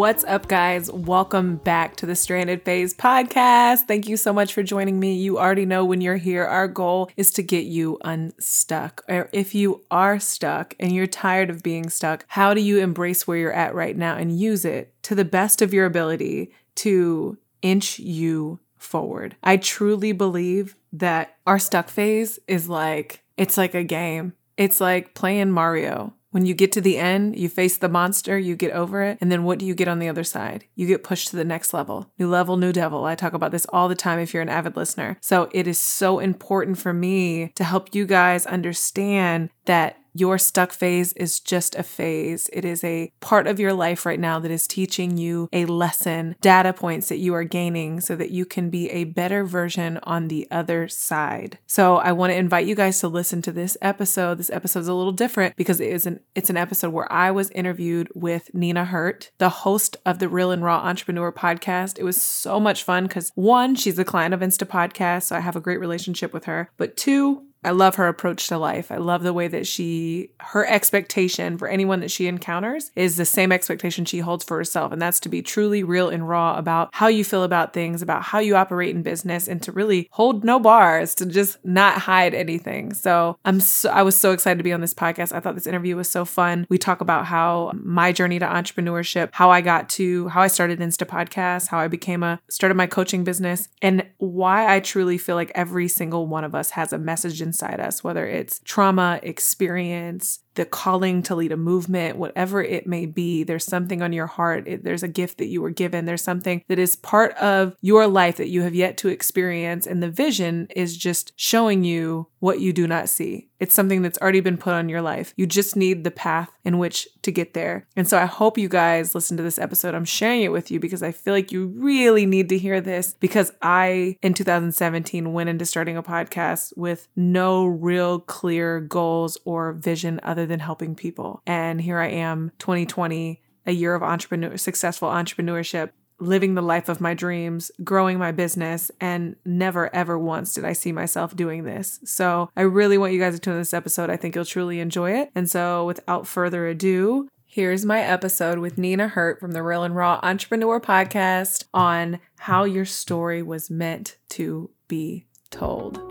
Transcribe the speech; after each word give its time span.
What's 0.00 0.24
up, 0.24 0.48
guys? 0.48 0.90
Welcome 0.90 1.56
back 1.56 1.94
to 1.96 2.06
the 2.06 2.16
Stranded 2.16 2.62
Phase 2.62 2.94
podcast. 2.94 3.80
Thank 3.80 4.08
you 4.08 4.16
so 4.16 4.32
much 4.32 4.54
for 4.54 4.62
joining 4.62 4.98
me. 4.98 5.12
You 5.12 5.38
already 5.38 5.66
know 5.66 5.84
when 5.84 6.00
you're 6.00 6.16
here, 6.16 6.46
our 6.46 6.68
goal 6.68 7.10
is 7.18 7.30
to 7.32 7.42
get 7.42 7.66
you 7.66 7.98
unstuck. 8.02 9.04
Or 9.10 9.28
if 9.34 9.54
you 9.54 9.84
are 9.90 10.18
stuck 10.18 10.74
and 10.80 10.94
you're 10.94 11.06
tired 11.06 11.50
of 11.50 11.62
being 11.62 11.90
stuck, 11.90 12.24
how 12.28 12.54
do 12.54 12.62
you 12.62 12.78
embrace 12.78 13.26
where 13.26 13.36
you're 13.36 13.52
at 13.52 13.74
right 13.74 13.94
now 13.94 14.16
and 14.16 14.40
use 14.40 14.64
it 14.64 14.94
to 15.02 15.14
the 15.14 15.22
best 15.22 15.60
of 15.60 15.74
your 15.74 15.84
ability 15.84 16.50
to 16.76 17.36
inch 17.60 17.98
you 17.98 18.58
forward. 18.78 19.36
I 19.42 19.58
truly 19.58 20.12
believe 20.12 20.76
that 20.94 21.36
our 21.46 21.58
stuck 21.58 21.90
phase 21.90 22.38
is 22.48 22.70
like, 22.70 23.22
it's 23.36 23.58
like 23.58 23.74
a 23.74 23.84
game. 23.84 24.32
It's 24.56 24.80
like 24.80 25.12
playing 25.12 25.50
Mario. 25.50 26.14
When 26.30 26.46
you 26.46 26.54
get 26.54 26.70
to 26.72 26.80
the 26.80 26.96
end, 26.96 27.36
you 27.36 27.48
face 27.48 27.76
the 27.76 27.88
monster, 27.88 28.38
you 28.38 28.54
get 28.54 28.70
over 28.72 29.02
it, 29.02 29.18
and 29.20 29.32
then 29.32 29.42
what 29.42 29.58
do 29.58 29.66
you 29.66 29.74
get 29.74 29.88
on 29.88 29.98
the 29.98 30.08
other 30.08 30.22
side? 30.22 30.64
You 30.76 30.86
get 30.86 31.02
pushed 31.02 31.28
to 31.28 31.36
the 31.36 31.44
next 31.44 31.74
level. 31.74 32.12
New 32.18 32.28
level, 32.28 32.56
new 32.56 32.72
devil. 32.72 33.04
I 33.04 33.16
talk 33.16 33.32
about 33.32 33.50
this 33.50 33.66
all 33.70 33.88
the 33.88 33.96
time 33.96 34.20
if 34.20 34.32
you're 34.32 34.42
an 34.42 34.48
avid 34.48 34.76
listener. 34.76 35.18
So 35.20 35.48
it 35.52 35.66
is 35.66 35.78
so 35.78 36.20
important 36.20 36.78
for 36.78 36.92
me 36.92 37.48
to 37.56 37.64
help 37.64 37.94
you 37.94 38.06
guys 38.06 38.46
understand 38.46 39.50
that 39.66 39.96
your 40.12 40.38
stuck 40.38 40.72
phase 40.72 41.12
is 41.14 41.40
just 41.40 41.74
a 41.74 41.82
phase. 41.82 42.50
It 42.52 42.64
is 42.64 42.82
a 42.82 43.12
part 43.20 43.46
of 43.46 43.60
your 43.60 43.72
life 43.72 44.04
right 44.04 44.18
now 44.18 44.38
that 44.40 44.50
is 44.50 44.66
teaching 44.66 45.16
you 45.16 45.48
a 45.52 45.66
lesson, 45.66 46.36
data 46.40 46.72
points 46.72 47.08
that 47.08 47.18
you 47.18 47.34
are 47.34 47.44
gaining 47.44 48.00
so 48.00 48.16
that 48.16 48.30
you 48.30 48.44
can 48.44 48.70
be 48.70 48.90
a 48.90 49.04
better 49.04 49.44
version 49.44 49.98
on 50.02 50.28
the 50.28 50.48
other 50.50 50.88
side. 50.88 51.58
So 51.66 51.96
I 51.96 52.12
want 52.12 52.32
to 52.32 52.36
invite 52.36 52.66
you 52.66 52.74
guys 52.74 52.98
to 53.00 53.08
listen 53.08 53.42
to 53.42 53.52
this 53.52 53.76
episode. 53.80 54.38
This 54.38 54.50
episode 54.50 54.80
is 54.80 54.88
a 54.88 54.94
little 54.94 55.12
different 55.12 55.56
because 55.56 55.80
it 55.80 55.88
is 55.88 56.06
an 56.06 56.20
it's 56.34 56.50
an 56.50 56.56
episode 56.56 56.90
where 56.90 57.10
I 57.12 57.30
was 57.30 57.50
interviewed 57.50 58.08
with 58.14 58.52
Nina 58.54 58.86
Hirt, 58.86 59.30
the 59.38 59.48
host 59.48 59.96
of 60.04 60.18
the 60.18 60.28
Real 60.28 60.50
and 60.50 60.64
Raw 60.64 60.78
Entrepreneur 60.78 61.32
podcast. 61.32 61.98
It 61.98 62.04
was 62.04 62.20
so 62.20 62.58
much 62.58 62.82
fun 62.82 63.04
because 63.06 63.30
one, 63.34 63.74
she's 63.74 63.98
a 63.98 64.04
client 64.04 64.34
of 64.34 64.40
Insta 64.40 64.66
Podcast, 64.66 65.24
so 65.24 65.36
I 65.36 65.40
have 65.40 65.56
a 65.56 65.60
great 65.60 65.80
relationship 65.80 66.32
with 66.32 66.44
her. 66.44 66.70
But 66.76 66.96
two, 66.96 67.46
I 67.64 67.70
love 67.70 67.96
her 67.96 68.08
approach 68.08 68.46
to 68.48 68.58
life. 68.58 68.90
I 68.90 68.96
love 68.96 69.22
the 69.22 69.32
way 69.32 69.48
that 69.48 69.66
she, 69.66 70.30
her 70.40 70.66
expectation 70.66 71.58
for 71.58 71.68
anyone 71.68 72.00
that 72.00 72.10
she 72.10 72.26
encounters 72.26 72.90
is 72.96 73.16
the 73.16 73.24
same 73.24 73.52
expectation 73.52 74.04
she 74.04 74.20
holds 74.20 74.44
for 74.44 74.56
herself. 74.56 74.92
And 74.92 75.00
that's 75.00 75.20
to 75.20 75.28
be 75.28 75.42
truly 75.42 75.82
real 75.82 76.08
and 76.08 76.28
raw 76.28 76.56
about 76.56 76.90
how 76.92 77.08
you 77.08 77.24
feel 77.24 77.42
about 77.42 77.72
things, 77.72 78.00
about 78.02 78.22
how 78.22 78.38
you 78.38 78.56
operate 78.56 78.94
in 78.94 79.02
business, 79.02 79.46
and 79.46 79.62
to 79.62 79.72
really 79.72 80.08
hold 80.12 80.44
no 80.44 80.58
bars, 80.58 81.14
to 81.16 81.26
just 81.26 81.58
not 81.64 81.98
hide 81.98 82.34
anything. 82.34 82.94
So 82.94 83.36
I'm 83.44 83.60
so, 83.60 83.90
I 83.90 84.02
was 84.02 84.16
so 84.18 84.32
excited 84.32 84.58
to 84.58 84.64
be 84.64 84.72
on 84.72 84.80
this 84.80 84.94
podcast. 84.94 85.32
I 85.32 85.40
thought 85.40 85.54
this 85.54 85.66
interview 85.66 85.96
was 85.96 86.10
so 86.10 86.24
fun. 86.24 86.66
We 86.70 86.78
talk 86.78 87.00
about 87.00 87.26
how 87.26 87.72
my 87.74 88.12
journey 88.12 88.38
to 88.38 88.46
entrepreneurship, 88.46 89.30
how 89.32 89.50
I 89.50 89.60
got 89.60 89.88
to, 89.90 90.28
how 90.28 90.40
I 90.40 90.48
started 90.48 90.80
Insta 90.80 91.06
Podcast, 91.06 91.68
how 91.68 91.78
I 91.78 91.88
became 91.88 92.22
a, 92.22 92.40
started 92.48 92.74
my 92.76 92.86
coaching 92.86 93.24
business, 93.24 93.68
and 93.82 94.06
why 94.18 94.74
I 94.74 94.80
truly 94.80 95.18
feel 95.18 95.36
like 95.36 95.52
every 95.54 95.88
single 95.88 96.26
one 96.26 96.44
of 96.44 96.54
us 96.54 96.70
has 96.70 96.92
a 96.92 96.98
message 96.98 97.42
in 97.42 97.49
inside 97.50 97.80
us, 97.80 98.04
whether 98.04 98.24
it's 98.26 98.60
trauma, 98.60 99.18
experience, 99.24 100.38
the 100.54 100.64
calling 100.64 101.22
to 101.24 101.34
lead 101.34 101.52
a 101.52 101.56
movement, 101.56 102.16
whatever 102.16 102.62
it 102.62 102.86
may 102.86 103.06
be, 103.06 103.44
there's 103.44 103.64
something 103.64 104.02
on 104.02 104.12
your 104.12 104.26
heart. 104.26 104.66
It, 104.66 104.84
there's 104.84 105.02
a 105.02 105.08
gift 105.08 105.38
that 105.38 105.46
you 105.46 105.62
were 105.62 105.70
given. 105.70 106.04
There's 106.04 106.22
something 106.22 106.64
that 106.68 106.78
is 106.78 106.96
part 106.96 107.32
of 107.34 107.76
your 107.80 108.06
life 108.06 108.36
that 108.36 108.48
you 108.48 108.62
have 108.62 108.74
yet 108.74 108.96
to 108.98 109.08
experience. 109.08 109.86
And 109.86 110.02
the 110.02 110.10
vision 110.10 110.66
is 110.74 110.96
just 110.96 111.32
showing 111.36 111.84
you 111.84 112.28
what 112.40 112.60
you 112.60 112.72
do 112.72 112.86
not 112.86 113.08
see. 113.08 113.48
It's 113.60 113.74
something 113.74 114.00
that's 114.00 114.18
already 114.18 114.40
been 114.40 114.56
put 114.56 114.72
on 114.72 114.88
your 114.88 115.02
life. 115.02 115.34
You 115.36 115.46
just 115.46 115.76
need 115.76 116.02
the 116.02 116.10
path 116.10 116.50
in 116.64 116.78
which 116.78 117.06
to 117.22 117.30
get 117.30 117.52
there. 117.52 117.86
And 117.94 118.08
so 118.08 118.18
I 118.18 118.24
hope 118.24 118.56
you 118.56 118.68
guys 118.68 119.14
listen 119.14 119.36
to 119.36 119.42
this 119.42 119.58
episode. 119.58 119.94
I'm 119.94 120.06
sharing 120.06 120.42
it 120.42 120.52
with 120.52 120.70
you 120.70 120.80
because 120.80 121.02
I 121.02 121.12
feel 121.12 121.34
like 121.34 121.52
you 121.52 121.66
really 121.66 122.24
need 122.24 122.48
to 122.48 122.58
hear 122.58 122.80
this 122.80 123.14
because 123.20 123.52
I, 123.60 124.16
in 124.22 124.32
2017, 124.32 125.32
went 125.34 125.50
into 125.50 125.66
starting 125.66 125.98
a 125.98 126.02
podcast 126.02 126.76
with 126.76 127.08
no 127.14 127.66
real 127.66 128.18
clear 128.18 128.80
goals 128.80 129.36
or 129.44 129.74
vision 129.74 130.20
other 130.22 130.39
than 130.46 130.60
helping 130.60 130.94
people. 130.94 131.42
And 131.46 131.80
here 131.80 131.98
I 131.98 132.08
am, 132.08 132.52
2020, 132.58 133.40
a 133.66 133.72
year 133.72 133.94
of 133.94 134.02
entrepreneur 134.02 134.56
successful 134.56 135.08
entrepreneurship, 135.08 135.90
living 136.18 136.54
the 136.54 136.62
life 136.62 136.88
of 136.88 137.00
my 137.00 137.14
dreams, 137.14 137.70
growing 137.82 138.18
my 138.18 138.32
business, 138.32 138.90
and 139.00 139.36
never 139.44 139.94
ever 139.94 140.18
once 140.18 140.54
did 140.54 140.64
I 140.64 140.72
see 140.72 140.92
myself 140.92 141.34
doing 141.34 141.64
this. 141.64 142.00
So 142.04 142.50
I 142.56 142.62
really 142.62 142.98
want 142.98 143.12
you 143.12 143.18
guys 143.18 143.34
to 143.34 143.40
tune 143.40 143.54
in 143.54 143.60
this 143.60 143.74
episode. 143.74 144.10
I 144.10 144.16
think 144.16 144.34
you'll 144.34 144.44
truly 144.44 144.80
enjoy 144.80 145.12
it. 145.12 145.30
And 145.34 145.48
so 145.48 145.86
without 145.86 146.26
further 146.26 146.66
ado, 146.66 147.28
Here's 147.52 147.84
my 147.84 148.00
episode 148.00 148.60
with 148.60 148.78
Nina 148.78 149.08
Hirt 149.08 149.40
from 149.40 149.50
the 149.50 149.64
Real 149.64 149.82
and 149.82 149.96
Raw 149.96 150.20
Entrepreneur 150.22 150.78
Podcast 150.78 151.64
on 151.74 152.20
how 152.38 152.62
your 152.62 152.84
story 152.84 153.42
was 153.42 153.68
meant 153.68 154.18
to 154.28 154.70
be 154.86 155.26
told. 155.50 156.09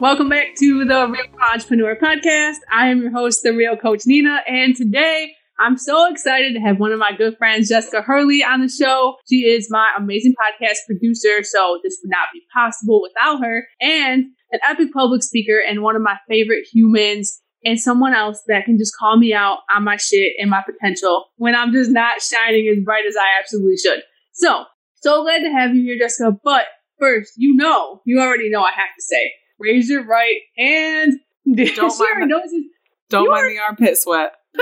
Welcome 0.00 0.28
back 0.28 0.56
to 0.58 0.84
the 0.84 1.06
Real 1.06 1.24
Entrepreneur 1.52 1.94
Podcast. 1.94 2.56
I 2.72 2.88
am 2.88 3.00
your 3.00 3.12
host, 3.12 3.44
the 3.44 3.52
Real 3.52 3.76
Coach 3.76 4.02
Nina, 4.06 4.40
and 4.46 4.74
today 4.74 5.32
I'm 5.60 5.78
so 5.78 6.10
excited 6.10 6.52
to 6.54 6.60
have 6.60 6.80
one 6.80 6.90
of 6.90 6.98
my 6.98 7.12
good 7.16 7.38
friends, 7.38 7.68
Jessica 7.68 8.02
Hurley, 8.02 8.42
on 8.42 8.60
the 8.60 8.68
show. 8.68 9.14
She 9.28 9.46
is 9.46 9.68
my 9.70 9.92
amazing 9.96 10.34
podcast 10.34 10.78
producer, 10.88 11.44
so 11.44 11.78
this 11.84 11.98
would 12.02 12.10
not 12.10 12.26
be 12.32 12.42
possible 12.52 13.00
without 13.00 13.44
her, 13.44 13.68
and 13.80 14.24
an 14.50 14.60
epic 14.68 14.88
public 14.92 15.22
speaker 15.22 15.60
and 15.60 15.80
one 15.80 15.94
of 15.94 16.02
my 16.02 16.16
favorite 16.28 16.66
humans 16.72 17.40
and 17.64 17.78
someone 17.78 18.14
else 18.14 18.42
that 18.48 18.64
can 18.64 18.76
just 18.76 18.96
call 18.98 19.16
me 19.16 19.32
out 19.32 19.58
on 19.74 19.84
my 19.84 19.96
shit 19.96 20.32
and 20.40 20.50
my 20.50 20.62
potential 20.66 21.26
when 21.36 21.54
I'm 21.54 21.72
just 21.72 21.92
not 21.92 22.20
shining 22.20 22.68
as 22.68 22.84
bright 22.84 23.04
as 23.08 23.14
I 23.16 23.38
absolutely 23.40 23.76
should. 23.76 24.02
So, 24.32 24.64
so 24.96 25.22
glad 25.22 25.38
to 25.44 25.52
have 25.52 25.72
you 25.72 25.84
here, 25.84 25.98
Jessica. 25.98 26.36
But 26.42 26.64
first, 26.98 27.34
you 27.36 27.54
know, 27.54 28.02
you 28.04 28.20
already 28.20 28.50
know 28.50 28.62
I 28.62 28.72
have 28.72 28.94
to 28.96 29.02
say, 29.02 29.32
raise 29.58 29.88
your 29.88 30.04
right 30.04 30.40
hand. 30.56 31.14
Don't 31.46 31.98
mind, 31.98 32.30
the, 32.30 32.64
don't 33.10 33.28
mind 33.28 33.50
the 33.50 33.58
armpit 33.68 33.98
sweat. 33.98 34.32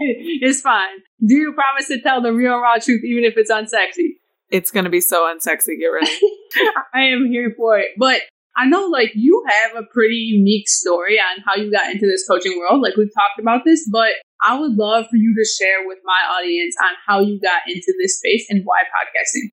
it's 0.00 0.62
fine. 0.62 0.98
Do 1.26 1.34
you 1.34 1.52
promise 1.52 1.88
to 1.88 2.00
tell 2.00 2.22
the 2.22 2.32
real 2.32 2.58
raw 2.58 2.78
truth 2.78 3.04
even 3.04 3.24
if 3.24 3.34
it's 3.36 3.50
unsexy? 3.50 4.14
It's 4.50 4.70
gonna 4.70 4.88
be 4.88 5.02
so 5.02 5.26
unsexy, 5.26 5.78
get 5.78 5.88
ready. 5.88 6.10
I 6.94 7.02
am 7.02 7.26
here 7.30 7.52
for 7.56 7.78
it. 7.78 7.88
But 7.98 8.22
I 8.56 8.66
know 8.66 8.86
like 8.86 9.12
you 9.14 9.44
have 9.46 9.76
a 9.76 9.86
pretty 9.92 10.16
unique 10.16 10.68
story 10.68 11.18
on 11.18 11.42
how 11.44 11.56
you 11.56 11.70
got 11.70 11.92
into 11.92 12.06
this 12.06 12.26
coaching 12.26 12.58
world. 12.58 12.80
Like 12.80 12.96
we've 12.96 13.12
talked 13.14 13.38
about 13.38 13.66
this, 13.66 13.88
but 13.92 14.12
I 14.44 14.58
would 14.58 14.72
love 14.72 15.06
for 15.10 15.16
you 15.16 15.34
to 15.34 15.44
share 15.44 15.86
with 15.86 15.98
my 16.04 16.36
audience 16.36 16.74
on 16.82 16.94
how 17.06 17.20
you 17.20 17.38
got 17.40 17.62
into 17.68 17.92
this 18.00 18.18
space 18.18 18.46
and 18.48 18.62
why 18.64 18.78
podcasting. 18.84 19.50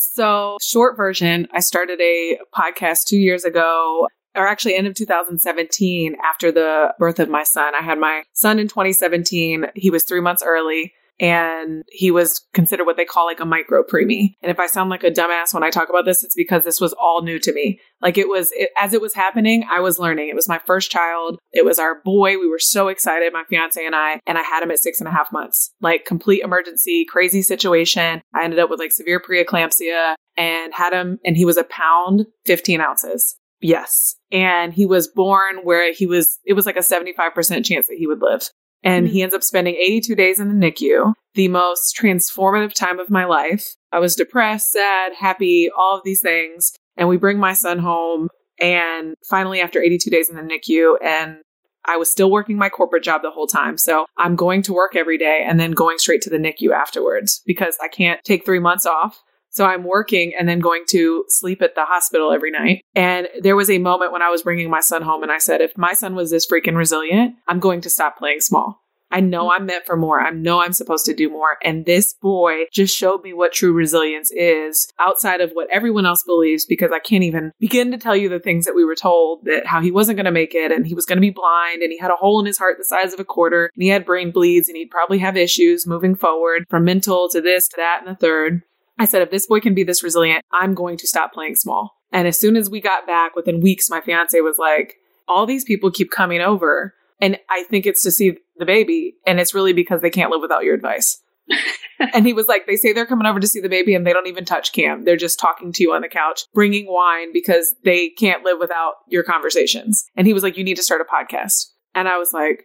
So, 0.00 0.58
short 0.60 0.96
version, 0.96 1.48
I 1.52 1.60
started 1.60 2.00
a 2.00 2.38
podcast 2.54 3.04
two 3.04 3.18
years 3.18 3.44
ago, 3.44 4.08
or 4.34 4.46
actually 4.46 4.74
end 4.74 4.86
of 4.86 4.94
2017 4.94 6.16
after 6.24 6.50
the 6.50 6.94
birth 6.98 7.20
of 7.20 7.28
my 7.28 7.44
son. 7.44 7.74
I 7.74 7.82
had 7.82 7.98
my 7.98 8.24
son 8.32 8.58
in 8.58 8.68
2017. 8.68 9.66
He 9.74 9.90
was 9.90 10.04
three 10.04 10.20
months 10.20 10.42
early 10.44 10.92
and 11.20 11.84
he 11.88 12.10
was 12.10 12.44
considered 12.52 12.86
what 12.86 12.96
they 12.96 13.04
call 13.04 13.26
like 13.26 13.40
a 13.40 13.44
micro 13.44 13.82
preemie. 13.82 14.34
And 14.42 14.50
if 14.50 14.58
I 14.58 14.66
sound 14.66 14.90
like 14.90 15.04
a 15.04 15.10
dumbass 15.10 15.54
when 15.54 15.62
I 15.62 15.70
talk 15.70 15.88
about 15.88 16.04
this, 16.04 16.24
it's 16.24 16.34
because 16.34 16.64
this 16.64 16.80
was 16.80 16.92
all 16.94 17.22
new 17.22 17.38
to 17.38 17.52
me. 17.52 17.80
Like 18.02 18.18
it 18.18 18.28
was, 18.28 18.50
it, 18.52 18.70
as 18.80 18.92
it 18.92 19.00
was 19.00 19.14
happening, 19.14 19.64
I 19.70 19.80
was 19.80 19.98
learning. 19.98 20.28
It 20.28 20.34
was 20.34 20.48
my 20.48 20.60
first 20.66 20.90
child. 20.90 21.38
It 21.52 21.64
was 21.64 21.78
our 21.78 22.00
boy. 22.02 22.38
We 22.38 22.48
were 22.48 22.58
so 22.58 22.88
excited, 22.88 23.32
my 23.32 23.44
fiance 23.48 23.84
and 23.84 23.94
I, 23.94 24.20
and 24.26 24.38
I 24.38 24.42
had 24.42 24.62
him 24.62 24.70
at 24.70 24.80
six 24.80 25.00
and 25.00 25.08
a 25.08 25.12
half 25.12 25.32
months. 25.32 25.72
Like 25.80 26.04
complete 26.04 26.42
emergency, 26.42 27.04
crazy 27.04 27.42
situation. 27.42 28.20
I 28.34 28.44
ended 28.44 28.58
up 28.58 28.70
with 28.70 28.80
like 28.80 28.92
severe 28.92 29.20
preeclampsia 29.20 30.14
and 30.36 30.74
had 30.74 30.92
him, 30.92 31.18
and 31.24 31.36
he 31.36 31.44
was 31.44 31.56
a 31.56 31.64
pound, 31.64 32.26
15 32.46 32.80
ounces. 32.80 33.36
Yes. 33.60 34.16
And 34.32 34.74
he 34.74 34.84
was 34.84 35.08
born 35.08 35.58
where 35.62 35.92
he 35.92 36.06
was, 36.06 36.38
it 36.44 36.54
was 36.54 36.66
like 36.66 36.76
a 36.76 36.80
75% 36.80 37.64
chance 37.64 37.86
that 37.86 37.96
he 37.96 38.06
would 38.06 38.20
live 38.20 38.50
and 38.84 39.08
he 39.08 39.14
mm-hmm. 39.14 39.24
ends 39.24 39.34
up 39.34 39.42
spending 39.42 39.74
82 39.74 40.14
days 40.14 40.38
in 40.38 40.48
the 40.48 40.70
NICU, 40.70 41.14
the 41.34 41.48
most 41.48 41.96
transformative 42.00 42.74
time 42.74 43.00
of 43.00 43.10
my 43.10 43.24
life. 43.24 43.74
I 43.90 43.98
was 43.98 44.14
depressed, 44.14 44.72
sad, 44.72 45.14
happy, 45.18 45.70
all 45.76 45.96
of 45.96 46.04
these 46.04 46.20
things. 46.20 46.72
And 46.96 47.08
we 47.08 47.16
bring 47.16 47.38
my 47.38 47.54
son 47.54 47.78
home 47.80 48.28
And 48.60 49.16
finally, 49.28 49.60
after 49.60 49.82
82 49.82 50.10
days 50.10 50.30
in 50.30 50.36
the 50.36 50.42
NICU, 50.42 50.96
and 51.02 51.38
I 51.84 51.96
was 51.96 52.10
still 52.10 52.30
working 52.30 52.56
my 52.56 52.68
corporate 52.68 53.02
job 53.02 53.22
the 53.22 53.32
whole 53.32 53.48
time. 53.48 53.78
So 53.78 54.06
I'm 54.16 54.36
going 54.36 54.62
to 54.62 54.72
work 54.72 54.94
every 54.94 55.18
day 55.18 55.44
and 55.46 55.58
then 55.58 55.72
going 55.72 55.98
straight 55.98 56.22
to 56.22 56.30
the 56.30 56.38
NICU 56.38 56.70
afterwards 56.70 57.42
because 57.46 57.76
I 57.82 57.88
can't 57.88 58.20
take 58.24 58.44
three 58.44 58.60
months 58.60 58.86
off. 58.86 59.22
So 59.54 59.64
I'm 59.64 59.84
working 59.84 60.32
and 60.36 60.48
then 60.48 60.58
going 60.58 60.84
to 60.88 61.24
sleep 61.28 61.62
at 61.62 61.76
the 61.76 61.84
hospital 61.84 62.32
every 62.32 62.50
night. 62.50 62.82
And 62.94 63.28
there 63.40 63.56
was 63.56 63.70
a 63.70 63.78
moment 63.78 64.12
when 64.12 64.22
I 64.22 64.30
was 64.30 64.42
bringing 64.42 64.68
my 64.68 64.80
son 64.80 65.02
home 65.02 65.22
and 65.22 65.30
I 65.30 65.38
said, 65.38 65.60
if 65.60 65.78
my 65.78 65.92
son 65.92 66.16
was 66.16 66.30
this 66.30 66.46
freaking 66.46 66.76
resilient, 66.76 67.36
I'm 67.46 67.60
going 67.60 67.80
to 67.82 67.90
stop 67.90 68.18
playing 68.18 68.40
small. 68.40 68.80
I 69.12 69.20
know 69.20 69.52
I'm 69.52 69.66
meant 69.66 69.86
for 69.86 69.96
more. 69.96 70.20
I 70.20 70.30
know 70.30 70.60
I'm 70.60 70.72
supposed 70.72 71.04
to 71.06 71.14
do 71.14 71.30
more. 71.30 71.56
And 71.62 71.86
this 71.86 72.14
boy 72.14 72.64
just 72.72 72.96
showed 72.96 73.22
me 73.22 73.32
what 73.32 73.52
true 73.52 73.72
resilience 73.72 74.32
is 74.32 74.88
outside 74.98 75.40
of 75.40 75.52
what 75.52 75.70
everyone 75.70 76.04
else 76.04 76.24
believes 76.24 76.66
because 76.66 76.90
I 76.92 76.98
can't 76.98 77.22
even 77.22 77.52
begin 77.60 77.92
to 77.92 77.98
tell 77.98 78.16
you 78.16 78.28
the 78.28 78.40
things 78.40 78.64
that 78.64 78.74
we 78.74 78.84
were 78.84 78.96
told 78.96 79.44
that 79.44 79.66
how 79.66 79.80
he 79.80 79.92
wasn't 79.92 80.16
going 80.16 80.24
to 80.24 80.32
make 80.32 80.52
it 80.52 80.72
and 80.72 80.84
he 80.84 80.94
was 80.94 81.06
going 81.06 81.18
to 81.18 81.20
be 81.20 81.30
blind 81.30 81.80
and 81.80 81.92
he 81.92 81.98
had 81.98 82.10
a 82.10 82.16
hole 82.16 82.40
in 82.40 82.46
his 82.46 82.58
heart 82.58 82.76
the 82.76 82.84
size 82.84 83.12
of 83.12 83.20
a 83.20 83.24
quarter 83.24 83.70
and 83.72 83.82
he 83.84 83.88
had 83.88 84.04
brain 84.04 84.32
bleeds 84.32 84.68
and 84.68 84.76
he'd 84.76 84.90
probably 84.90 85.18
have 85.18 85.36
issues 85.36 85.86
moving 85.86 86.16
forward 86.16 86.64
from 86.68 86.84
mental 86.84 87.28
to 87.28 87.40
this 87.40 87.68
to 87.68 87.76
that 87.76 88.00
and 88.04 88.08
the 88.08 88.18
third. 88.18 88.62
I 88.98 89.06
said, 89.06 89.22
if 89.22 89.30
this 89.30 89.46
boy 89.46 89.60
can 89.60 89.74
be 89.74 89.82
this 89.82 90.02
resilient, 90.02 90.44
I'm 90.52 90.74
going 90.74 90.96
to 90.98 91.06
stop 91.06 91.32
playing 91.32 91.56
small. 91.56 91.96
And 92.12 92.28
as 92.28 92.38
soon 92.38 92.56
as 92.56 92.70
we 92.70 92.80
got 92.80 93.06
back 93.06 93.34
within 93.34 93.60
weeks, 93.60 93.90
my 93.90 94.00
fiance 94.00 94.38
was 94.40 94.56
like, 94.58 94.94
all 95.26 95.46
these 95.46 95.64
people 95.64 95.90
keep 95.90 96.10
coming 96.10 96.40
over. 96.40 96.94
And 97.20 97.38
I 97.50 97.64
think 97.64 97.86
it's 97.86 98.02
to 98.04 98.10
see 98.10 98.38
the 98.56 98.66
baby. 98.66 99.16
And 99.26 99.40
it's 99.40 99.54
really 99.54 99.72
because 99.72 100.00
they 100.00 100.10
can't 100.10 100.30
live 100.30 100.42
without 100.42 100.64
your 100.64 100.74
advice. 100.74 101.20
and 102.14 102.26
he 102.26 102.32
was 102.32 102.48
like, 102.48 102.66
they 102.66 102.76
say 102.76 102.92
they're 102.92 103.06
coming 103.06 103.26
over 103.26 103.40
to 103.40 103.46
see 103.46 103.60
the 103.60 103.68
baby 103.68 103.94
and 103.94 104.06
they 104.06 104.12
don't 104.12 104.26
even 104.26 104.44
touch 104.44 104.72
Cam. 104.72 105.04
They're 105.04 105.16
just 105.16 105.38
talking 105.38 105.72
to 105.72 105.82
you 105.82 105.92
on 105.92 106.02
the 106.02 106.08
couch, 106.08 106.44
bringing 106.54 106.86
wine 106.88 107.32
because 107.32 107.74
they 107.84 108.10
can't 108.10 108.44
live 108.44 108.58
without 108.58 108.94
your 109.08 109.22
conversations. 109.22 110.04
And 110.16 110.26
he 110.26 110.32
was 110.32 110.42
like, 110.42 110.56
you 110.56 110.64
need 110.64 110.76
to 110.76 110.82
start 110.82 111.00
a 111.00 111.04
podcast. 111.04 111.66
And 111.94 112.08
I 112.08 112.18
was 112.18 112.32
like, 112.32 112.64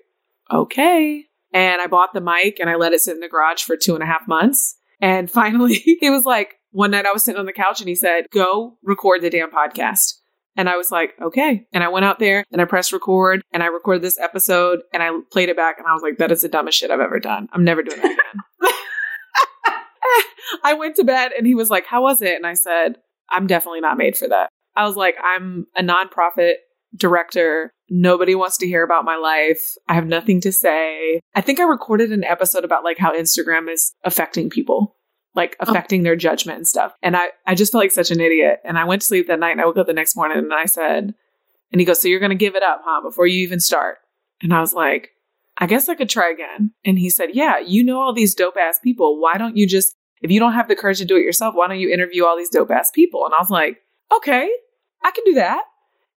okay. 0.51 1.25
And 1.53 1.81
I 1.81 1.87
bought 1.87 2.13
the 2.13 2.21
mic 2.21 2.59
and 2.59 2.69
I 2.69 2.75
let 2.75 2.93
it 2.93 3.01
sit 3.01 3.15
in 3.15 3.21
the 3.21 3.27
garage 3.27 3.63
for 3.63 3.75
two 3.75 3.95
and 3.95 4.03
a 4.03 4.07
half 4.07 4.27
months. 4.27 4.77
And 5.01 5.29
finally, 5.39 5.75
he 5.99 6.09
was 6.09 6.25
like, 6.25 6.55
one 6.71 6.91
night 6.91 7.05
I 7.05 7.11
was 7.11 7.23
sitting 7.23 7.39
on 7.39 7.45
the 7.45 7.53
couch 7.53 7.79
and 7.79 7.89
he 7.89 7.95
said, 7.95 8.25
go 8.31 8.77
record 8.83 9.21
the 9.21 9.29
damn 9.29 9.51
podcast. 9.51 10.15
And 10.55 10.69
I 10.69 10.77
was 10.77 10.91
like, 10.91 11.13
okay. 11.21 11.65
And 11.71 11.83
I 11.83 11.87
went 11.87 12.05
out 12.05 12.19
there 12.19 12.43
and 12.51 12.61
I 12.61 12.65
pressed 12.65 12.91
record 12.91 13.41
and 13.53 13.63
I 13.63 13.67
recorded 13.67 14.01
this 14.01 14.19
episode 14.19 14.79
and 14.93 15.01
I 15.01 15.09
played 15.31 15.49
it 15.49 15.55
back 15.55 15.77
and 15.77 15.87
I 15.87 15.93
was 15.93 16.01
like, 16.01 16.17
that 16.17 16.31
is 16.31 16.41
the 16.41 16.49
dumbest 16.49 16.77
shit 16.77 16.91
I've 16.91 16.99
ever 16.99 17.19
done. 17.19 17.47
I'm 17.53 17.63
never 17.63 17.81
doing 17.81 18.01
that 18.01 18.11
again. 18.11 18.71
I 20.63 20.73
went 20.73 20.95
to 20.97 21.03
bed 21.03 21.31
and 21.37 21.47
he 21.47 21.55
was 21.55 21.69
like, 21.69 21.85
how 21.85 22.01
was 22.01 22.21
it? 22.21 22.35
And 22.35 22.45
I 22.45 22.55
said, 22.55 22.97
I'm 23.29 23.47
definitely 23.47 23.81
not 23.81 23.97
made 23.97 24.17
for 24.17 24.27
that. 24.27 24.49
I 24.75 24.85
was 24.85 24.95
like, 24.95 25.15
I'm 25.23 25.67
a 25.77 25.83
nonprofit 25.83 26.55
director. 26.95 27.71
Nobody 27.89 28.35
wants 28.35 28.57
to 28.57 28.67
hear 28.67 28.83
about 28.83 29.05
my 29.05 29.15
life. 29.15 29.75
I 29.87 29.95
have 29.95 30.07
nothing 30.07 30.41
to 30.41 30.51
say. 30.51 31.21
I 31.35 31.41
think 31.41 31.59
I 31.59 31.63
recorded 31.63 32.11
an 32.11 32.23
episode 32.23 32.63
about 32.63 32.83
like 32.83 32.97
how 32.97 33.15
Instagram 33.15 33.71
is 33.71 33.93
affecting 34.03 34.49
people 34.49 34.95
like 35.35 35.55
oh. 35.59 35.69
affecting 35.69 36.01
oh. 36.01 36.03
their 36.03 36.15
judgment 36.15 36.57
and 36.57 36.67
stuff. 36.67 36.93
And 37.01 37.15
I, 37.15 37.27
I 37.45 37.55
just 37.55 37.71
felt 37.71 37.83
like 37.83 37.91
such 37.91 38.11
an 38.11 38.19
idiot. 38.19 38.59
And 38.63 38.77
I 38.77 38.85
went 38.85 39.01
to 39.01 39.07
sleep 39.07 39.27
that 39.27 39.39
night 39.39 39.51
and 39.51 39.61
I 39.61 39.65
woke 39.65 39.77
up 39.77 39.87
the 39.87 39.93
next 39.93 40.15
morning 40.15 40.37
and 40.37 40.53
I 40.53 40.65
said, 40.65 41.13
and 41.71 41.79
he 41.79 41.85
goes, 41.85 42.01
So 42.01 42.07
you're 42.07 42.19
going 42.19 42.29
to 42.31 42.35
give 42.35 42.55
it 42.55 42.63
up, 42.63 42.81
huh? 42.83 43.01
Before 43.01 43.27
you 43.27 43.41
even 43.41 43.59
start. 43.59 43.99
And 44.41 44.53
I 44.53 44.61
was 44.61 44.73
like, 44.73 45.11
I 45.57 45.67
guess 45.67 45.89
I 45.89 45.95
could 45.95 46.09
try 46.09 46.31
again. 46.31 46.71
And 46.85 46.97
he 46.97 47.09
said, 47.09 47.29
Yeah, 47.33 47.59
you 47.59 47.83
know 47.83 48.01
all 48.01 48.13
these 48.13 48.35
dope 48.35 48.57
ass 48.57 48.79
people. 48.83 49.21
Why 49.21 49.37
don't 49.37 49.57
you 49.57 49.67
just, 49.67 49.95
if 50.21 50.31
you 50.31 50.39
don't 50.39 50.53
have 50.53 50.67
the 50.67 50.75
courage 50.75 50.97
to 50.99 51.05
do 51.05 51.15
it 51.15 51.23
yourself, 51.23 51.55
why 51.55 51.67
don't 51.67 51.79
you 51.79 51.91
interview 51.91 52.25
all 52.25 52.37
these 52.37 52.49
dope 52.49 52.71
ass 52.71 52.91
people? 52.93 53.25
And 53.25 53.33
I 53.33 53.39
was 53.39 53.49
like, 53.49 53.77
Okay, 54.15 54.49
I 55.03 55.11
can 55.11 55.23
do 55.25 55.35
that. 55.35 55.63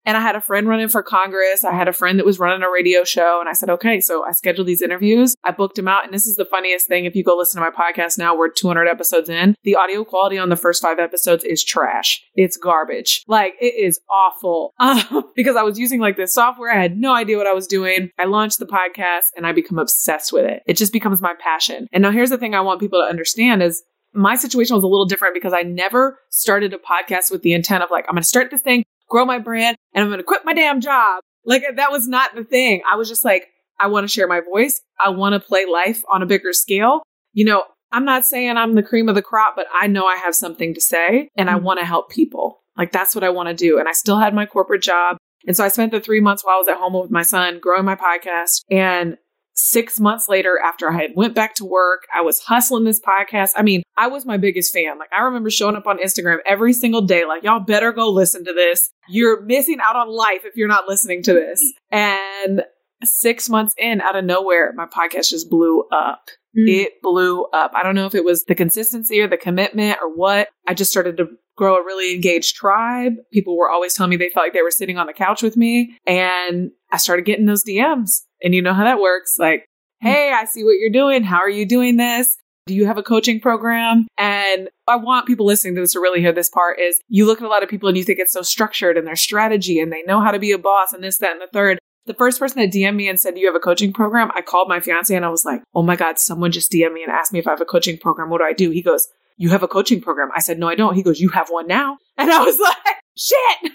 And 0.06 0.18
I 0.18 0.22
had 0.22 0.36
a 0.36 0.42
friend 0.42 0.68
running 0.68 0.90
for 0.90 1.04
Congress. 1.04 1.64
I 1.64 1.74
had 1.74 1.88
a 1.88 1.94
friend 1.94 2.18
that 2.18 2.26
was 2.26 2.40
running 2.40 2.64
a 2.64 2.72
radio 2.72 3.04
show. 3.04 3.40
And 3.40 3.48
I 3.48 3.54
said, 3.54 3.70
okay, 3.70 4.00
so 4.00 4.26
I 4.26 4.32
scheduled 4.32 4.68
these 4.68 4.82
interviews. 4.82 5.36
I 5.44 5.52
booked 5.52 5.76
them 5.76 5.88
out. 5.88 6.04
And 6.04 6.14
this 6.14 6.26
is 6.26 6.36
the 6.36 6.46
funniest 6.46 6.88
thing. 6.88 7.06
If 7.06 7.16
you 7.16 7.24
go 7.24 7.38
listen 7.38 7.62
to 7.62 7.70
my 7.70 7.76
podcast 7.76 8.18
now, 8.18 8.36
we're 8.36 8.50
200 8.50 8.88
episodes 8.88 9.30
in. 9.30 9.56
The 9.64 9.76
audio 9.76 10.04
quality 10.04 10.38
on 10.38 10.50
the 10.50 10.56
first 10.56 10.82
five 10.82 11.00
episodes 11.00 11.44
is 11.44 11.64
trash. 11.64 12.24
It's 12.36 12.58
garbage. 12.58 13.24
Like 13.28 13.54
it 13.62 13.76
is 13.76 14.00
awful 14.10 14.74
um, 14.80 15.32
because 15.36 15.56
I 15.56 15.64
was 15.64 15.78
using 15.78 16.00
like 16.00 16.18
this 16.18 16.34
software. 16.34 16.72
I 16.72 16.82
had 16.82 16.98
no 16.98 17.14
idea 17.14 17.38
what 17.38 17.48
I 17.48 17.54
was 17.54 17.68
doing. 17.68 18.10
I 18.18 18.26
launched 18.26 18.60
the 18.60 18.66
podcast 18.66 19.28
and 19.38 19.46
I 19.46 19.52
become 19.52 19.78
obsessed 19.78 20.34
with 20.34 20.46
it. 20.46 20.64
It 20.66 20.78
just 20.78 20.94
becomes 20.94 21.22
my 21.22 21.34
passion. 21.40 21.88
And 21.92 22.02
now 22.02 22.12
here's 22.12 22.30
the 22.30 22.38
thing 22.38 22.56
I 22.56 22.62
want 22.62 22.80
people 22.80 23.02
to 23.02 23.08
understand 23.08 23.62
is 23.62 23.84
my 24.14 24.36
situation 24.36 24.76
was 24.76 24.84
a 24.84 24.88
little 24.88 25.06
different 25.06 25.34
because 25.34 25.54
I 25.54 25.62
never 25.62 26.20
started 26.30 26.74
a 26.74 26.78
podcast 26.78 27.32
with 27.32 27.44
the 27.44 27.54
intent 27.54 27.84
of 27.84 27.92
like, 27.92 28.06
I'm 28.10 28.16
going 28.16 28.24
to 28.24 28.28
start 28.28 28.52
this 28.52 28.62
thing 28.62 28.84
grow 29.12 29.26
my 29.26 29.38
brand, 29.38 29.78
and 29.94 30.04
I'm 30.04 30.10
going 30.10 30.20
to 30.20 30.24
quit 30.24 30.46
my 30.46 30.54
damn 30.54 30.82
job. 30.82 31.22
Like 31.46 31.64
that 31.76 31.92
was 31.92 32.08
not 32.08 32.34
the 32.34 32.44
thing. 32.44 32.82
I 32.92 32.96
was 32.96 33.10
just 33.10 33.26
like, 33.26 33.48
I 33.80 33.88
want 33.88 34.06
to 34.06 34.08
share 34.08 34.28
my 34.28 34.42
voice. 34.42 34.82
I 35.04 35.10
want 35.10 35.34
to 35.34 35.40
play 35.40 35.66
life 35.66 36.04
on 36.12 36.24
a 36.24 36.26
bigger 36.26 36.54
scale. 36.54 37.04
You 37.34 37.46
know, 37.46 37.64
I'm 37.92 38.06
not 38.06 38.26
saying 38.26 38.56
I'm 38.58 38.76
the 38.76 38.84
cream 38.84 39.10
of 39.10 39.16
the 39.16 39.22
crop, 39.22 39.56
but 39.56 39.68
I 39.74 39.88
know 39.88 40.06
I 40.06 40.16
have 40.18 40.36
something 40.36 40.74
to 40.74 40.82
say 40.82 41.30
and 41.36 41.50
I 41.50 41.56
mm-hmm. 41.56 41.66
want 41.66 41.80
to 41.80 41.86
help 41.86 42.10
people. 42.10 42.62
Like 42.78 42.92
that's 42.92 43.16
what 43.16 43.24
I 43.24 43.30
want 43.30 43.50
to 43.50 43.56
do. 43.56 43.80
And 43.80 43.88
I 43.88 43.92
still 43.92 44.20
had 44.20 44.34
my 44.34 44.46
corporate 44.46 44.82
job. 44.82 45.18
And 45.48 45.58
so 45.58 45.64
I 45.64 45.70
spent 45.70 45.92
the 45.92 46.00
three 46.00 46.22
months 46.22 46.46
while 46.46 46.56
I 46.56 46.60
was 46.60 46.68
at 46.68 46.78
home 46.78 46.94
with 46.94 47.12
my 47.12 47.24
son 47.24 47.60
growing 47.60 47.86
my 47.86 47.96
podcast. 47.96 48.62
And 48.70 49.18
six 49.62 50.00
months 50.00 50.28
later 50.28 50.60
after 50.60 50.90
I 50.90 51.04
had 51.04 51.12
went 51.16 51.36
back 51.36 51.56
to 51.56 51.66
work, 51.66 52.08
I 52.14 52.22
was 52.22 52.40
hustling 52.40 52.84
this 52.84 53.00
podcast. 53.00 53.52
I 53.56 53.62
mean, 53.62 53.84
I 53.96 54.08
was 54.08 54.26
my 54.26 54.38
biggest 54.38 54.74
fan. 54.74 54.98
Like 54.98 55.12
I 55.16 55.22
remember 55.22 55.50
showing 55.50 55.76
up 55.76 55.88
on 55.88 56.00
Instagram 56.00 56.38
every 56.46 56.74
single 56.74 57.02
day, 57.02 57.26
like, 57.26 57.44
y'all 57.44 57.60
better 57.60 57.92
go 57.92 58.10
listen 58.10 58.44
to 58.46 58.54
this. 58.54 58.90
You're 59.08 59.42
missing 59.42 59.78
out 59.88 59.96
on 59.96 60.10
life 60.10 60.46
if 60.46 60.56
you're 60.56 60.68
not 60.68 60.88
listening 60.88 61.22
to 61.24 61.34
this. 61.34 61.62
And 61.92 62.64
six 63.04 63.50
months 63.50 63.76
in, 63.78 64.02
out 64.02 64.16
of 64.16 64.26
nowhere, 64.26 64.74
my 64.76 64.86
podcast 64.86 65.30
just 65.30 65.50
blew 65.50 65.84
up. 65.92 66.30
Mm. 66.58 66.68
It 66.68 67.02
blew 67.02 67.46
up. 67.54 67.72
I 67.74 67.84
don't 67.84 67.96
know 67.96 68.06
if 68.06 68.16
it 68.16 68.26
was 68.26 68.44
the 68.44 68.56
consistency 68.56 69.22
or 69.22 69.28
the 69.28 69.38
commitment 69.38 70.00
or 70.02 70.14
what. 70.14 70.50
I 70.68 70.74
just 70.74 70.92
started 70.92 71.18
to 71.18 71.28
grow 71.56 71.76
a 71.76 71.84
really 71.84 72.14
engaged 72.14 72.56
tribe. 72.56 73.14
People 73.32 73.58
were 73.58 73.70
always 73.70 73.94
telling 73.94 74.10
me 74.10 74.18
they 74.18 74.30
felt 74.30 74.46
like 74.46 74.54
they 74.54 74.62
were 74.62 74.72
sitting 74.72 74.98
on 74.98 75.08
the 75.08 75.14
couch 75.14 75.42
with 75.42 75.56
me. 75.56 75.98
And 76.06 76.72
I 76.92 76.98
started 76.98 77.26
getting 77.26 77.46
those 77.46 77.64
DMs. 77.64 78.22
And 78.44 78.54
you 78.54 78.62
know 78.62 78.74
how 78.74 78.84
that 78.84 79.00
works. 79.00 79.36
Like, 79.38 79.68
hmm. 80.02 80.10
hey, 80.10 80.34
I 80.34 80.46
see 80.46 80.64
what 80.64 80.78
you're 80.80 80.90
doing. 80.90 81.24
How 81.24 81.38
are 81.38 81.50
you 81.50 81.66
doing 81.66 81.98
this? 81.98 82.38
Do 82.68 82.76
you 82.76 82.86
have 82.86 82.98
a 82.98 83.04
coaching 83.04 83.40
program? 83.40 84.08
And 84.18 84.70
I 84.88 84.96
want 84.96 85.26
people 85.26 85.46
listening 85.46 85.76
to 85.76 85.82
this 85.82 85.94
to 85.94 86.00
really 86.00 86.20
hear 86.20 86.32
this 86.32 86.50
part 86.50 86.80
is 86.80 87.00
you 87.08 87.26
look 87.26 87.42
at 87.42 87.46
a 87.46 87.50
lot 87.50 87.64
of 87.64 87.70
people 87.70 87.90
and 87.90 87.98
you 87.98 88.04
think 88.04 88.20
it's 88.20 88.34
so 88.34 88.44
structured 88.44 88.98
and 88.98 89.08
their 89.08 89.16
strategy 89.16 89.80
and 89.80 89.92
they 89.92 90.04
know 90.04 90.22
how 90.22 90.32
to 90.32 90.40
be 90.40 90.52
a 90.52 90.60
boss 90.60 90.94
and 90.94 91.04
this, 91.04 91.18
that, 91.18 91.32
and 91.32 91.42
the 91.42 91.48
third. 91.52 91.80
The 92.06 92.14
first 92.16 92.40
person 92.40 92.60
that 92.62 92.72
DM'd 92.72 92.96
me 92.96 93.08
and 93.08 93.20
said, 93.20 93.38
you 93.38 93.46
have 93.46 93.56
a 93.56 93.60
coaching 93.60 93.94
program? 93.94 94.32
I 94.36 94.42
called 94.42 94.68
my 94.68 94.80
fiance 94.80 95.16
and 95.16 95.24
I 95.26 95.30
was 95.30 95.46
like, 95.46 95.62
Oh 95.74 95.84
my 95.84 95.96
God, 95.96 96.18
someone 96.18 96.52
just 96.52 96.72
DM'd 96.72 96.94
me 96.94 97.04
and 97.04 97.12
asked 97.12 97.32
me 97.32 97.40
if 97.40 97.48
I 97.48 97.52
have 97.52 97.62
a 97.62 97.66
coaching 97.66 97.98
program. 97.98 98.30
What 98.30 98.40
do 98.40 98.46
I 98.46 98.54
do? 98.54 98.72
He 98.72 98.82
goes, 98.82 99.08
You 99.38 99.50
have 99.50 99.64
a 99.64 99.68
coaching 99.68 100.02
program. 100.02 100.30
I 100.36 100.40
said, 100.40 100.58
No, 100.58 100.68
I 100.68 100.76
don't. 100.76 100.96
He 100.96 101.04
goes, 101.04 101.20
You 101.20 101.30
have 101.30 101.50
one 101.50 101.68
now. 101.68 101.98
And 102.18 102.32
I 102.32 102.44
was 102.44 102.60
like, 102.60 102.98
Shit. 103.18 103.72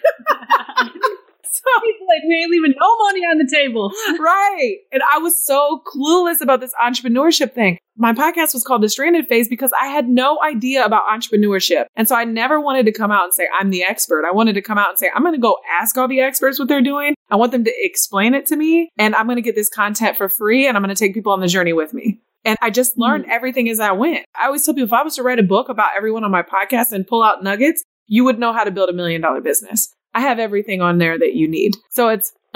so 1.65 2.07
like 2.07 2.23
we 2.29 2.37
ain't 2.37 2.51
leaving 2.51 2.75
no 2.79 2.97
money 2.99 3.21
on 3.21 3.39
the 3.39 3.49
table. 3.51 3.93
right. 4.19 4.77
And 4.93 5.03
I 5.13 5.19
was 5.19 5.45
so 5.45 5.83
clueless 5.87 6.41
about 6.41 6.61
this 6.61 6.73
entrepreneurship 6.83 7.53
thing. 7.53 7.79
My 7.99 8.13
podcast 8.13 8.53
was 8.53 8.63
called 8.63 8.83
The 8.83 8.91
Stranded 8.91 9.27
Phase 9.27 9.49
because 9.49 9.73
I 9.81 9.87
had 9.87 10.07
no 10.09 10.39
idea 10.43 10.85
about 10.85 11.09
entrepreneurship. 11.11 11.87
And 11.97 12.07
so 12.07 12.15
I 12.15 12.25
never 12.25 12.61
wanted 12.61 12.85
to 12.87 12.93
come 12.93 13.11
out 13.11 13.25
and 13.25 13.33
say, 13.33 13.49
I'm 13.59 13.71
the 13.71 13.85
expert. 13.85 14.27
I 14.27 14.33
wanted 14.33 14.55
to 14.55 14.63
come 14.63 14.77
out 14.77 14.91
and 14.91 14.99
say, 14.99 15.11
I'm 15.15 15.23
going 15.23 15.35
to 15.35 15.41
go 15.41 15.57
ask 15.81 15.97
all 15.97 16.07
the 16.07 16.21
experts 16.21 16.59
what 16.59 16.69
they're 16.69 16.83
doing. 16.83 17.15
I 17.31 17.37
want 17.37 17.53
them 17.53 17.65
to 17.65 17.73
explain 17.79 18.35
it 18.35 18.45
to 18.47 18.57
me. 18.57 18.91
And 18.99 19.15
I'm 19.15 19.27
going 19.27 19.37
to 19.37 19.43
get 19.43 19.55
this 19.55 19.71
content 19.71 20.19
for 20.19 20.29
free. 20.29 20.67
And 20.67 20.77
I'm 20.77 20.83
going 20.83 20.95
to 20.95 20.99
take 20.99 21.15
people 21.15 21.33
on 21.33 21.41
the 21.41 21.49
journey 21.49 21.73
with 21.73 21.95
me. 21.95 22.21
And 22.45 22.57
I 22.63 22.71
just 22.71 22.97
learned 22.97 23.25
mm 23.25 23.31
everything 23.31 23.69
as 23.69 23.81
I 23.81 23.93
went. 23.93 24.25
I 24.41 24.47
always 24.47 24.65
tell 24.65 24.73
people 24.73 24.87
if 24.87 24.93
I 24.93 25.03
was 25.03 25.17
to 25.17 25.23
write 25.23 25.39
a 25.39 25.43
book 25.43 25.69
about 25.69 25.97
everyone 25.97 26.23
on 26.23 26.31
my 26.31 26.43
podcast 26.43 26.93
and 26.93 27.07
pull 27.07 27.23
out 27.23 27.43
nuggets, 27.43 27.83
you 28.07 28.25
would 28.25 28.39
know 28.39 28.53
how 28.53 28.65
to 28.65 28.71
build 28.71 28.89
a 28.89 28.93
million 28.93 29.21
dollar 29.21 29.41
business. 29.41 29.93
I 30.17 30.21
have 30.21 30.39
everything 30.39 30.81
on 30.81 30.97
there 30.97 31.19
that 31.19 31.35
you 31.35 31.47
need. 31.47 31.77
So 31.91 32.09
it's, 32.09 32.33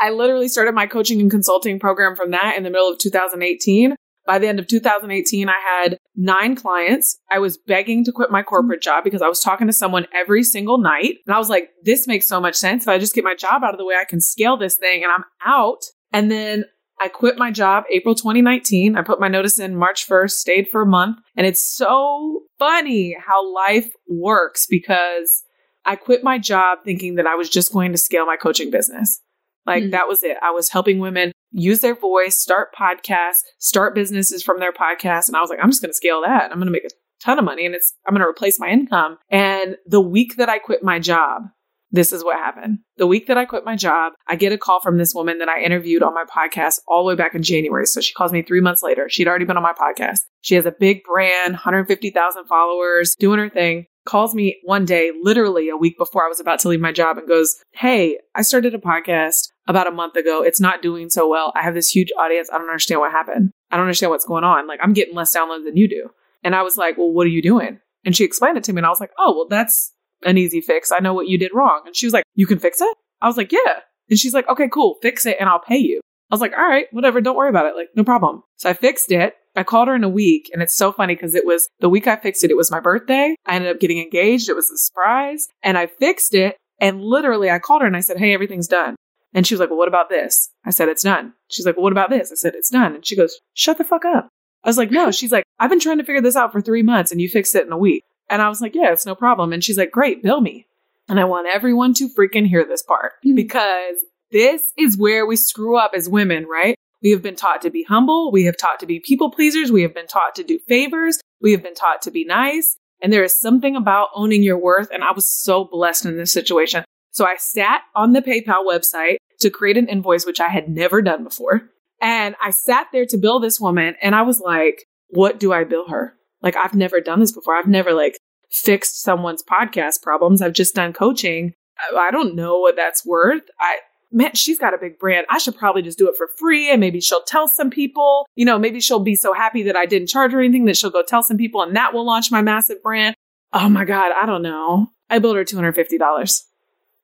I 0.00 0.10
literally 0.10 0.48
started 0.48 0.74
my 0.74 0.88
coaching 0.88 1.20
and 1.20 1.30
consulting 1.30 1.78
program 1.78 2.16
from 2.16 2.32
that 2.32 2.56
in 2.56 2.64
the 2.64 2.70
middle 2.70 2.88
of 2.88 2.98
2018. 2.98 3.94
By 4.26 4.40
the 4.40 4.48
end 4.48 4.58
of 4.58 4.66
2018, 4.66 5.48
I 5.48 5.54
had 5.64 5.98
nine 6.16 6.56
clients. 6.56 7.20
I 7.30 7.38
was 7.38 7.56
begging 7.56 8.04
to 8.04 8.12
quit 8.12 8.32
my 8.32 8.42
corporate 8.42 8.82
job 8.82 9.04
because 9.04 9.22
I 9.22 9.28
was 9.28 9.40
talking 9.40 9.68
to 9.68 9.72
someone 9.72 10.08
every 10.12 10.42
single 10.42 10.78
night. 10.78 11.18
And 11.24 11.36
I 11.36 11.38
was 11.38 11.48
like, 11.48 11.70
this 11.84 12.08
makes 12.08 12.26
so 12.26 12.40
much 12.40 12.56
sense. 12.56 12.82
If 12.82 12.88
I 12.88 12.98
just 12.98 13.14
get 13.14 13.22
my 13.22 13.36
job 13.36 13.62
out 13.62 13.74
of 13.74 13.78
the 13.78 13.86
way, 13.86 13.94
I 13.94 14.04
can 14.04 14.20
scale 14.20 14.56
this 14.56 14.76
thing 14.76 15.04
and 15.04 15.12
I'm 15.12 15.24
out. 15.46 15.84
And 16.12 16.32
then 16.32 16.64
I 17.00 17.06
quit 17.06 17.38
my 17.38 17.52
job 17.52 17.84
April 17.92 18.16
2019. 18.16 18.96
I 18.96 19.02
put 19.02 19.20
my 19.20 19.28
notice 19.28 19.60
in 19.60 19.76
March 19.76 20.08
1st, 20.08 20.32
stayed 20.32 20.68
for 20.68 20.82
a 20.82 20.86
month. 20.86 21.18
And 21.36 21.46
it's 21.46 21.62
so 21.62 22.42
funny 22.58 23.16
how 23.24 23.54
life 23.54 23.92
works 24.08 24.66
because 24.68 25.44
I 25.88 25.96
quit 25.96 26.22
my 26.22 26.36
job 26.38 26.80
thinking 26.84 27.14
that 27.14 27.26
I 27.26 27.34
was 27.34 27.48
just 27.48 27.72
going 27.72 27.92
to 27.92 27.98
scale 27.98 28.26
my 28.26 28.36
coaching 28.36 28.70
business. 28.70 29.22
Like 29.66 29.84
mm-hmm. 29.84 29.90
that 29.92 30.06
was 30.06 30.22
it. 30.22 30.36
I 30.42 30.50
was 30.50 30.68
helping 30.68 30.98
women 30.98 31.32
use 31.50 31.80
their 31.80 31.94
voice, 31.94 32.36
start 32.36 32.74
podcasts, 32.78 33.40
start 33.58 33.94
businesses 33.94 34.42
from 34.42 34.60
their 34.60 34.72
podcast. 34.72 35.28
And 35.28 35.36
I 35.36 35.40
was 35.40 35.48
like, 35.48 35.60
I'm 35.62 35.70
just 35.70 35.80
going 35.80 35.90
to 35.90 35.96
scale 35.96 36.20
that. 36.26 36.52
I'm 36.52 36.58
going 36.58 36.66
to 36.66 36.72
make 36.72 36.84
a 36.84 36.90
ton 37.24 37.38
of 37.38 37.44
money 37.46 37.64
and 37.64 37.74
it's, 37.74 37.94
I'm 38.06 38.12
going 38.12 38.20
to 38.20 38.28
replace 38.28 38.60
my 38.60 38.68
income. 38.68 39.16
And 39.30 39.76
the 39.86 40.00
week 40.00 40.36
that 40.36 40.50
I 40.50 40.58
quit 40.58 40.82
my 40.82 40.98
job, 40.98 41.44
This 41.90 42.12
is 42.12 42.22
what 42.22 42.36
happened. 42.36 42.80
The 42.98 43.06
week 43.06 43.28
that 43.28 43.38
I 43.38 43.46
quit 43.46 43.64
my 43.64 43.76
job, 43.76 44.12
I 44.26 44.36
get 44.36 44.52
a 44.52 44.58
call 44.58 44.80
from 44.80 44.98
this 44.98 45.14
woman 45.14 45.38
that 45.38 45.48
I 45.48 45.62
interviewed 45.62 46.02
on 46.02 46.12
my 46.14 46.24
podcast 46.24 46.80
all 46.86 47.02
the 47.02 47.08
way 47.08 47.14
back 47.14 47.34
in 47.34 47.42
January. 47.42 47.86
So 47.86 48.02
she 48.02 48.12
calls 48.12 48.32
me 48.32 48.42
three 48.42 48.60
months 48.60 48.82
later. 48.82 49.08
She'd 49.08 49.26
already 49.26 49.46
been 49.46 49.56
on 49.56 49.62
my 49.62 49.72
podcast. 49.72 50.18
She 50.42 50.54
has 50.56 50.66
a 50.66 50.74
big 50.78 51.02
brand, 51.04 51.52
150,000 51.52 52.44
followers, 52.44 53.16
doing 53.18 53.38
her 53.38 53.48
thing. 53.48 53.86
Calls 54.08 54.34
me 54.34 54.58
one 54.64 54.86
day, 54.86 55.12
literally 55.22 55.68
a 55.68 55.76
week 55.76 55.98
before 55.98 56.24
I 56.24 56.28
was 56.28 56.40
about 56.40 56.60
to 56.60 56.68
leave 56.68 56.80
my 56.80 56.92
job, 56.92 57.18
and 57.18 57.28
goes, 57.28 57.56
Hey, 57.72 58.18
I 58.34 58.40
started 58.40 58.74
a 58.74 58.78
podcast 58.78 59.50
about 59.66 59.86
a 59.86 59.90
month 59.90 60.16
ago. 60.16 60.42
It's 60.42 60.62
not 60.62 60.80
doing 60.80 61.10
so 61.10 61.28
well. 61.28 61.52
I 61.54 61.62
have 61.62 61.74
this 61.74 61.90
huge 61.90 62.08
audience. 62.18 62.48
I 62.50 62.56
don't 62.56 62.70
understand 62.70 63.00
what 63.00 63.12
happened. 63.12 63.50
I 63.70 63.76
don't 63.76 63.84
understand 63.84 64.08
what's 64.08 64.24
going 64.24 64.44
on. 64.44 64.66
Like, 64.66 64.80
I'm 64.82 64.94
getting 64.94 65.14
less 65.14 65.36
downloads 65.36 65.66
than 65.66 65.76
you 65.76 65.86
do. 65.86 66.08
And 66.42 66.54
I 66.54 66.62
was 66.62 66.78
like, 66.78 66.96
Well, 66.96 67.12
what 67.12 67.26
are 67.26 67.30
you 67.30 67.42
doing? 67.42 67.80
And 68.06 68.16
she 68.16 68.24
explained 68.24 68.56
it 68.56 68.64
to 68.64 68.72
me, 68.72 68.78
and 68.78 68.86
I 68.86 68.88
was 68.88 68.98
like, 68.98 69.10
Oh, 69.18 69.34
well, 69.36 69.46
that's 69.50 69.92
an 70.24 70.38
easy 70.38 70.62
fix. 70.62 70.90
I 70.90 71.00
know 71.00 71.12
what 71.12 71.28
you 71.28 71.36
did 71.36 71.52
wrong. 71.52 71.82
And 71.84 71.94
she 71.94 72.06
was 72.06 72.14
like, 72.14 72.24
You 72.34 72.46
can 72.46 72.58
fix 72.58 72.80
it? 72.80 72.96
I 73.20 73.26
was 73.26 73.36
like, 73.36 73.52
Yeah. 73.52 73.80
And 74.08 74.18
she's 74.18 74.32
like, 74.32 74.48
Okay, 74.48 74.70
cool. 74.72 74.96
Fix 75.02 75.26
it 75.26 75.36
and 75.38 75.50
I'll 75.50 75.60
pay 75.60 75.76
you. 75.76 76.00
I 76.30 76.34
was 76.34 76.40
like, 76.40 76.54
All 76.56 76.66
right, 76.66 76.86
whatever. 76.92 77.20
Don't 77.20 77.36
worry 77.36 77.50
about 77.50 77.66
it. 77.66 77.76
Like, 77.76 77.88
no 77.94 78.04
problem. 78.04 78.42
So 78.56 78.70
I 78.70 78.72
fixed 78.72 79.12
it. 79.12 79.34
I 79.58 79.64
called 79.64 79.88
her 79.88 79.94
in 79.96 80.04
a 80.04 80.08
week 80.08 80.50
and 80.52 80.62
it's 80.62 80.76
so 80.76 80.92
funny 80.92 81.16
because 81.16 81.34
it 81.34 81.44
was 81.44 81.68
the 81.80 81.88
week 81.88 82.06
I 82.06 82.14
fixed 82.16 82.44
it, 82.44 82.50
it 82.50 82.56
was 82.56 82.70
my 82.70 82.78
birthday. 82.78 83.34
I 83.44 83.56
ended 83.56 83.70
up 83.70 83.80
getting 83.80 83.98
engaged. 83.98 84.48
It 84.48 84.54
was 84.54 84.70
a 84.70 84.78
surprise 84.78 85.48
and 85.64 85.76
I 85.76 85.86
fixed 85.86 86.32
it. 86.34 86.56
And 86.80 87.02
literally 87.02 87.50
I 87.50 87.58
called 87.58 87.82
her 87.82 87.86
and 87.88 87.96
I 87.96 88.00
said, 88.00 88.18
Hey, 88.18 88.32
everything's 88.32 88.68
done. 88.68 88.94
And 89.34 89.46
she 89.46 89.54
was 89.54 89.60
like, 89.60 89.70
Well, 89.70 89.78
what 89.78 89.88
about 89.88 90.08
this? 90.08 90.50
I 90.64 90.70
said, 90.70 90.88
It's 90.88 91.02
done. 91.02 91.34
She's 91.50 91.66
like, 91.66 91.76
Well, 91.76 91.82
what 91.82 91.92
about 91.92 92.10
this? 92.10 92.30
I 92.30 92.36
said, 92.36 92.54
It's 92.54 92.70
done. 92.70 92.94
And 92.94 93.04
she 93.04 93.16
goes, 93.16 93.40
Shut 93.54 93.78
the 93.78 93.84
fuck 93.84 94.04
up. 94.04 94.28
I 94.62 94.68
was 94.68 94.78
like, 94.78 94.92
No. 94.92 95.10
She's 95.10 95.32
like, 95.32 95.44
I've 95.58 95.70
been 95.70 95.80
trying 95.80 95.98
to 95.98 96.04
figure 96.04 96.22
this 96.22 96.36
out 96.36 96.52
for 96.52 96.60
three 96.60 96.82
months 96.82 97.10
and 97.10 97.20
you 97.20 97.28
fixed 97.28 97.56
it 97.56 97.66
in 97.66 97.72
a 97.72 97.78
week. 97.78 98.04
And 98.30 98.40
I 98.40 98.48
was 98.48 98.60
like, 98.60 98.76
Yeah, 98.76 98.92
it's 98.92 99.06
no 99.06 99.16
problem. 99.16 99.52
And 99.52 99.64
she's 99.64 99.78
like, 99.78 99.90
Great, 99.90 100.22
bill 100.22 100.40
me. 100.40 100.66
And 101.08 101.18
I 101.18 101.24
want 101.24 101.48
everyone 101.52 101.94
to 101.94 102.08
freaking 102.08 102.46
hear 102.46 102.64
this 102.64 102.82
part 102.82 103.14
hmm. 103.24 103.34
because 103.34 103.96
this 104.30 104.72
is 104.76 104.96
where 104.96 105.26
we 105.26 105.36
screw 105.36 105.76
up 105.76 105.92
as 105.96 106.08
women, 106.08 106.46
right? 106.46 106.76
We 107.02 107.10
have 107.10 107.22
been 107.22 107.36
taught 107.36 107.62
to 107.62 107.70
be 107.70 107.84
humble. 107.84 108.32
We 108.32 108.44
have 108.44 108.56
taught 108.56 108.80
to 108.80 108.86
be 108.86 109.00
people 109.00 109.30
pleasers. 109.30 109.70
We 109.70 109.82
have 109.82 109.94
been 109.94 110.06
taught 110.06 110.34
to 110.36 110.44
do 110.44 110.58
favors. 110.68 111.18
We 111.40 111.52
have 111.52 111.62
been 111.62 111.74
taught 111.74 112.02
to 112.02 112.10
be 112.10 112.24
nice. 112.24 112.76
And 113.00 113.12
there 113.12 113.22
is 113.22 113.38
something 113.38 113.76
about 113.76 114.08
owning 114.14 114.42
your 114.42 114.58
worth. 114.58 114.88
And 114.92 115.04
I 115.04 115.12
was 115.12 115.26
so 115.26 115.64
blessed 115.64 116.06
in 116.06 116.16
this 116.16 116.32
situation. 116.32 116.84
So 117.12 117.24
I 117.24 117.36
sat 117.36 117.82
on 117.94 118.12
the 118.12 118.22
PayPal 118.22 118.66
website 118.66 119.16
to 119.40 119.50
create 119.50 119.76
an 119.76 119.88
invoice, 119.88 120.26
which 120.26 120.40
I 120.40 120.48
had 120.48 120.68
never 120.68 121.00
done 121.00 121.24
before. 121.24 121.62
And 122.00 122.34
I 122.42 122.50
sat 122.50 122.88
there 122.92 123.06
to 123.06 123.16
bill 123.16 123.40
this 123.40 123.60
woman 123.60 123.94
and 124.02 124.14
I 124.14 124.22
was 124.22 124.40
like, 124.40 124.84
what 125.08 125.40
do 125.40 125.52
I 125.52 125.64
bill 125.64 125.88
her? 125.88 126.14
Like, 126.42 126.56
I've 126.56 126.74
never 126.74 127.00
done 127.00 127.20
this 127.20 127.32
before. 127.32 127.56
I've 127.56 127.66
never 127.66 127.92
like 127.92 128.18
fixed 128.50 129.02
someone's 129.02 129.42
podcast 129.42 130.02
problems. 130.02 130.42
I've 130.42 130.52
just 130.52 130.74
done 130.74 130.92
coaching. 130.92 131.54
I, 131.96 132.10
don't 132.10 132.34
know 132.34 132.58
what 132.58 132.76
that's 132.76 133.06
worth. 133.06 133.42
I, 133.60 133.78
man, 134.10 134.34
she's 134.34 134.58
got 134.58 134.74
a 134.74 134.78
big 134.78 134.98
brand. 134.98 135.26
I 135.28 135.38
should 135.38 135.56
probably 135.56 135.82
just 135.82 135.98
do 135.98 136.08
it 136.08 136.16
for 136.16 136.28
free 136.38 136.70
and 136.70 136.80
maybe 136.80 137.00
she'll 137.00 137.22
tell 137.22 137.48
some 137.48 137.70
people. 137.70 138.26
You 138.34 138.44
know, 138.44 138.58
maybe 138.58 138.80
she'll 138.80 139.00
be 139.00 139.14
so 139.14 139.32
happy 139.32 139.62
that 139.64 139.76
I 139.76 139.86
didn't 139.86 140.08
charge 140.08 140.32
her 140.32 140.40
anything 140.40 140.64
that 140.66 140.76
she'll 140.76 140.90
go 140.90 141.02
tell 141.02 141.22
some 141.22 141.36
people 141.36 141.62
and 141.62 141.76
that 141.76 141.92
will 141.92 142.06
launch 142.06 142.30
my 142.30 142.42
massive 142.42 142.82
brand. 142.82 143.14
Oh 143.52 143.68
my 143.68 143.84
God, 143.84 144.12
I 144.20 144.26
don't 144.26 144.42
know. 144.42 144.88
I 145.10 145.18
billed 145.18 145.36
her 145.36 145.44
$250. 145.44 146.42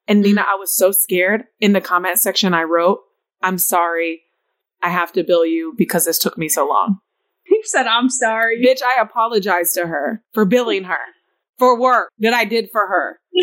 And 0.07 0.21
Nina, 0.21 0.43
mm. 0.43 0.47
I 0.47 0.57
was 0.57 0.77
so 0.77 0.93
scared. 0.93 1.45
In 1.61 1.73
the 1.73 1.81
comment 1.81 2.19
section, 2.19 2.53
I 2.53 2.63
wrote, 2.63 3.01
I'm 3.43 3.59
sorry. 3.59 4.23
I 4.83 4.91
have 4.91 5.13
to 5.13 5.25
bill 5.25 5.47
you 5.47 5.75
because 5.77 6.05
this 6.05 6.19
took 6.19 6.37
me 6.37 6.49
so 6.49 6.69
long. 6.69 6.99
You 7.47 7.63
said, 7.65 7.87
I'm 7.87 8.11
sorry. 8.11 8.63
Bitch, 8.63 8.83
I 8.83 9.01
apologize 9.01 9.73
to 9.75 9.87
her 9.87 10.23
for 10.33 10.45
billing 10.45 10.85
her 10.85 10.99
for 11.59 11.79
work 11.79 12.11
that 12.19 12.35
I 12.35 12.45
did 12.45 12.69
for 12.71 12.87
her. 12.89 13.21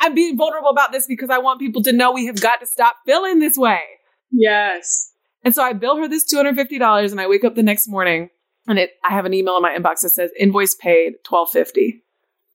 I'm 0.00 0.14
being 0.14 0.36
vulnerable 0.36 0.70
about 0.70 0.92
this 0.92 1.06
because 1.06 1.30
I 1.30 1.38
want 1.38 1.60
people 1.60 1.82
to 1.82 1.92
know 1.92 2.12
we 2.12 2.26
have 2.26 2.40
got 2.40 2.60
to 2.60 2.66
stop 2.66 2.96
feeling 3.06 3.38
this 3.38 3.56
way. 3.56 3.80
Yes. 4.30 5.12
And 5.44 5.54
so 5.54 5.62
I 5.62 5.72
bill 5.72 5.96
her 5.96 6.08
this 6.08 6.32
$250 6.32 7.10
and 7.10 7.20
I 7.20 7.26
wake 7.28 7.44
up 7.44 7.54
the 7.54 7.62
next 7.62 7.88
morning 7.88 8.30
and 8.66 8.78
it 8.78 8.90
I 9.08 9.12
have 9.12 9.24
an 9.24 9.34
email 9.34 9.56
in 9.56 9.62
my 9.62 9.76
inbox 9.76 10.00
that 10.00 10.10
says 10.10 10.30
invoice 10.38 10.74
paid 10.74 11.14
1250. 11.28 12.02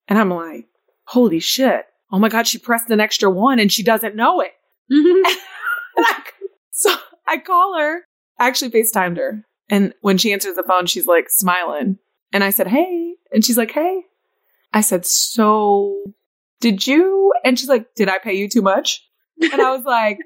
And 0.08 0.20
I'm 0.20 0.30
like, 0.30 0.68
holy 1.06 1.40
shit. 1.40 1.86
Oh 2.12 2.20
my 2.20 2.30
God, 2.30 2.48
she 2.48 2.58
pressed 2.58 2.90
an 2.90 3.00
extra 3.00 3.30
one 3.30 3.60
and 3.60 3.72
she 3.72 3.84
doesn't 3.84 4.16
know 4.16 4.42
it. 4.42 4.52
Mm-hmm. 4.92 5.38
And 5.98 6.06
I- 6.10 6.24
so 6.72 6.94
I 7.26 7.38
call 7.38 7.78
her. 7.80 8.02
I 8.38 8.48
actually 8.48 8.72
FaceTimed 8.72 9.16
her. 9.16 9.46
And 9.70 9.94
when 10.02 10.18
she 10.18 10.34
answers 10.34 10.56
the 10.58 10.64
phone, 10.64 10.88
she's 10.88 11.08
like 11.08 11.28
smiling. 11.30 12.00
And 12.34 12.44
I 12.44 12.50
said, 12.50 12.68
hey. 12.68 13.14
And 13.32 13.46
she's 13.46 13.58
like, 13.58 13.72
hey. 13.72 14.04
I 14.74 14.82
said, 14.82 15.06
so 15.06 15.96
did 16.62 16.86
you? 16.86 17.34
And 17.44 17.60
she's 17.60 17.70
like, 17.70 17.94
did 17.96 18.10
I 18.10 18.18
pay 18.20 18.34
you 18.34 18.50
too 18.50 18.62
much? 18.62 19.02
And 19.42 19.62
I 19.62 19.76
was 19.76 19.84
like, 19.86 20.20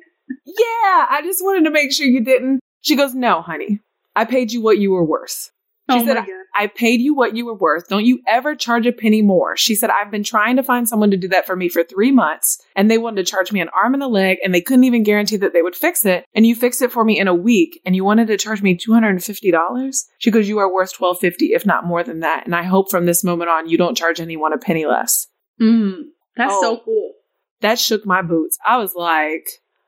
yeah, 0.45 1.07
I 1.09 1.21
just 1.23 1.43
wanted 1.43 1.65
to 1.65 1.71
make 1.71 1.91
sure 1.91 2.05
you 2.05 2.23
didn't. 2.23 2.59
She 2.81 2.95
goes, 2.95 3.13
no, 3.13 3.41
honey, 3.41 3.81
I 4.15 4.25
paid 4.25 4.51
you 4.51 4.61
what 4.61 4.77
you 4.77 4.91
were 4.91 5.05
worth. 5.05 5.51
She 5.91 5.97
oh 5.97 6.05
said, 6.05 6.15
God. 6.15 6.27
I 6.55 6.67
paid 6.67 7.01
you 7.01 7.15
what 7.15 7.35
you 7.35 7.45
were 7.45 7.55
worth. 7.55 7.87
Don't 7.87 8.05
you 8.05 8.19
ever 8.27 8.55
charge 8.55 8.85
a 8.85 8.91
penny 8.91 9.21
more. 9.21 9.57
She 9.57 9.73
said, 9.75 9.89
I've 9.89 10.11
been 10.11 10.23
trying 10.23 10.57
to 10.57 10.63
find 10.63 10.87
someone 10.87 11.09
to 11.11 11.17
do 11.17 11.27
that 11.29 11.47
for 11.47 11.55
me 11.55 11.67
for 11.67 11.83
three 11.83 12.11
months 12.11 12.61
and 12.75 12.91
they 12.91 12.97
wanted 12.97 13.25
to 13.25 13.31
charge 13.31 13.51
me 13.51 13.59
an 13.59 13.69
arm 13.69 13.95
and 13.95 14.03
a 14.03 14.07
leg 14.07 14.37
and 14.43 14.53
they 14.53 14.61
couldn't 14.61 14.83
even 14.83 15.03
guarantee 15.03 15.37
that 15.37 15.53
they 15.53 15.61
would 15.63 15.75
fix 15.75 16.05
it. 16.05 16.25
And 16.35 16.45
you 16.45 16.55
fixed 16.55 16.81
it 16.81 16.91
for 16.91 17.03
me 17.03 17.19
in 17.19 17.27
a 17.27 17.33
week 17.33 17.81
and 17.85 17.95
you 17.95 18.03
wanted 18.03 18.27
to 18.27 18.37
charge 18.37 18.61
me 18.61 18.77
$250. 18.77 20.03
She 20.19 20.31
goes, 20.31 20.47
you 20.47 20.59
are 20.59 20.71
worth 20.71 20.93
1,250, 20.95 21.53
if 21.53 21.65
not 21.65 21.85
more 21.85 22.03
than 22.03 22.19
that. 22.19 22.45
And 22.45 22.55
I 22.55 22.63
hope 22.63 22.91
from 22.91 23.05
this 23.05 23.23
moment 23.23 23.49
on, 23.49 23.69
you 23.69 23.77
don't 23.77 23.97
charge 23.97 24.19
anyone 24.19 24.53
a 24.53 24.57
penny 24.57 24.85
less. 24.85 25.27
Mm, 25.59 26.03
that's 26.39 26.53
Oh. 26.55 26.61
so 26.61 26.77
cool. 26.83 27.13
That 27.61 27.77
shook 27.77 28.05
my 28.05 28.21
boots. 28.21 28.57
I 28.65 28.77
was 28.77 28.95
like, 28.95 29.47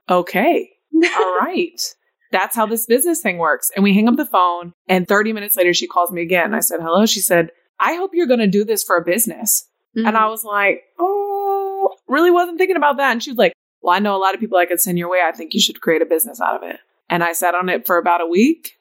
okay, 0.09 0.69
all 0.93 1.37
right. 1.41 1.81
That's 2.31 2.55
how 2.55 2.65
this 2.65 2.85
business 2.85 3.21
thing 3.21 3.37
works. 3.37 3.71
And 3.75 3.83
we 3.83 3.93
hang 3.93 4.07
up 4.07 4.15
the 4.17 4.25
phone. 4.25 4.73
And 4.87 5.07
30 5.07 5.33
minutes 5.33 5.55
later, 5.55 5.73
she 5.73 5.87
calls 5.87 6.11
me 6.11 6.21
again. 6.21 6.53
I 6.53 6.59
said, 6.59 6.79
hello. 6.81 7.05
She 7.05 7.19
said, 7.21 7.51
I 7.79 7.95
hope 7.95 8.11
you're 8.13 8.27
going 8.27 8.39
to 8.39 8.47
do 8.47 8.63
this 8.63 8.83
for 8.83 8.95
a 8.97 9.03
business. 9.03 9.67
Mm. 9.97 10.07
And 10.07 10.17
I 10.17 10.27
was 10.27 10.43
like, 10.43 10.83
oh, 10.99 11.95
really 12.07 12.31
wasn't 12.31 12.57
thinking 12.57 12.77
about 12.77 12.97
that. 12.97 13.11
And 13.11 13.23
she 13.23 13.31
was 13.31 13.37
like, 13.37 13.53
well, 13.81 13.95
I 13.95 13.99
know 13.99 14.15
a 14.15 14.19
lot 14.19 14.33
of 14.33 14.39
people 14.39 14.57
I 14.57 14.65
could 14.65 14.79
send 14.79 14.97
your 14.97 15.09
way. 15.09 15.19
I 15.25 15.31
think 15.31 15.53
you 15.53 15.59
should 15.59 15.81
create 15.81 16.01
a 16.01 16.05
business 16.05 16.39
out 16.39 16.55
of 16.55 16.69
it. 16.69 16.79
And 17.09 17.23
I 17.23 17.33
sat 17.33 17.55
on 17.55 17.67
it 17.69 17.85
for 17.85 17.97
about 17.97 18.21
a 18.21 18.27
week, 18.27 18.77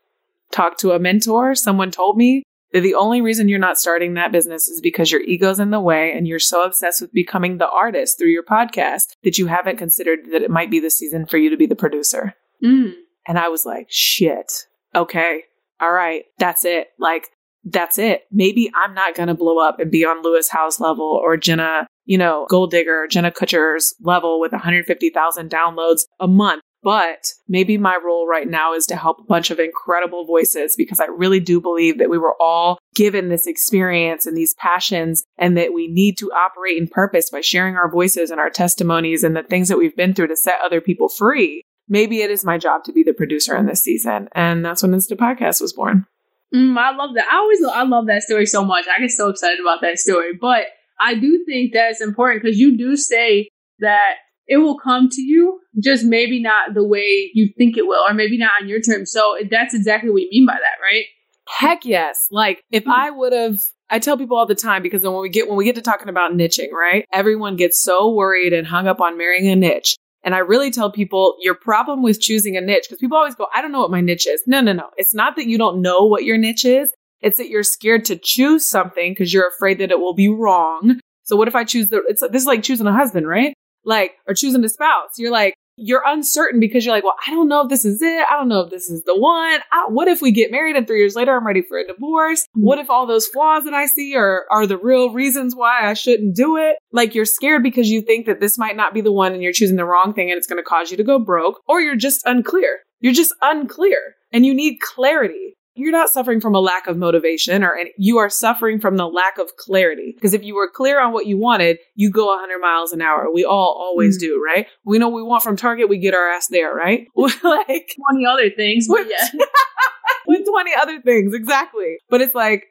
talked 0.52 0.78
to 0.80 0.92
a 0.92 0.98
mentor. 0.98 1.54
Someone 1.54 1.90
told 1.90 2.16
me 2.16 2.42
that 2.72 2.80
the 2.80 2.94
only 2.94 3.20
reason 3.20 3.48
you're 3.48 3.58
not 3.58 3.78
starting 3.78 4.14
that 4.14 4.32
business 4.32 4.68
is 4.68 4.80
because 4.80 5.10
your 5.10 5.22
ego's 5.22 5.60
in 5.60 5.70
the 5.70 5.80
way 5.80 6.12
and 6.12 6.26
you're 6.26 6.38
so 6.38 6.62
obsessed 6.62 7.00
with 7.00 7.12
becoming 7.12 7.58
the 7.58 7.68
artist 7.68 8.18
through 8.18 8.30
your 8.30 8.44
podcast 8.44 9.14
that 9.24 9.38
you 9.38 9.46
haven't 9.46 9.76
considered 9.76 10.20
that 10.32 10.42
it 10.42 10.50
might 10.50 10.70
be 10.70 10.80
the 10.80 10.90
season 10.90 11.26
for 11.26 11.38
you 11.38 11.50
to 11.50 11.56
be 11.56 11.66
the 11.66 11.76
producer. 11.76 12.34
Mm. 12.64 12.92
And 13.26 13.38
I 13.38 13.48
was 13.48 13.66
like, 13.66 13.86
shit. 13.88 14.52
Okay. 14.94 15.44
All 15.80 15.92
right. 15.92 16.24
That's 16.38 16.64
it. 16.64 16.88
Like, 16.98 17.28
that's 17.64 17.98
it. 17.98 18.22
Maybe 18.30 18.70
I'm 18.74 18.94
not 18.94 19.14
going 19.14 19.28
to 19.28 19.34
blow 19.34 19.58
up 19.58 19.80
and 19.80 19.90
be 19.90 20.04
on 20.04 20.22
Lewis 20.22 20.48
Howes 20.48 20.80
level 20.80 21.20
or 21.22 21.36
Jenna, 21.36 21.86
you 22.04 22.16
know, 22.16 22.46
Goal 22.48 22.66
Digger, 22.66 23.06
Jenna 23.06 23.30
Kutcher's 23.30 23.94
level 24.00 24.40
with 24.40 24.52
150,000 24.52 25.50
downloads 25.50 26.02
a 26.18 26.26
month. 26.26 26.62
But 26.82 27.32
maybe 27.46 27.76
my 27.76 27.98
role 28.02 28.26
right 28.26 28.48
now 28.48 28.72
is 28.72 28.86
to 28.86 28.96
help 28.96 29.18
a 29.20 29.24
bunch 29.24 29.50
of 29.50 29.60
incredible 29.60 30.24
voices 30.24 30.76
because 30.76 30.98
I 30.98 31.06
really 31.06 31.40
do 31.40 31.60
believe 31.60 31.98
that 31.98 32.08
we 32.08 32.16
were 32.16 32.34
all 32.40 32.78
given 32.94 33.28
this 33.28 33.46
experience 33.46 34.24
and 34.24 34.36
these 34.36 34.54
passions 34.54 35.22
and 35.36 35.56
that 35.56 35.74
we 35.74 35.88
need 35.88 36.16
to 36.18 36.32
operate 36.32 36.78
in 36.78 36.88
purpose 36.88 37.28
by 37.28 37.42
sharing 37.42 37.76
our 37.76 37.90
voices 37.90 38.30
and 38.30 38.40
our 38.40 38.50
testimonies 38.50 39.22
and 39.22 39.36
the 39.36 39.42
things 39.42 39.68
that 39.68 39.78
we've 39.78 39.96
been 39.96 40.14
through 40.14 40.28
to 40.28 40.36
set 40.36 40.58
other 40.64 40.80
people 40.80 41.08
free 41.08 41.62
maybe 41.90 42.22
it 42.22 42.30
is 42.30 42.44
my 42.44 42.56
job 42.56 42.84
to 42.84 42.92
be 42.92 43.02
the 43.02 43.12
producer 43.12 43.54
in 43.56 43.66
this 43.66 43.82
season. 43.82 44.28
And 44.32 44.64
that's 44.64 44.82
when 44.82 44.92
Insta 44.92 45.18
Podcast 45.18 45.60
was 45.60 45.74
born. 45.74 46.06
Mm, 46.54 46.78
I 46.78 46.96
love 46.96 47.14
that. 47.16 47.26
I 47.30 47.36
always 47.36 47.62
I 47.64 47.82
love 47.82 48.06
that 48.06 48.22
story 48.22 48.46
so 48.46 48.64
much. 48.64 48.86
I 48.86 49.00
get 49.00 49.10
so 49.10 49.28
excited 49.28 49.60
about 49.60 49.82
that 49.82 49.98
story. 49.98 50.32
But 50.32 50.66
I 50.98 51.14
do 51.14 51.44
think 51.44 51.74
that 51.74 51.90
it's 51.90 52.00
important 52.00 52.42
because 52.42 52.58
you 52.58 52.78
do 52.78 52.96
say 52.96 53.48
that 53.80 54.14
it 54.50 54.58
will 54.58 54.76
come 54.76 55.08
to 55.08 55.22
you, 55.22 55.60
just 55.80 56.04
maybe 56.04 56.42
not 56.42 56.74
the 56.74 56.84
way 56.84 57.30
you 57.32 57.48
think 57.56 57.78
it 57.78 57.86
will, 57.86 58.02
or 58.06 58.12
maybe 58.12 58.36
not 58.36 58.50
on 58.60 58.68
your 58.68 58.80
terms. 58.80 59.12
So 59.12 59.36
that's 59.48 59.72
exactly 59.72 60.10
what 60.10 60.22
you 60.22 60.28
mean 60.32 60.46
by 60.46 60.54
that, 60.54 60.82
right? 60.82 61.04
Heck 61.48 61.84
yes. 61.84 62.26
Like 62.30 62.62
if 62.70 62.84
hmm. 62.84 62.90
I 62.90 63.10
would 63.10 63.32
have 63.32 63.60
I 63.88 64.00
tell 64.00 64.18
people 64.18 64.36
all 64.36 64.46
the 64.46 64.54
time 64.54 64.82
because 64.82 65.02
then 65.02 65.12
when 65.12 65.22
we 65.22 65.28
get 65.28 65.48
when 65.48 65.56
we 65.56 65.64
get 65.64 65.76
to 65.76 65.82
talking 65.82 66.08
about 66.08 66.32
niching, 66.32 66.72
right? 66.72 67.06
Everyone 67.12 67.56
gets 67.56 67.82
so 67.82 68.12
worried 68.12 68.52
and 68.52 68.66
hung 68.66 68.88
up 68.88 69.00
on 69.00 69.16
marrying 69.16 69.48
a 69.48 69.56
niche. 69.56 69.96
And 70.22 70.34
I 70.34 70.38
really 70.38 70.70
tell 70.70 70.90
people 70.92 71.36
your 71.40 71.54
problem 71.54 72.02
with 72.02 72.20
choosing 72.20 72.56
a 72.56 72.60
niche, 72.60 72.84
because 72.88 72.98
people 72.98 73.16
always 73.16 73.34
go, 73.34 73.46
I 73.54 73.62
don't 73.62 73.72
know 73.72 73.80
what 73.80 73.90
my 73.90 74.02
niche 74.02 74.26
is. 74.26 74.42
No, 74.46 74.60
no, 74.60 74.72
no. 74.72 74.90
It's 74.96 75.14
not 75.14 75.36
that 75.36 75.46
you 75.46 75.56
don't 75.56 75.80
know 75.80 76.04
what 76.04 76.24
your 76.24 76.36
niche 76.36 76.66
is. 76.66 76.92
It's 77.22 77.38
that 77.38 77.48
you're 77.48 77.62
scared 77.62 78.04
to 78.06 78.16
choose 78.16 78.66
something 78.66 79.12
because 79.12 79.32
you're 79.32 79.48
afraid 79.48 79.78
that 79.78 79.90
it 79.90 79.98
will 79.98 80.14
be 80.14 80.28
wrong. 80.28 81.00
So 81.22 81.36
what 81.36 81.48
if 81.48 81.54
I 81.54 81.64
choose 81.64 81.88
the, 81.88 82.02
it's 82.08 82.22
this 82.32 82.42
is 82.42 82.46
like 82.46 82.62
choosing 82.62 82.86
a 82.86 82.92
husband, 82.92 83.26
right? 83.28 83.54
Like, 83.84 84.12
or 84.26 84.34
choosing 84.34 84.64
a 84.64 84.68
spouse. 84.68 85.18
You're 85.18 85.32
like, 85.32 85.54
you're 85.82 86.02
uncertain 86.06 86.60
because 86.60 86.84
you're 86.84 86.94
like, 86.94 87.04
well, 87.04 87.16
I 87.26 87.30
don't 87.30 87.48
know 87.48 87.62
if 87.62 87.70
this 87.70 87.86
is 87.86 88.02
it. 88.02 88.24
I 88.30 88.36
don't 88.36 88.48
know 88.48 88.60
if 88.60 88.70
this 88.70 88.90
is 88.90 89.02
the 89.04 89.18
one. 89.18 89.60
I, 89.72 89.86
what 89.88 90.08
if 90.08 90.20
we 90.20 90.30
get 90.30 90.50
married 90.50 90.76
and 90.76 90.86
three 90.86 90.98
years 90.98 91.16
later 91.16 91.34
I'm 91.34 91.46
ready 91.46 91.62
for 91.62 91.78
a 91.78 91.86
divorce? 91.86 92.42
Mm-hmm. 92.42 92.66
What 92.66 92.78
if 92.78 92.90
all 92.90 93.06
those 93.06 93.26
flaws 93.26 93.64
that 93.64 93.72
I 93.72 93.86
see 93.86 94.14
are, 94.14 94.44
are 94.50 94.66
the 94.66 94.76
real 94.76 95.10
reasons 95.10 95.56
why 95.56 95.88
I 95.88 95.94
shouldn't 95.94 96.36
do 96.36 96.58
it? 96.58 96.76
Like 96.92 97.14
you're 97.14 97.24
scared 97.24 97.62
because 97.62 97.90
you 97.90 98.02
think 98.02 98.26
that 98.26 98.40
this 98.40 98.58
might 98.58 98.76
not 98.76 98.92
be 98.92 99.00
the 99.00 99.12
one 99.12 99.32
and 99.32 99.42
you're 99.42 99.54
choosing 99.54 99.76
the 99.76 99.86
wrong 99.86 100.12
thing 100.12 100.30
and 100.30 100.36
it's 100.36 100.46
going 100.46 100.62
to 100.62 100.68
cause 100.68 100.90
you 100.90 100.98
to 100.98 101.04
go 101.04 101.18
broke, 101.18 101.62
or 101.66 101.80
you're 101.80 101.96
just 101.96 102.20
unclear. 102.26 102.80
You're 103.00 103.14
just 103.14 103.34
unclear 103.40 104.16
and 104.32 104.44
you 104.44 104.52
need 104.52 104.80
clarity 104.80 105.56
you're 105.80 105.92
not 105.92 106.10
suffering 106.10 106.40
from 106.40 106.54
a 106.54 106.60
lack 106.60 106.86
of 106.86 106.96
motivation 106.96 107.64
or 107.64 107.74
any, 107.74 107.92
you 107.96 108.18
are 108.18 108.28
suffering 108.28 108.80
from 108.80 108.96
the 108.96 109.06
lack 109.06 109.38
of 109.38 109.56
clarity. 109.56 110.12
Because 110.14 110.34
if 110.34 110.42
you 110.42 110.54
were 110.54 110.70
clear 110.70 111.00
on 111.00 111.12
what 111.12 111.26
you 111.26 111.38
wanted, 111.38 111.78
you 111.94 112.10
go 112.10 112.26
100 112.26 112.58
miles 112.58 112.92
an 112.92 113.00
hour. 113.00 113.28
We 113.32 113.44
all 113.44 113.76
always 113.80 114.18
mm. 114.18 114.20
do, 114.20 114.42
right? 114.44 114.66
We 114.84 114.98
know 114.98 115.08
we 115.08 115.22
want 115.22 115.42
from 115.42 115.56
Target, 115.56 115.88
we 115.88 115.98
get 115.98 116.14
our 116.14 116.28
ass 116.28 116.48
there, 116.48 116.74
right? 116.74 117.06
like 117.16 117.34
20 117.42 118.26
other 118.28 118.50
things, 118.50 118.86
but 118.88 119.06
yeah. 119.08 119.28
with 120.26 120.46
20 120.46 120.70
other 120.80 121.00
things, 121.00 121.34
exactly. 121.34 121.96
But 122.08 122.20
it's 122.20 122.34
like 122.34 122.66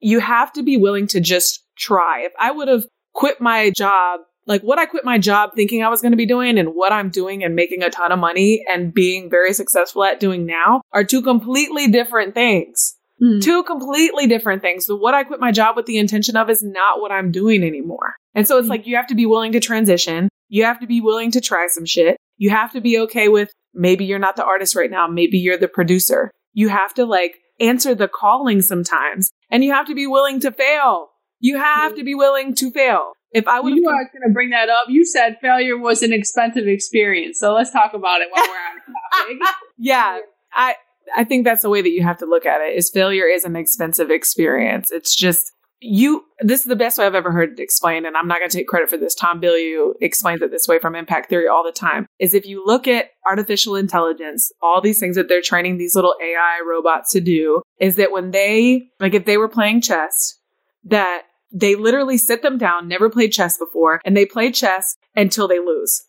you 0.00 0.20
have 0.20 0.52
to 0.52 0.62
be 0.62 0.76
willing 0.76 1.06
to 1.08 1.20
just 1.20 1.64
try. 1.76 2.20
If 2.20 2.32
I 2.38 2.50
would 2.50 2.68
have 2.68 2.84
quit 3.14 3.40
my 3.40 3.70
job 3.70 4.20
like 4.46 4.62
what 4.62 4.78
I 4.78 4.86
quit 4.86 5.04
my 5.04 5.18
job 5.18 5.50
thinking 5.54 5.82
I 5.82 5.88
was 5.88 6.02
going 6.02 6.12
to 6.12 6.16
be 6.16 6.26
doing 6.26 6.58
and 6.58 6.70
what 6.70 6.92
I'm 6.92 7.10
doing 7.10 7.44
and 7.44 7.54
making 7.54 7.82
a 7.82 7.90
ton 7.90 8.12
of 8.12 8.18
money 8.18 8.64
and 8.72 8.92
being 8.92 9.30
very 9.30 9.52
successful 9.52 10.04
at 10.04 10.20
doing 10.20 10.46
now 10.46 10.82
are 10.92 11.04
two 11.04 11.22
completely 11.22 11.88
different 11.88 12.34
things. 12.34 12.96
Mm. 13.22 13.42
Two 13.42 13.62
completely 13.64 14.26
different 14.26 14.62
things. 14.62 14.86
So 14.86 14.96
what 14.96 15.14
I 15.14 15.24
quit 15.24 15.40
my 15.40 15.52
job 15.52 15.76
with 15.76 15.86
the 15.86 15.98
intention 15.98 16.36
of 16.36 16.48
is 16.48 16.62
not 16.62 17.00
what 17.00 17.12
I'm 17.12 17.30
doing 17.30 17.62
anymore. 17.62 18.14
And 18.34 18.48
so 18.48 18.56
it's 18.58 18.66
mm. 18.66 18.70
like 18.70 18.86
you 18.86 18.96
have 18.96 19.08
to 19.08 19.14
be 19.14 19.26
willing 19.26 19.52
to 19.52 19.60
transition. 19.60 20.28
You 20.48 20.64
have 20.64 20.80
to 20.80 20.86
be 20.86 21.00
willing 21.00 21.30
to 21.32 21.40
try 21.40 21.66
some 21.68 21.84
shit. 21.84 22.16
You 22.38 22.50
have 22.50 22.72
to 22.72 22.80
be 22.80 22.98
okay 23.00 23.28
with 23.28 23.52
maybe 23.74 24.06
you're 24.06 24.18
not 24.18 24.36
the 24.36 24.44
artist 24.44 24.74
right 24.74 24.90
now. 24.90 25.06
Maybe 25.06 25.38
you're 25.38 25.58
the 25.58 25.68
producer. 25.68 26.30
You 26.54 26.70
have 26.70 26.94
to 26.94 27.04
like 27.04 27.36
answer 27.60 27.94
the 27.94 28.08
calling 28.08 28.62
sometimes 28.62 29.30
and 29.50 29.62
you 29.62 29.72
have 29.72 29.86
to 29.86 29.94
be 29.94 30.06
willing 30.06 30.40
to 30.40 30.50
fail. 30.50 31.10
You 31.40 31.58
have 31.58 31.94
to 31.96 32.04
be 32.04 32.14
willing 32.14 32.54
to 32.56 32.70
fail. 32.70 33.12
If 33.32 33.46
I 33.46 33.60
would, 33.60 33.74
you 33.74 33.88
are 33.88 34.04
going 34.04 34.28
to 34.28 34.32
bring 34.32 34.50
that 34.50 34.68
up. 34.68 34.86
You 34.88 35.04
said 35.04 35.38
failure 35.40 35.78
was 35.78 36.02
an 36.02 36.12
expensive 36.12 36.66
experience, 36.66 37.38
so 37.38 37.54
let's 37.54 37.70
talk 37.70 37.94
about 37.94 38.20
it 38.20 38.28
while 38.32 38.44
we're 38.46 39.28
on 39.28 39.38
topic. 39.38 39.54
yeah, 39.78 40.18
I 40.52 40.74
I 41.16 41.24
think 41.24 41.44
that's 41.44 41.62
the 41.62 41.70
way 41.70 41.82
that 41.82 41.90
you 41.90 42.02
have 42.02 42.18
to 42.18 42.26
look 42.26 42.44
at 42.44 42.60
it. 42.60 42.76
Is 42.76 42.90
failure 42.90 43.26
is 43.26 43.44
an 43.44 43.56
expensive 43.56 44.10
experience. 44.10 44.90
It's 44.90 45.14
just 45.14 45.52
you. 45.80 46.24
This 46.40 46.60
is 46.60 46.66
the 46.66 46.76
best 46.76 46.98
way 46.98 47.06
I've 47.06 47.14
ever 47.14 47.30
heard 47.30 47.52
it 47.52 47.62
explained, 47.62 48.04
and 48.04 48.16
I'm 48.16 48.26
not 48.26 48.38
going 48.38 48.50
to 48.50 48.56
take 48.56 48.66
credit 48.66 48.90
for 48.90 48.96
this. 48.96 49.14
Tom 49.14 49.40
Bilyeu 49.40 49.92
explains 50.00 50.42
it 50.42 50.50
this 50.50 50.66
way 50.66 50.78
from 50.78 50.96
Impact 50.96 51.28
Theory 51.28 51.46
all 51.46 51.64
the 51.64 51.72
time. 51.72 52.06
Is 52.18 52.34
if 52.34 52.46
you 52.46 52.64
look 52.66 52.88
at 52.88 53.10
artificial 53.28 53.76
intelligence, 53.76 54.50
all 54.60 54.80
these 54.80 54.98
things 54.98 55.16
that 55.16 55.28
they're 55.28 55.42
training 55.42 55.78
these 55.78 55.94
little 55.94 56.16
AI 56.20 56.60
robots 56.68 57.12
to 57.12 57.20
do, 57.20 57.62
is 57.78 57.96
that 57.96 58.12
when 58.12 58.32
they 58.32 58.88
like 58.98 59.14
if 59.14 59.24
they 59.24 59.36
were 59.36 59.48
playing 59.48 59.80
chess, 59.80 60.38
that 60.84 61.22
they 61.52 61.74
literally 61.74 62.18
sit 62.18 62.42
them 62.42 62.58
down, 62.58 62.88
never 62.88 63.10
played 63.10 63.32
chess 63.32 63.58
before, 63.58 64.00
and 64.04 64.16
they 64.16 64.26
play 64.26 64.50
chess 64.50 64.96
until 65.16 65.48
they 65.48 65.58
lose. 65.58 66.02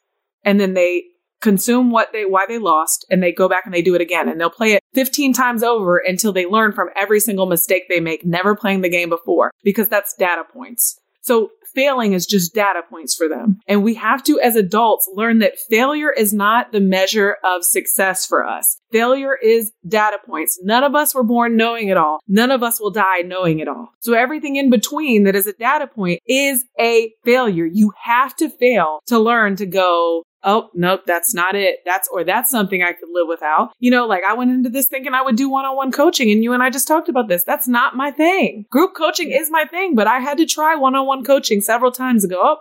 And 0.43 0.59
then 0.59 0.73
they 0.73 1.05
consume 1.41 1.91
what 1.91 2.11
they 2.13 2.23
why 2.23 2.45
they 2.47 2.59
lost 2.59 3.05
and 3.09 3.21
they 3.21 3.31
go 3.31 3.49
back 3.49 3.65
and 3.65 3.73
they 3.73 3.81
do 3.81 3.95
it 3.95 4.01
again 4.01 4.29
and 4.29 4.39
they'll 4.39 4.49
play 4.49 4.73
it 4.73 4.83
15 4.93 5.33
times 5.33 5.63
over 5.63 5.97
until 5.97 6.31
they 6.31 6.45
learn 6.45 6.71
from 6.71 6.89
every 6.95 7.19
single 7.19 7.47
mistake 7.47 7.83
they 7.89 7.99
make 7.99 8.23
never 8.23 8.55
playing 8.55 8.81
the 8.81 8.89
game 8.89 9.09
before 9.09 9.51
because 9.63 9.89
that's 9.89 10.13
data 10.13 10.43
points. 10.53 10.99
So 11.21 11.49
failing 11.73 12.13
is 12.13 12.25
just 12.25 12.53
data 12.53 12.81
points 12.89 13.15
for 13.15 13.27
them. 13.27 13.59
And 13.67 13.83
we 13.83 13.95
have 13.95 14.23
to, 14.23 14.39
as 14.39 14.55
adults, 14.55 15.09
learn 15.13 15.39
that 15.39 15.59
failure 15.69 16.11
is 16.11 16.33
not 16.33 16.71
the 16.71 16.79
measure 16.79 17.37
of 17.43 17.63
success 17.63 18.25
for 18.25 18.45
us. 18.45 18.77
Failure 18.91 19.35
is 19.35 19.71
data 19.87 20.17
points. 20.25 20.59
None 20.61 20.83
of 20.83 20.95
us 20.95 21.15
were 21.15 21.23
born 21.23 21.55
knowing 21.55 21.87
it 21.87 21.97
all. 21.97 22.19
None 22.27 22.51
of 22.51 22.63
us 22.63 22.79
will 22.79 22.91
die 22.91 23.21
knowing 23.21 23.59
it 23.59 23.67
all. 23.67 23.93
So 23.99 24.13
everything 24.13 24.55
in 24.57 24.69
between 24.69 25.23
that 25.23 25.35
is 25.35 25.47
a 25.47 25.53
data 25.53 25.87
point 25.87 26.21
is 26.27 26.65
a 26.79 27.13
failure. 27.23 27.65
You 27.65 27.93
have 28.03 28.35
to 28.37 28.49
fail 28.49 28.99
to 29.07 29.19
learn 29.19 29.55
to 29.57 29.65
go, 29.65 30.23
oh, 30.43 30.69
nope, 30.73 31.01
that's 31.05 31.33
not 31.33 31.55
it. 31.55 31.79
That's, 31.85 32.07
or 32.07 32.23
that's 32.23 32.49
something 32.49 32.81
I 32.81 32.93
could 32.93 33.09
live 33.11 33.27
without. 33.27 33.73
You 33.79 33.91
know, 33.91 34.07
like 34.07 34.23
I 34.27 34.33
went 34.33 34.51
into 34.51 34.69
this 34.69 34.87
thinking 34.87 35.13
I 35.13 35.21
would 35.21 35.35
do 35.35 35.49
one 35.49 35.65
on 35.65 35.75
one 35.75 35.91
coaching 35.91 36.31
and 36.31 36.43
you 36.43 36.53
and 36.53 36.63
I 36.63 36.69
just 36.69 36.87
talked 36.87 37.09
about 37.09 37.27
this. 37.27 37.43
That's 37.43 37.67
not 37.67 37.95
my 37.95 38.11
thing. 38.11 38.65
Group 38.69 38.95
coaching 38.95 39.31
is 39.31 39.49
my 39.51 39.65
thing, 39.65 39.95
but 39.95 40.07
I 40.07 40.19
had 40.19 40.37
to 40.37 40.45
try 40.45 40.75
one 40.75 40.95
on 40.95 41.05
one 41.05 41.23
coaching 41.23 41.61
several 41.61 41.91
times 41.91 42.23
ago. 42.23 42.39
Oh, 42.41 42.57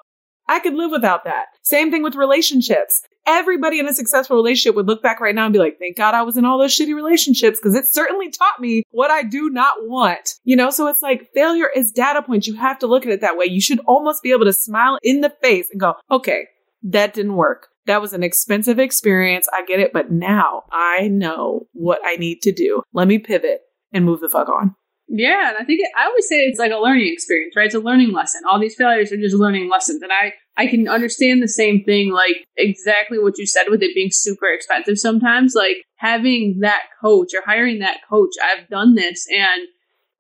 I 0.51 0.59
could 0.59 0.75
live 0.75 0.91
without 0.91 1.23
that. 1.25 1.47
Same 1.63 1.93
thing 1.93 2.03
with 2.03 2.17
relationships. 2.17 3.03
Everybody 3.25 3.79
in 3.79 3.87
a 3.87 3.95
successful 3.95 4.35
relationship 4.35 4.75
would 4.75 4.89
look 4.89 5.01
back 5.01 5.21
right 5.21 5.35
now 5.35 5.45
and 5.45 5.53
be 5.53 5.61
like, 5.61 5.79
thank 5.79 5.97
God 5.97 6.15
I 6.15 6.23
was 6.23 6.37
in 6.37 6.45
all 6.45 6.59
those 6.59 6.77
shitty 6.77 6.93
relationships 6.93 7.61
because 7.61 7.77
it 7.77 7.87
certainly 7.87 8.31
taught 8.31 8.59
me 8.59 8.83
what 8.91 9.13
I 9.13 9.23
do 9.23 9.49
not 9.51 9.75
want. 9.83 10.35
You 10.43 10.57
know, 10.57 10.71
so 10.71 10.89
it's 10.89 11.03
like 11.03 11.31
failure 11.35 11.69
is 11.73 11.93
data 11.93 12.21
points. 12.21 12.49
You 12.49 12.57
have 12.57 12.81
to 12.81 12.89
look 12.89 13.07
at 13.07 13.13
it 13.13 13.21
that 13.21 13.37
way. 13.37 13.45
You 13.45 13.61
should 13.61 13.79
almost 13.87 14.25
be 14.25 14.33
able 14.33 14.47
to 14.47 14.53
smile 14.53 14.99
in 15.05 15.21
the 15.21 15.31
face 15.31 15.69
and 15.71 15.81
go, 15.81 15.95
okay, 16.11 16.49
that 16.83 17.15
didn't 17.15 17.37
work. 17.37 17.69
That 17.87 18.01
was 18.01 18.13
an 18.13 18.23
expensive 18.23 18.79
experience. 18.79 19.49
I 19.53 19.65
get 19.65 19.81
it, 19.81 19.93
but 19.93 20.11
now 20.11 20.65
I 20.71 21.09
know 21.09 21.67
what 21.73 22.01
I 22.05 22.17
need 22.17 22.43
to 22.43 22.53
do. 22.53 22.83
Let 22.93 23.09
me 23.09 23.19
pivot 23.19 23.63
and 23.93 24.05
move 24.05 24.21
the 24.21 24.29
fuck 24.29 24.49
on. 24.49 24.77
Yeah, 25.13 25.49
and 25.49 25.59
I 25.59 25.65
think 25.65 25.81
it, 25.81 25.91
I 25.99 26.07
always 26.07 26.29
say 26.29 26.37
it's 26.43 26.61
like 26.61 26.71
a 26.71 26.77
learning 26.77 27.13
experience, 27.13 27.57
right? 27.57 27.67
It's 27.67 27.75
a 27.75 27.81
learning 27.81 28.13
lesson. 28.13 28.43
All 28.49 28.61
these 28.61 28.77
failures 28.77 29.11
are 29.11 29.17
just 29.17 29.35
learning 29.35 29.69
lessons, 29.69 30.03
and 30.03 30.13
I 30.13 30.35
I 30.57 30.69
can 30.69 30.87
understand 30.87 31.43
the 31.43 31.49
same 31.49 31.83
thing, 31.83 32.13
like 32.13 32.45
exactly 32.57 33.19
what 33.19 33.37
you 33.37 33.45
said 33.45 33.65
with 33.69 33.83
it 33.83 33.95
being 33.95 34.11
super 34.13 34.47
expensive. 34.47 34.99
Sometimes, 34.99 35.55
like 35.57 35.79
having 35.97 36.59
that 36.61 36.83
coach 37.03 37.31
or 37.35 37.43
hiring 37.45 37.81
that 37.81 37.99
coach, 38.09 38.31
I've 38.41 38.69
done 38.69 38.95
this 38.95 39.27
and 39.37 39.67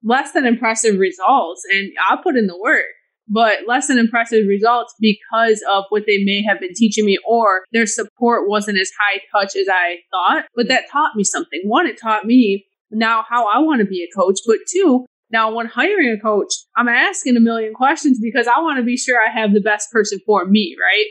less 0.02 0.32
than 0.32 0.44
impressive 0.44 0.98
results, 0.98 1.62
and 1.72 1.92
I'll 2.08 2.22
put 2.22 2.36
in 2.36 2.48
the 2.48 2.58
work 2.58 2.86
but 3.30 3.60
less 3.66 3.86
than 3.86 3.98
impressive 3.98 4.46
results 4.46 4.94
because 5.00 5.62
of 5.72 5.84
what 5.88 6.04
they 6.06 6.24
may 6.24 6.42
have 6.42 6.60
been 6.60 6.74
teaching 6.74 7.06
me 7.06 7.16
or 7.26 7.62
their 7.72 7.86
support 7.86 8.48
wasn't 8.48 8.78
as 8.78 8.90
high 9.00 9.20
touch 9.32 9.56
as 9.56 9.68
I 9.70 9.98
thought. 10.10 10.46
But 10.54 10.68
that 10.68 10.90
taught 10.90 11.16
me 11.16 11.24
something. 11.24 11.62
One, 11.64 11.86
it 11.86 11.98
taught 11.98 12.26
me 12.26 12.66
now 12.90 13.24
how 13.28 13.46
I 13.46 13.58
want 13.58 13.80
to 13.80 13.86
be 13.86 14.02
a 14.02 14.18
coach, 14.18 14.40
but 14.46 14.58
two, 14.68 15.06
now 15.30 15.54
when 15.54 15.66
hiring 15.66 16.10
a 16.10 16.20
coach, 16.20 16.52
I'm 16.76 16.88
asking 16.88 17.36
a 17.36 17.40
million 17.40 17.72
questions 17.72 18.18
because 18.20 18.48
I 18.48 18.60
want 18.60 18.78
to 18.78 18.84
be 18.84 18.96
sure 18.96 19.20
I 19.20 19.30
have 19.30 19.54
the 19.54 19.60
best 19.60 19.92
person 19.92 20.18
for 20.26 20.44
me, 20.44 20.76
right? 20.80 21.06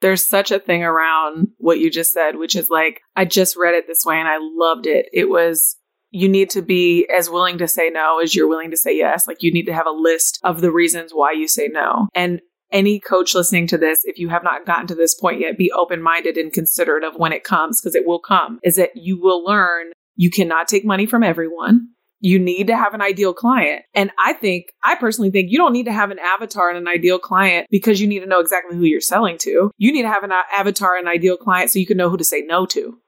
There's 0.00 0.26
such 0.26 0.50
a 0.50 0.58
thing 0.58 0.82
around 0.82 1.48
what 1.58 1.78
you 1.78 1.88
just 1.88 2.12
said, 2.12 2.36
which 2.36 2.56
is 2.56 2.68
like, 2.68 3.02
I 3.14 3.24
just 3.24 3.56
read 3.56 3.74
it 3.74 3.86
this 3.86 4.04
way 4.04 4.16
and 4.16 4.26
I 4.26 4.38
loved 4.40 4.86
it. 4.86 5.06
It 5.12 5.28
was 5.28 5.76
you 6.12 6.28
need 6.28 6.50
to 6.50 6.62
be 6.62 7.08
as 7.08 7.28
willing 7.28 7.58
to 7.58 7.66
say 7.66 7.90
no 7.90 8.20
as 8.22 8.34
you're 8.34 8.48
willing 8.48 8.70
to 8.70 8.76
say 8.76 8.96
yes. 8.96 9.26
Like 9.26 9.42
you 9.42 9.52
need 9.52 9.66
to 9.66 9.74
have 9.74 9.86
a 9.86 9.90
list 9.90 10.38
of 10.44 10.60
the 10.60 10.70
reasons 10.70 11.10
why 11.12 11.32
you 11.32 11.48
say 11.48 11.68
no. 11.72 12.08
And 12.14 12.40
any 12.70 13.00
coach 13.00 13.34
listening 13.34 13.66
to 13.68 13.78
this, 13.78 14.00
if 14.04 14.18
you 14.18 14.28
have 14.28 14.44
not 14.44 14.66
gotten 14.66 14.86
to 14.88 14.94
this 14.94 15.14
point 15.14 15.40
yet, 15.40 15.58
be 15.58 15.72
open 15.72 16.02
minded 16.02 16.36
and 16.36 16.52
considerate 16.52 17.04
of 17.04 17.16
when 17.16 17.32
it 17.32 17.44
comes, 17.44 17.80
because 17.80 17.94
it 17.94 18.06
will 18.06 18.20
come, 18.20 18.60
is 18.62 18.76
that 18.76 18.90
you 18.94 19.20
will 19.20 19.44
learn 19.44 19.92
you 20.14 20.30
cannot 20.30 20.68
take 20.68 20.84
money 20.84 21.06
from 21.06 21.22
everyone. 21.22 21.88
You 22.20 22.38
need 22.38 22.68
to 22.68 22.76
have 22.76 22.94
an 22.94 23.02
ideal 23.02 23.34
client. 23.34 23.82
And 23.94 24.12
I 24.22 24.32
think, 24.34 24.66
I 24.84 24.94
personally 24.94 25.30
think 25.30 25.50
you 25.50 25.58
don't 25.58 25.72
need 25.72 25.86
to 25.86 25.92
have 25.92 26.10
an 26.10 26.20
avatar 26.20 26.68
and 26.68 26.78
an 26.78 26.86
ideal 26.86 27.18
client 27.18 27.66
because 27.68 28.00
you 28.00 28.06
need 28.06 28.20
to 28.20 28.26
know 28.26 28.38
exactly 28.38 28.76
who 28.76 28.84
you're 28.84 29.00
selling 29.00 29.38
to. 29.38 29.72
You 29.76 29.92
need 29.92 30.02
to 30.02 30.08
have 30.08 30.22
an 30.22 30.30
avatar 30.56 30.96
and 30.96 31.08
ideal 31.08 31.36
client 31.36 31.70
so 31.70 31.78
you 31.78 31.86
can 31.86 31.96
know 31.96 32.10
who 32.10 32.16
to 32.16 32.24
say 32.24 32.42
no 32.42 32.64
to. 32.66 32.98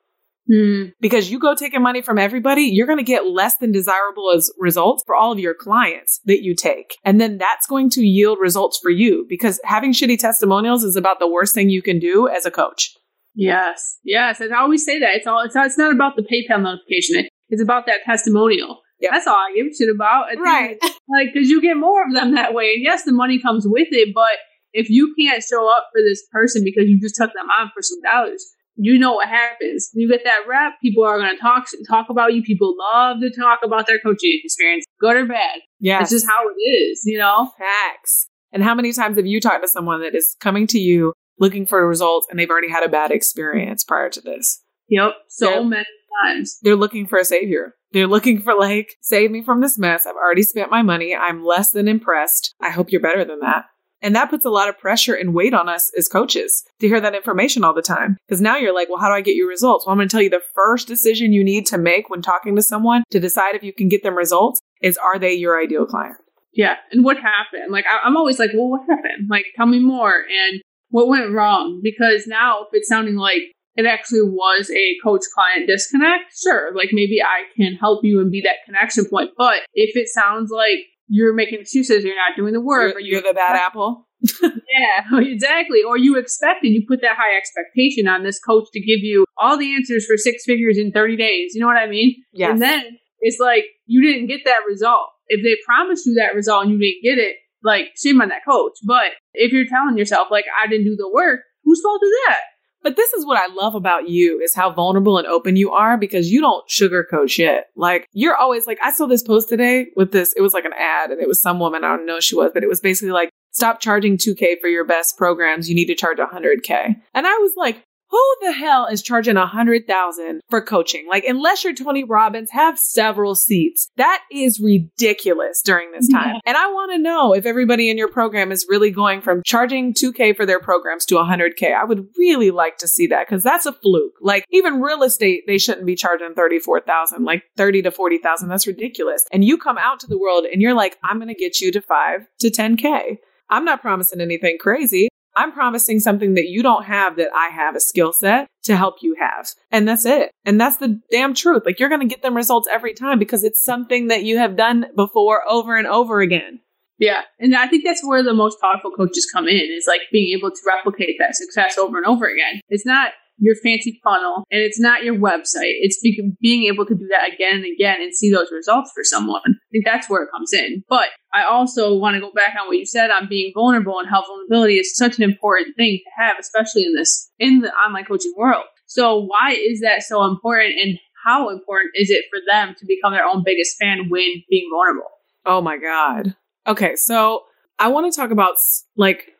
Mm. 0.50 0.92
Because 1.00 1.30
you 1.30 1.38
go 1.38 1.54
taking 1.54 1.82
money 1.82 2.02
from 2.02 2.18
everybody, 2.18 2.62
you're 2.62 2.86
going 2.86 2.98
to 2.98 3.04
get 3.04 3.26
less 3.26 3.56
than 3.56 3.72
desirable 3.72 4.30
as 4.34 4.52
results 4.58 5.02
for 5.06 5.14
all 5.14 5.32
of 5.32 5.38
your 5.38 5.54
clients 5.54 6.20
that 6.26 6.42
you 6.42 6.54
take. 6.54 6.96
And 7.04 7.20
then 7.20 7.38
that's 7.38 7.66
going 7.66 7.90
to 7.90 8.02
yield 8.02 8.38
results 8.40 8.78
for 8.78 8.90
you 8.90 9.26
because 9.28 9.60
having 9.64 9.92
shitty 9.92 10.18
testimonials 10.18 10.84
is 10.84 10.96
about 10.96 11.18
the 11.18 11.28
worst 11.28 11.54
thing 11.54 11.70
you 11.70 11.82
can 11.82 11.98
do 11.98 12.28
as 12.28 12.44
a 12.44 12.50
coach. 12.50 12.90
Yes. 13.34 13.98
Yes. 14.04 14.40
And 14.40 14.54
I 14.54 14.60
always 14.60 14.84
say 14.84 15.00
that. 15.00 15.14
It's 15.14 15.26
all, 15.26 15.40
it's 15.40 15.54
not, 15.54 15.66
it's 15.66 15.78
not 15.78 15.92
about 15.92 16.16
the 16.16 16.22
PayPal 16.22 16.62
notification. 16.62 17.26
it's 17.48 17.62
about 17.62 17.86
that 17.86 18.00
testimonial. 18.04 18.80
Yep. 19.00 19.10
That's 19.12 19.26
all 19.26 19.34
I 19.34 19.52
give 19.54 19.66
a 19.66 19.74
shit 19.74 19.88
about. 19.92 20.26
Right. 20.38 20.78
like, 21.08 21.34
cause 21.34 21.48
you 21.48 21.60
get 21.60 21.76
more 21.76 22.06
of 22.06 22.14
them 22.14 22.34
that 22.34 22.54
way. 22.54 22.74
And 22.74 22.84
yes, 22.84 23.04
the 23.04 23.12
money 23.12 23.40
comes 23.40 23.64
with 23.66 23.88
it, 23.90 24.14
but 24.14 24.38
if 24.72 24.90
you 24.90 25.14
can't 25.18 25.42
show 25.42 25.68
up 25.68 25.88
for 25.92 26.00
this 26.02 26.22
person 26.30 26.62
because 26.64 26.84
you 26.86 27.00
just 27.00 27.16
took 27.16 27.32
them 27.32 27.48
on 27.58 27.70
for 27.74 27.82
some 27.82 28.00
dollars, 28.02 28.44
you 28.76 28.98
know 28.98 29.14
what 29.14 29.28
happens. 29.28 29.90
You 29.94 30.08
get 30.08 30.24
that 30.24 30.44
rep, 30.48 30.74
people 30.82 31.04
are 31.04 31.18
going 31.18 31.34
to 31.34 31.40
talk 31.40 31.66
talk 31.88 32.06
about 32.10 32.34
you. 32.34 32.42
People 32.42 32.74
love 32.78 33.18
to 33.20 33.30
talk 33.30 33.60
about 33.62 33.86
their 33.86 33.98
coaching 33.98 34.40
experience, 34.42 34.84
good 35.00 35.16
or 35.16 35.26
bad. 35.26 35.60
Yeah, 35.78 36.00
it's 36.00 36.10
just 36.10 36.26
how 36.26 36.48
it 36.48 36.60
is, 36.60 37.02
you 37.04 37.18
know. 37.18 37.50
Facts. 37.58 38.28
And 38.52 38.62
how 38.62 38.74
many 38.74 38.92
times 38.92 39.16
have 39.16 39.26
you 39.26 39.40
talked 39.40 39.62
to 39.62 39.68
someone 39.68 40.00
that 40.00 40.14
is 40.14 40.36
coming 40.38 40.66
to 40.68 40.78
you 40.78 41.12
looking 41.40 41.66
for 41.66 41.86
results 41.86 42.28
and 42.30 42.38
they've 42.38 42.50
already 42.50 42.70
had 42.70 42.84
a 42.84 42.88
bad 42.88 43.10
experience 43.10 43.82
prior 43.82 44.08
to 44.10 44.20
this? 44.20 44.62
Yep, 44.88 45.12
so 45.28 45.46
they're, 45.46 45.64
many 45.64 45.86
times. 46.22 46.58
They're 46.62 46.76
looking 46.76 47.06
for 47.06 47.18
a 47.18 47.24
savior. 47.24 47.74
They're 47.92 48.06
looking 48.06 48.40
for 48.40 48.54
like, 48.54 48.96
save 49.00 49.30
me 49.30 49.42
from 49.42 49.60
this 49.60 49.78
mess. 49.78 50.06
I've 50.06 50.16
already 50.16 50.42
spent 50.42 50.70
my 50.70 50.82
money. 50.82 51.14
I'm 51.14 51.44
less 51.44 51.70
than 51.70 51.88
impressed. 51.88 52.54
I 52.60 52.70
hope 52.70 52.90
you're 52.90 53.00
better 53.00 53.24
than 53.24 53.40
that. 53.40 53.64
And 54.04 54.14
that 54.14 54.28
puts 54.28 54.44
a 54.44 54.50
lot 54.50 54.68
of 54.68 54.78
pressure 54.78 55.14
and 55.14 55.32
weight 55.32 55.54
on 55.54 55.66
us 55.66 55.90
as 55.96 56.08
coaches 56.08 56.62
to 56.78 56.86
hear 56.86 57.00
that 57.00 57.14
information 57.14 57.64
all 57.64 57.72
the 57.72 57.80
time. 57.80 58.18
Because 58.28 58.42
now 58.42 58.58
you're 58.58 58.74
like, 58.74 58.90
well, 58.90 59.00
how 59.00 59.08
do 59.08 59.14
I 59.14 59.22
get 59.22 59.34
you 59.34 59.48
results? 59.48 59.86
Well, 59.86 59.92
I'm 59.92 59.98
going 59.98 60.08
to 60.08 60.12
tell 60.12 60.20
you 60.20 60.28
the 60.28 60.42
first 60.54 60.86
decision 60.86 61.32
you 61.32 61.42
need 61.42 61.64
to 61.66 61.78
make 61.78 62.10
when 62.10 62.20
talking 62.20 62.54
to 62.54 62.62
someone 62.62 63.04
to 63.10 63.18
decide 63.18 63.54
if 63.54 63.62
you 63.62 63.72
can 63.72 63.88
get 63.88 64.02
them 64.02 64.14
results 64.14 64.60
is 64.82 64.98
are 64.98 65.18
they 65.18 65.32
your 65.32 65.58
ideal 65.58 65.86
client? 65.86 66.18
Yeah. 66.52 66.74
And 66.92 67.02
what 67.02 67.16
happened? 67.16 67.72
Like, 67.72 67.86
I, 67.86 68.06
am 68.06 68.16
always 68.16 68.38
like, 68.38 68.50
well, 68.52 68.68
what 68.68 68.82
happened? 68.82 69.28
Like, 69.30 69.46
tell 69.56 69.66
me 69.66 69.78
more. 69.78 70.12
And 70.12 70.60
what 70.90 71.08
went 71.08 71.32
wrong? 71.32 71.80
Because 71.82 72.26
now 72.26 72.64
if 72.64 72.68
it's 72.72 72.88
sounding 72.88 73.16
like 73.16 73.54
it 73.74 73.86
actually 73.86 74.22
was 74.22 74.70
a 74.70 74.96
coach 75.02 75.22
client 75.34 75.66
disconnect, 75.66 76.36
sure, 76.40 76.72
like 76.74 76.90
maybe 76.92 77.20
I 77.22 77.44
can 77.56 77.74
help 77.74 78.04
you 78.04 78.20
and 78.20 78.30
be 78.30 78.42
that 78.42 78.64
connection 78.66 79.06
point. 79.06 79.30
But 79.36 79.62
if 79.72 79.96
it 79.96 80.08
sounds 80.08 80.50
like 80.50 80.78
you're 81.08 81.34
making 81.34 81.60
excuses, 81.60 82.04
you're 82.04 82.16
not 82.16 82.36
doing 82.36 82.52
the 82.52 82.60
work, 82.60 82.90
you're, 82.90 82.96
or 82.96 83.00
you're, 83.00 83.22
you're 83.22 83.32
the 83.32 83.34
bad 83.34 83.56
apple. 83.56 84.08
yeah, 84.42 85.18
exactly. 85.18 85.82
Or 85.86 85.98
you 85.98 86.16
expected, 86.16 86.68
you 86.68 86.84
put 86.86 87.00
that 87.02 87.16
high 87.16 87.36
expectation 87.36 88.08
on 88.08 88.22
this 88.22 88.40
coach 88.40 88.68
to 88.72 88.80
give 88.80 89.00
you 89.00 89.26
all 89.38 89.58
the 89.58 89.74
answers 89.74 90.06
for 90.06 90.16
six 90.16 90.44
figures 90.44 90.78
in 90.78 90.92
30 90.92 91.16
days. 91.16 91.52
You 91.54 91.60
know 91.60 91.66
what 91.66 91.76
I 91.76 91.88
mean? 91.88 92.16
Yes. 92.32 92.52
And 92.52 92.62
then 92.62 92.82
it's 93.20 93.38
like 93.38 93.64
you 93.86 94.02
didn't 94.02 94.28
get 94.28 94.40
that 94.44 94.60
result. 94.68 95.08
If 95.28 95.42
they 95.42 95.56
promised 95.66 96.06
you 96.06 96.14
that 96.14 96.34
result 96.34 96.64
and 96.64 96.72
you 96.72 96.78
didn't 96.78 97.02
get 97.02 97.22
it, 97.22 97.36
like 97.62 97.92
shame 97.96 98.20
on 98.20 98.28
that 98.28 98.44
coach. 98.48 98.74
But 98.86 99.16
if 99.32 99.52
you're 99.52 99.66
telling 99.66 99.96
yourself, 99.96 100.28
like, 100.30 100.44
I 100.62 100.68
didn't 100.68 100.84
do 100.84 100.96
the 100.96 101.10
work, 101.10 101.40
whose 101.64 101.80
fault 101.82 102.02
is 102.04 102.12
that? 102.28 102.40
But 102.84 102.96
this 102.96 103.12
is 103.14 103.24
what 103.24 103.38
I 103.38 103.52
love 103.52 103.74
about 103.74 104.08
you 104.10 104.40
is 104.40 104.54
how 104.54 104.70
vulnerable 104.70 105.16
and 105.18 105.26
open 105.26 105.56
you 105.56 105.72
are 105.72 105.96
because 105.96 106.30
you 106.30 106.40
don't 106.40 106.68
sugarcoat 106.68 107.30
shit. 107.30 107.64
Like 107.74 108.06
you're 108.12 108.36
always 108.36 108.66
like, 108.66 108.78
I 108.82 108.92
saw 108.92 109.06
this 109.06 109.22
post 109.22 109.48
today 109.48 109.86
with 109.96 110.12
this, 110.12 110.34
it 110.34 110.42
was 110.42 110.52
like 110.52 110.66
an 110.66 110.74
ad 110.78 111.10
and 111.10 111.20
it 111.20 111.26
was 111.26 111.40
some 111.40 111.58
woman, 111.58 111.82
I 111.82 111.96
don't 111.96 112.06
know 112.06 112.16
who 112.16 112.20
she 112.20 112.36
was, 112.36 112.52
but 112.52 112.62
it 112.62 112.68
was 112.68 112.80
basically 112.80 113.12
like, 113.12 113.30
stop 113.52 113.80
charging 113.80 114.18
2K 114.18 114.60
for 114.60 114.68
your 114.68 114.84
best 114.84 115.16
programs. 115.16 115.68
You 115.68 115.74
need 115.74 115.86
to 115.86 115.94
charge 115.94 116.18
100K. 116.18 116.96
And 117.14 117.26
I 117.26 117.38
was 117.38 117.52
like, 117.56 117.82
who 118.14 118.46
the 118.46 118.52
hell 118.52 118.86
is 118.86 119.02
charging 119.02 119.36
a 119.36 119.44
hundred 119.44 119.88
thousand 119.88 120.40
for 120.48 120.60
coaching? 120.60 121.04
Like, 121.10 121.24
unless 121.24 121.64
you're 121.64 121.74
Tony 121.74 122.04
Robbins, 122.04 122.52
have 122.52 122.78
several 122.78 123.34
seats. 123.34 123.88
That 123.96 124.22
is 124.30 124.60
ridiculous 124.60 125.60
during 125.62 125.90
this 125.90 126.08
time. 126.08 126.34
Yeah. 126.34 126.40
And 126.46 126.56
I 126.56 126.68
want 126.68 126.92
to 126.92 126.98
know 126.98 127.34
if 127.34 127.44
everybody 127.44 127.90
in 127.90 127.98
your 127.98 128.06
program 128.06 128.52
is 128.52 128.66
really 128.68 128.92
going 128.92 129.20
from 129.20 129.42
charging 129.44 129.94
2K 129.94 130.36
for 130.36 130.46
their 130.46 130.60
programs 130.60 131.04
to 131.06 131.16
100K. 131.16 131.74
I 131.74 131.82
would 131.82 132.06
really 132.16 132.52
like 132.52 132.76
to 132.78 132.86
see 132.86 133.08
that 133.08 133.26
because 133.26 133.42
that's 133.42 133.66
a 133.66 133.72
fluke. 133.72 134.14
Like, 134.20 134.44
even 134.50 134.80
real 134.80 135.02
estate, 135.02 135.42
they 135.48 135.58
shouldn't 135.58 135.84
be 135.84 135.96
charging 135.96 136.34
34,000, 136.34 137.24
like 137.24 137.42
30 137.56 137.82
to 137.82 137.90
40,000. 137.90 138.48
That's 138.48 138.68
ridiculous. 138.68 139.24
And 139.32 139.44
you 139.44 139.58
come 139.58 139.76
out 139.76 139.98
to 140.00 140.06
the 140.06 140.18
world 140.18 140.44
and 140.44 140.62
you're 140.62 140.72
like, 140.72 140.98
I'm 141.02 141.18
going 141.18 141.26
to 141.26 141.34
get 141.34 141.60
you 141.60 141.72
to 141.72 141.80
five 141.80 142.28
to 142.38 142.48
10K. 142.48 143.18
I'm 143.50 143.64
not 143.64 143.80
promising 143.80 144.20
anything 144.20 144.58
crazy. 144.60 145.08
I'm 145.36 145.52
promising 145.52 146.00
something 146.00 146.34
that 146.34 146.48
you 146.48 146.62
don't 146.62 146.84
have 146.84 147.16
that 147.16 147.30
I 147.34 147.48
have 147.48 147.74
a 147.74 147.80
skill 147.80 148.12
set 148.12 148.48
to 148.64 148.76
help 148.76 148.96
you 149.02 149.16
have. 149.18 149.48
And 149.70 149.86
that's 149.86 150.06
it. 150.06 150.30
And 150.44 150.60
that's 150.60 150.76
the 150.76 151.00
damn 151.10 151.34
truth. 151.34 151.62
Like 151.66 151.80
you're 151.80 151.88
going 151.88 152.00
to 152.00 152.06
get 152.06 152.22
them 152.22 152.36
results 152.36 152.68
every 152.70 152.94
time 152.94 153.18
because 153.18 153.44
it's 153.44 153.62
something 153.62 154.08
that 154.08 154.24
you 154.24 154.38
have 154.38 154.56
done 154.56 154.86
before 154.96 155.42
over 155.48 155.76
and 155.76 155.86
over 155.86 156.20
again. 156.20 156.60
Yeah. 156.98 157.22
And 157.40 157.56
I 157.56 157.66
think 157.66 157.84
that's 157.84 158.06
where 158.06 158.22
the 158.22 158.34
most 158.34 158.60
powerful 158.60 158.92
coaches 158.92 159.28
come 159.32 159.48
in 159.48 159.56
is 159.56 159.86
like 159.88 160.02
being 160.12 160.36
able 160.36 160.50
to 160.50 160.60
replicate 160.66 161.16
that 161.18 161.34
success 161.34 161.76
over 161.76 161.96
and 161.96 162.06
over 162.06 162.26
again. 162.26 162.60
It's 162.68 162.86
not 162.86 163.12
your 163.38 163.56
fancy 163.56 164.00
funnel 164.04 164.44
and 164.50 164.60
it's 164.60 164.78
not 164.78 165.04
your 165.04 165.16
website. 165.16 165.74
It's 165.80 166.00
be- 166.00 166.32
being 166.40 166.64
able 166.64 166.86
to 166.86 166.94
do 166.94 167.06
that 167.10 167.32
again 167.32 167.56
and 167.56 167.66
again 167.66 168.00
and 168.00 168.14
see 168.14 168.30
those 168.32 168.52
results 168.52 168.92
for 168.94 169.02
someone. 169.02 169.42
I 169.46 169.68
think 169.72 169.84
that's 169.84 170.08
where 170.08 170.22
it 170.22 170.30
comes 170.30 170.52
in. 170.52 170.84
But 170.88 171.08
I 171.32 171.44
also 171.44 171.96
want 171.96 172.14
to 172.14 172.20
go 172.20 172.30
back 172.32 172.54
on 172.60 172.68
what 172.68 172.78
you 172.78 172.86
said 172.86 173.10
on 173.10 173.28
being 173.28 173.52
vulnerable 173.54 173.98
and 173.98 174.08
how 174.08 174.24
vulnerability 174.24 174.74
is 174.78 174.96
such 174.96 175.18
an 175.18 175.24
important 175.24 175.76
thing 175.76 176.00
to 176.04 176.22
have, 176.22 176.36
especially 176.38 176.84
in 176.84 176.94
this, 176.94 177.30
in 177.38 177.60
the 177.60 177.72
online 177.72 178.04
coaching 178.04 178.34
world. 178.36 178.64
So 178.86 179.18
why 179.18 179.52
is 179.52 179.80
that 179.80 180.02
so 180.02 180.24
important 180.24 180.74
and 180.80 180.98
how 181.24 181.48
important 181.48 181.90
is 181.94 182.10
it 182.10 182.26
for 182.30 182.38
them 182.50 182.74
to 182.78 182.86
become 182.86 183.12
their 183.12 183.24
own 183.24 183.42
biggest 183.44 183.76
fan 183.78 184.08
when 184.08 184.42
being 184.48 184.68
vulnerable? 184.70 185.10
Oh 185.46 185.60
my 185.60 185.78
God. 185.78 186.36
Okay. 186.66 186.96
So 186.96 187.44
I 187.78 187.88
want 187.88 188.12
to 188.12 188.16
talk 188.16 188.30
about 188.30 188.56
like 188.96 189.33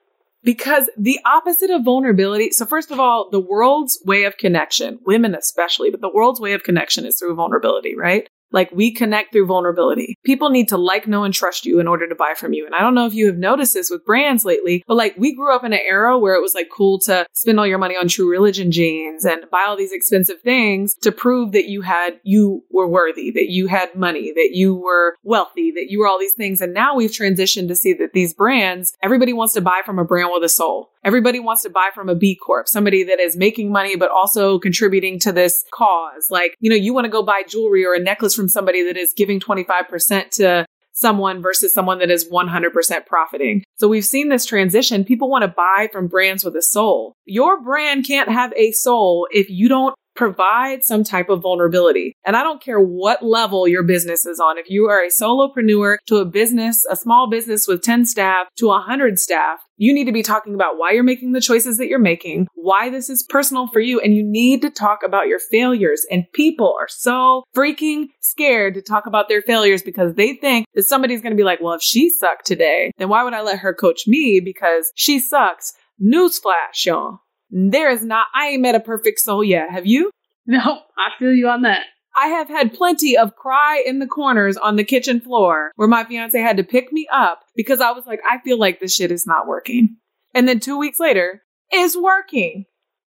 because 0.45 0.91
the 0.97 1.19
opposite 1.25 1.71
of 1.71 1.85
vulnerability. 1.85 2.51
So 2.51 2.67
first 2.67 2.91
of 2.91 3.01
all, 3.01 3.31
the 3.31 3.41
world's 3.41 3.99
way 4.05 4.25
of 4.25 4.37
connection, 4.37 5.01
women 5.05 5.35
especially, 5.35 5.91
but 5.91 6.01
the 6.01 6.13
world's 6.13 6.41
way 6.41 6.53
of 6.53 6.63
connection 6.63 7.07
is 7.07 7.19
through 7.19 7.35
vulnerability, 7.35 7.97
right? 7.97 8.29
Like 8.55 8.71
we 8.71 8.93
connect 8.93 9.33
through 9.33 9.47
vulnerability. 9.47 10.17
People 10.25 10.49
need 10.49 10.69
to 10.69 10.77
like, 10.77 11.09
know, 11.09 11.25
and 11.25 11.35
trust 11.35 11.67
you 11.67 11.81
in 11.81 11.89
order 11.89 12.09
to 12.09 12.15
buy 12.15 12.35
from 12.37 12.53
you. 12.53 12.65
And 12.65 12.75
I 12.75 12.79
don't 12.79 12.95
know 12.95 13.05
if 13.05 13.13
you 13.13 13.27
have 13.27 13.37
noticed 13.37 13.75
this 13.75 13.91
with 13.91 14.05
brands 14.05 14.45
lately, 14.45 14.85
but 14.87 14.95
like 14.95 15.17
we 15.19 15.35
grew 15.35 15.53
up 15.53 15.65
in 15.65 15.73
an 15.73 15.81
era 15.83 16.17
where 16.17 16.37
it 16.37 16.41
was 16.41 16.55
like 16.55 16.69
cool 16.71 17.01
to 17.01 17.27
spend 17.33 17.59
all 17.59 17.67
your 17.67 17.79
money 17.79 17.97
on 17.97 18.07
true 18.07 18.31
religion 18.31 18.71
jeans 18.71 19.25
and 19.25 19.51
buy 19.51 19.65
all 19.67 19.77
these 19.77 19.93
expensive 19.93 20.41
things 20.41 20.95
to 21.03 21.11
prove 21.11 21.51
that 21.51 21.69
you 21.69 21.81
had, 21.81 22.21
you 22.23 22.63
were 22.71 22.87
worthy, 22.87 23.33
that 23.33 23.51
you 23.51 23.67
had 23.67 23.93
money, 23.97 24.33
that 24.33 24.51
you 24.53 24.77
were 24.77 25.17
wealthy, 25.25 25.73
that 25.73 25.91
you 25.91 25.99
were 25.99 26.07
all 26.07 26.21
these 26.21 26.35
things. 26.35 26.61
And 26.61 26.73
now 26.73 26.95
we've 26.95 27.11
transitioned 27.11 27.67
to 27.69 27.75
see 27.75 27.93
that 27.95 28.13
these 28.13 28.33
brands, 28.33 28.97
everybody 29.03 29.33
wants 29.33 29.55
to 29.55 29.61
buy 29.61 29.83
from 29.85 29.99
a 29.99 30.05
brand 30.05 30.31
with 30.33 30.45
a 30.45 30.49
soul. 30.49 30.91
Everybody 31.05 31.39
wants 31.39 31.63
to 31.63 31.71
buy 31.71 31.91
from 31.95 32.09
a 32.09 32.15
B 32.15 32.35
Corp, 32.35 32.67
somebody 32.67 33.05
that 33.05 33.21
is 33.21 33.37
making 33.37 33.71
money, 33.71 33.95
but 33.95 34.11
also 34.11 34.59
contributing 34.59 35.19
to 35.21 35.33
this 35.33 35.65
cause. 35.73 36.29
Like, 36.31 36.57
you 36.61 36.71
know, 36.71 36.77
you 36.77 36.95
want 36.95 37.05
to 37.05 37.11
go 37.11 37.23
buy 37.23 37.43
jewelry 37.47 37.85
or 37.85 37.95
a 37.95 38.01
necklace 38.01 38.35
from 38.35 38.49
somebody 38.49 38.83
that 38.85 38.97
is 38.97 39.13
giving 39.15 39.39
25% 39.39 40.31
to 40.31 40.67
someone 40.95 41.43
versus 41.43 41.75
someone 41.75 41.99
that 41.99 42.11
is 42.11 42.31
100% 42.31 43.07
profiting. 43.07 43.65
So 43.77 43.89
we've 43.89 44.05
seen 44.05 44.29
this 44.29 44.47
transition. 44.47 45.05
People 45.05 45.29
want 45.29 45.43
to 45.43 45.49
buy 45.49 45.89
from 45.93 46.07
brands 46.07 46.45
with 46.45 46.57
a 46.57 46.63
soul. 46.63 47.15
Your 47.27 47.61
brand 47.61 48.07
can't 48.07 48.31
have 48.31 48.53
a 48.57 48.73
soul 48.73 49.29
if 49.31 49.51
you 49.51 49.69
don't 49.69 49.95
provide 50.15 50.85
some 50.85 51.05
type 51.05 51.29
of 51.29 51.43
vulnerability. 51.43 52.17
And 52.25 52.37
I 52.37 52.43
don't 52.43 52.63
care 52.63 52.81
what 52.81 53.23
level 53.23 53.67
your 53.69 53.83
business 53.83 54.27
is 54.27 54.41
on. 54.41 54.59
If 54.59 54.71
you 54.71 54.87
are 54.87 55.03
a 55.03 55.09
solopreneur 55.09 55.97
to 56.07 56.17
a 56.17 56.25
business, 56.25 56.85
a 56.91 56.97
small 56.97 57.29
business 57.29 57.67
with 57.67 57.83
10 57.83 58.07
staff 58.07 58.47
to 58.57 58.67
100 58.69 59.19
staff, 59.19 59.61
you 59.77 59.93
need 59.93 60.05
to 60.05 60.13
be 60.13 60.23
talking 60.23 60.55
about 60.55 60.79
why 60.79 60.93
you're 60.93 61.03
making 61.03 61.33
the 61.33 61.41
choices 61.41 61.79
that 61.79 61.89
you're 61.89 61.99
making, 61.99 62.47
why 62.55 62.91
this 62.91 63.11
is 63.11 63.25
personal 63.25 63.67
for 63.67 63.81
you, 63.81 64.01
and 64.01 64.15
you 64.15 64.23
need 64.25 64.63
to 64.63 64.71
talk 64.71 65.01
about 65.05 65.27
your 65.27 65.41
failures. 65.41 66.07
And 66.11 66.31
people 66.33 66.77
are 66.81 66.89
so 66.89 67.43
freaking 67.57 68.07
scared 68.21 68.75
to 68.75 68.83
talk 68.83 69.07
about 69.07 69.29
their 69.29 69.43
failures 69.43 69.83
because 69.83 70.15
they 70.15 70.35
think 70.35 70.67
that 70.75 70.85
somebody's 70.85 71.23
going 71.23 71.33
to 71.33 71.37
be 71.37 71.45
like, 71.45 71.61
well, 71.61 71.75
if 71.75 71.83
she 71.83 72.09
sucked 72.09 72.47
today, 72.47 72.93
then 72.99 73.09
why 73.09 73.25
would 73.25 73.35
I 73.35 73.43
let 73.43 73.59
her 73.59 73.75
coach 73.75 74.07
me 74.07 74.41
because 74.41 74.93
she 74.95 75.19
sucks? 75.19 75.75
Newsflash, 76.03 76.87
y'all. 76.87 77.21
There 77.57 77.89
is 77.89 78.03
not, 78.05 78.27
I 78.35 78.49
ain't 78.49 78.63
met 78.63 78.75
a 78.75 78.81
perfect 78.81 79.21
soul 79.21 79.45
yet. 79.45 79.71
Have 79.71 79.87
you? 79.87 80.11
No, 80.45 80.59
I 80.59 81.11
feel 81.21 81.33
you 81.33 81.49
on 81.49 81.63
that. 81.63 81.83
I 82.17 82.27
have 82.27 82.49
had 82.49 82.75
plenty 82.75 83.17
of 83.17 83.37
cry 83.37 83.83
in 83.85 84.01
the 84.01 84.09
corners 84.09 84.57
on 84.57 84.75
the 84.75 84.85
kitchen 84.85 85.21
floor 85.21 85.71
where 85.77 85.89
my 85.89 86.05
fiance 86.05 86.39
had 86.39 86.57
to 86.57 86.65
pick 86.65 86.93
me 86.93 87.07
up 87.13 87.43
because 87.55 87.81
I 87.81 87.93
was 87.93 88.07
like, 88.07 88.21
I 88.29 88.39
feel 88.39 88.59
like 88.59 88.81
this 88.81 88.95
shit 88.95 89.13
is 89.13 89.25
not 89.27 89.47
working. 89.47 89.97
And 90.35 90.49
then 90.49 90.59
two 90.59 90.77
weeks 90.77 90.99
later, 90.99 91.43
it's 91.71 91.97
working. 91.97 92.65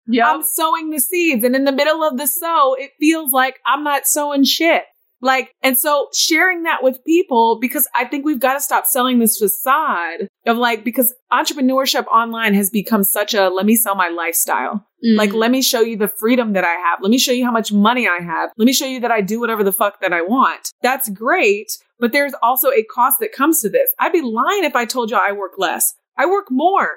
Yeah. 0.08 0.32
I'm 0.32 0.44
sowing 0.44 0.92
the 0.92 1.00
seeds. 1.00 1.44
And 1.44 1.56
in 1.56 1.66
the 1.66 1.74
middle 1.74 2.02
of 2.02 2.18
the 2.18 2.28
sow, 2.28 2.74
it 2.74 2.92
feels 3.00 3.34
like 3.34 3.60
I'm 3.66 3.84
not 3.84 4.08
sowing 4.08 4.46
shit. 4.46 4.84
Like, 5.22 5.56
and 5.64 5.78
so 5.78 6.10
sharing 6.14 6.64
that 6.64 6.84
with 6.84 7.04
people 7.04 7.58
because 7.60 7.88
I 7.96 8.06
think 8.06 8.26
we've 8.26 8.40
got 8.40 8.54
to 8.54 8.60
stop 8.60 8.86
selling 8.86 9.20
this 9.20 9.38
facade 9.38 10.28
of 10.46 10.58
like, 10.58 10.84
because 10.84 11.14
entrepreneurship 11.32 12.06
online 12.08 12.54
has 12.54 12.70
become 12.70 13.04
such 13.04 13.34
a 13.34 13.50
let 13.50 13.66
me 13.66 13.76
sell 13.76 13.96
my 13.96 14.10
lifestyle. 14.10 14.86
Mm. 15.04 15.18
Like, 15.18 15.34
let 15.34 15.52
me 15.52 15.62
show 15.62 15.82
you 15.82 15.98
the 15.98 16.08
freedom 16.08 16.54
that 16.54 16.64
I 16.64 16.74
have. 16.74 17.00
Let 17.02 17.10
me 17.10 17.18
show 17.18 17.32
you 17.32 17.46
how 17.46 17.52
much 17.52 17.72
money 17.72 18.08
I 18.08 18.22
have. 18.22 18.52
Let 18.58 18.66
me 18.66 18.74
show 18.74 18.86
you 18.86 19.00
that 19.00 19.12
I 19.12 19.22
do 19.22 19.40
whatever 19.40 19.64
the 19.64 19.74
fuck 19.74 20.02
that 20.02 20.14
I 20.14 20.22
want. 20.22 20.72
That's 20.82 21.10
great. 21.10 21.72
But 22.00 22.12
there's 22.12 22.34
also 22.44 22.70
a 22.70 22.84
cost 22.84 23.20
that 23.20 23.32
comes 23.32 23.62
to 23.62 23.70
this. 23.70 23.90
I'd 24.00 24.14
be 24.14 24.22
lying 24.22 24.64
if 24.64 24.76
I 24.76 24.86
told 24.86 25.10
you 25.10 25.18
I 25.18 25.32
work 25.32 25.54
less. 25.58 25.96
I 26.16 26.28
work 26.28 26.48
more. 26.52 26.90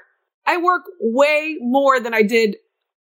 I 0.47 0.59
work 0.59 0.83
way 1.01 1.57
more 1.61 2.01
than 2.01 2.13
I 2.13 2.23
did 2.23 2.57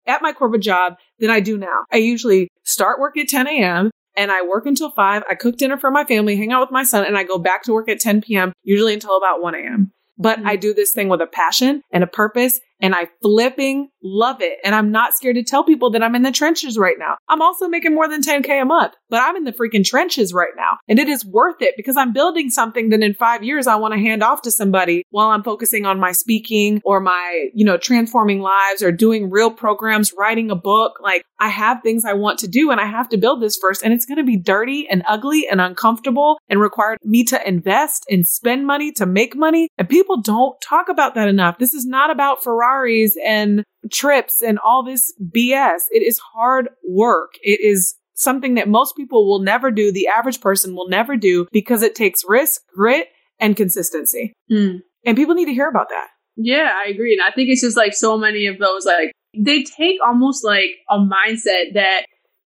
at 0.07 0.21
my 0.21 0.31
corporate 0.31 0.61
job 0.61 0.95
than 1.19 1.29
I 1.29 1.39
do 1.39 1.57
now. 1.57 1.83
I 1.91 1.97
usually 1.97 2.47
start 2.63 2.99
work 2.99 3.17
at 3.17 3.27
10 3.27 3.47
a.m 3.47 3.91
and 4.19 4.31
I 4.31 4.45
work 4.45 4.65
until 4.65 4.91
5. 4.91 5.23
I 5.29 5.35
cook 5.35 5.57
dinner 5.57 5.77
for 5.77 5.89
my 5.89 6.03
family, 6.03 6.35
hang 6.35 6.51
out 6.51 6.59
with 6.59 6.71
my 6.71 6.83
son, 6.83 7.05
and 7.05 7.17
I 7.17 7.23
go 7.23 7.39
back 7.39 7.63
to 7.63 7.73
work 7.73 7.87
at 7.87 8.01
10 8.01 8.21
p.m., 8.21 8.51
usually 8.63 8.93
until 8.93 9.15
about 9.15 9.41
1 9.41 9.55
a.m. 9.55 9.93
But 10.17 10.39
mm-hmm. 10.39 10.49
I 10.49 10.57
do 10.57 10.73
this 10.73 10.91
thing 10.91 11.07
with 11.07 11.21
a 11.21 11.27
passion 11.27 11.81
and 11.91 12.03
a 12.03 12.07
purpose 12.07 12.59
and 12.81 12.95
I 12.95 13.07
flipping 13.21 13.89
love 14.01 14.41
it. 14.41 14.59
And 14.63 14.73
I'm 14.73 14.91
not 14.91 15.13
scared 15.13 15.35
to 15.35 15.43
tell 15.43 15.63
people 15.63 15.89
that 15.91 16.03
I'm 16.03 16.15
in 16.15 16.23
the 16.23 16.31
trenches 16.31 16.77
right 16.77 16.97
now. 16.97 17.17
I'm 17.27 17.41
also 17.41 17.67
making 17.67 17.95
more 17.95 18.07
than 18.07 18.21
10K 18.21 18.61
a 18.61 18.65
month, 18.65 18.93
but 19.09 19.21
I'm 19.21 19.35
in 19.35 19.43
the 19.43 19.51
freaking 19.51 19.85
trenches 19.85 20.33
right 20.33 20.53
now. 20.55 20.77
And 20.87 20.99
it 20.99 21.09
is 21.09 21.25
worth 21.25 21.61
it 21.61 21.75
because 21.75 21.97
I'm 21.97 22.13
building 22.13 22.49
something 22.49 22.89
that 22.89 23.01
in 23.01 23.13
five 23.13 23.43
years 23.43 23.67
I 23.67 23.75
want 23.75 23.93
to 23.93 23.99
hand 23.99 24.23
off 24.23 24.41
to 24.43 24.51
somebody 24.51 25.03
while 25.09 25.29
I'm 25.29 25.43
focusing 25.43 25.85
on 25.85 25.99
my 25.99 26.11
speaking 26.11 26.81
or 26.83 26.99
my, 26.99 27.49
you 27.53 27.65
know, 27.65 27.77
transforming 27.77 28.39
lives 28.39 28.81
or 28.81 28.91
doing 28.91 29.29
real 29.29 29.51
programs, 29.51 30.13
writing 30.17 30.49
a 30.51 30.55
book. 30.55 30.99
Like 31.01 31.23
I 31.39 31.49
have 31.49 31.81
things 31.81 32.05
I 32.05 32.13
want 32.13 32.39
to 32.39 32.47
do 32.47 32.71
and 32.71 32.79
I 32.79 32.85
have 32.85 33.09
to 33.09 33.17
build 33.17 33.41
this 33.41 33.57
first. 33.57 33.83
And 33.83 33.93
it's 33.93 34.05
going 34.05 34.17
to 34.17 34.23
be 34.23 34.37
dirty 34.37 34.87
and 34.89 35.03
ugly 35.07 35.47
and 35.49 35.59
uncomfortable 35.59 36.39
and 36.49 36.59
require 36.59 36.97
me 37.03 37.23
to 37.25 37.47
invest 37.47 38.05
and 38.09 38.27
spend 38.27 38.65
money 38.65 38.91
to 38.93 39.05
make 39.05 39.35
money. 39.35 39.69
And 39.77 39.89
people 39.89 40.21
don't 40.21 40.59
talk 40.61 40.89
about 40.89 41.15
that 41.15 41.27
enough. 41.27 41.57
This 41.57 41.73
is 41.73 41.85
not 41.85 42.11
about 42.11 42.43
Ferraris 42.69 43.17
and 43.25 43.63
trips 43.91 44.41
and 44.41 44.59
all 44.59 44.83
this 44.83 45.13
BS. 45.35 45.81
It 45.91 46.03
is 46.03 46.19
hard 46.19 46.69
work. 46.87 47.33
It 47.41 47.59
is 47.61 47.95
something 48.13 48.55
that 48.55 48.67
most 48.67 48.95
people 48.95 49.27
will 49.27 49.39
never 49.39 49.71
do. 49.71 49.91
The 49.91 50.07
average 50.07 50.41
person 50.41 50.75
will 50.75 50.89
never 50.89 51.15
do 51.15 51.47
because 51.51 51.83
it 51.83 51.95
takes 51.95 52.23
risk, 52.27 52.61
grit, 52.75 53.07
and 53.39 53.55
consistency. 53.55 54.33
Mm. 54.51 54.79
And 55.05 55.17
people 55.17 55.35
need 55.35 55.45
to 55.45 55.53
hear 55.53 55.69
about 55.69 55.89
that. 55.89 56.07
Yeah, 56.35 56.71
I 56.85 56.89
agree. 56.89 57.13
And 57.13 57.21
I 57.21 57.33
think 57.33 57.49
it's 57.49 57.61
just 57.61 57.77
like 57.77 57.93
so 57.93 58.17
many 58.17 58.47
of 58.47 58.59
those, 58.59 58.85
like, 58.85 59.11
they 59.37 59.63
take 59.63 59.97
almost 60.05 60.43
like 60.43 60.71
a 60.89 60.97
mindset 60.97 61.73
that, 61.73 62.05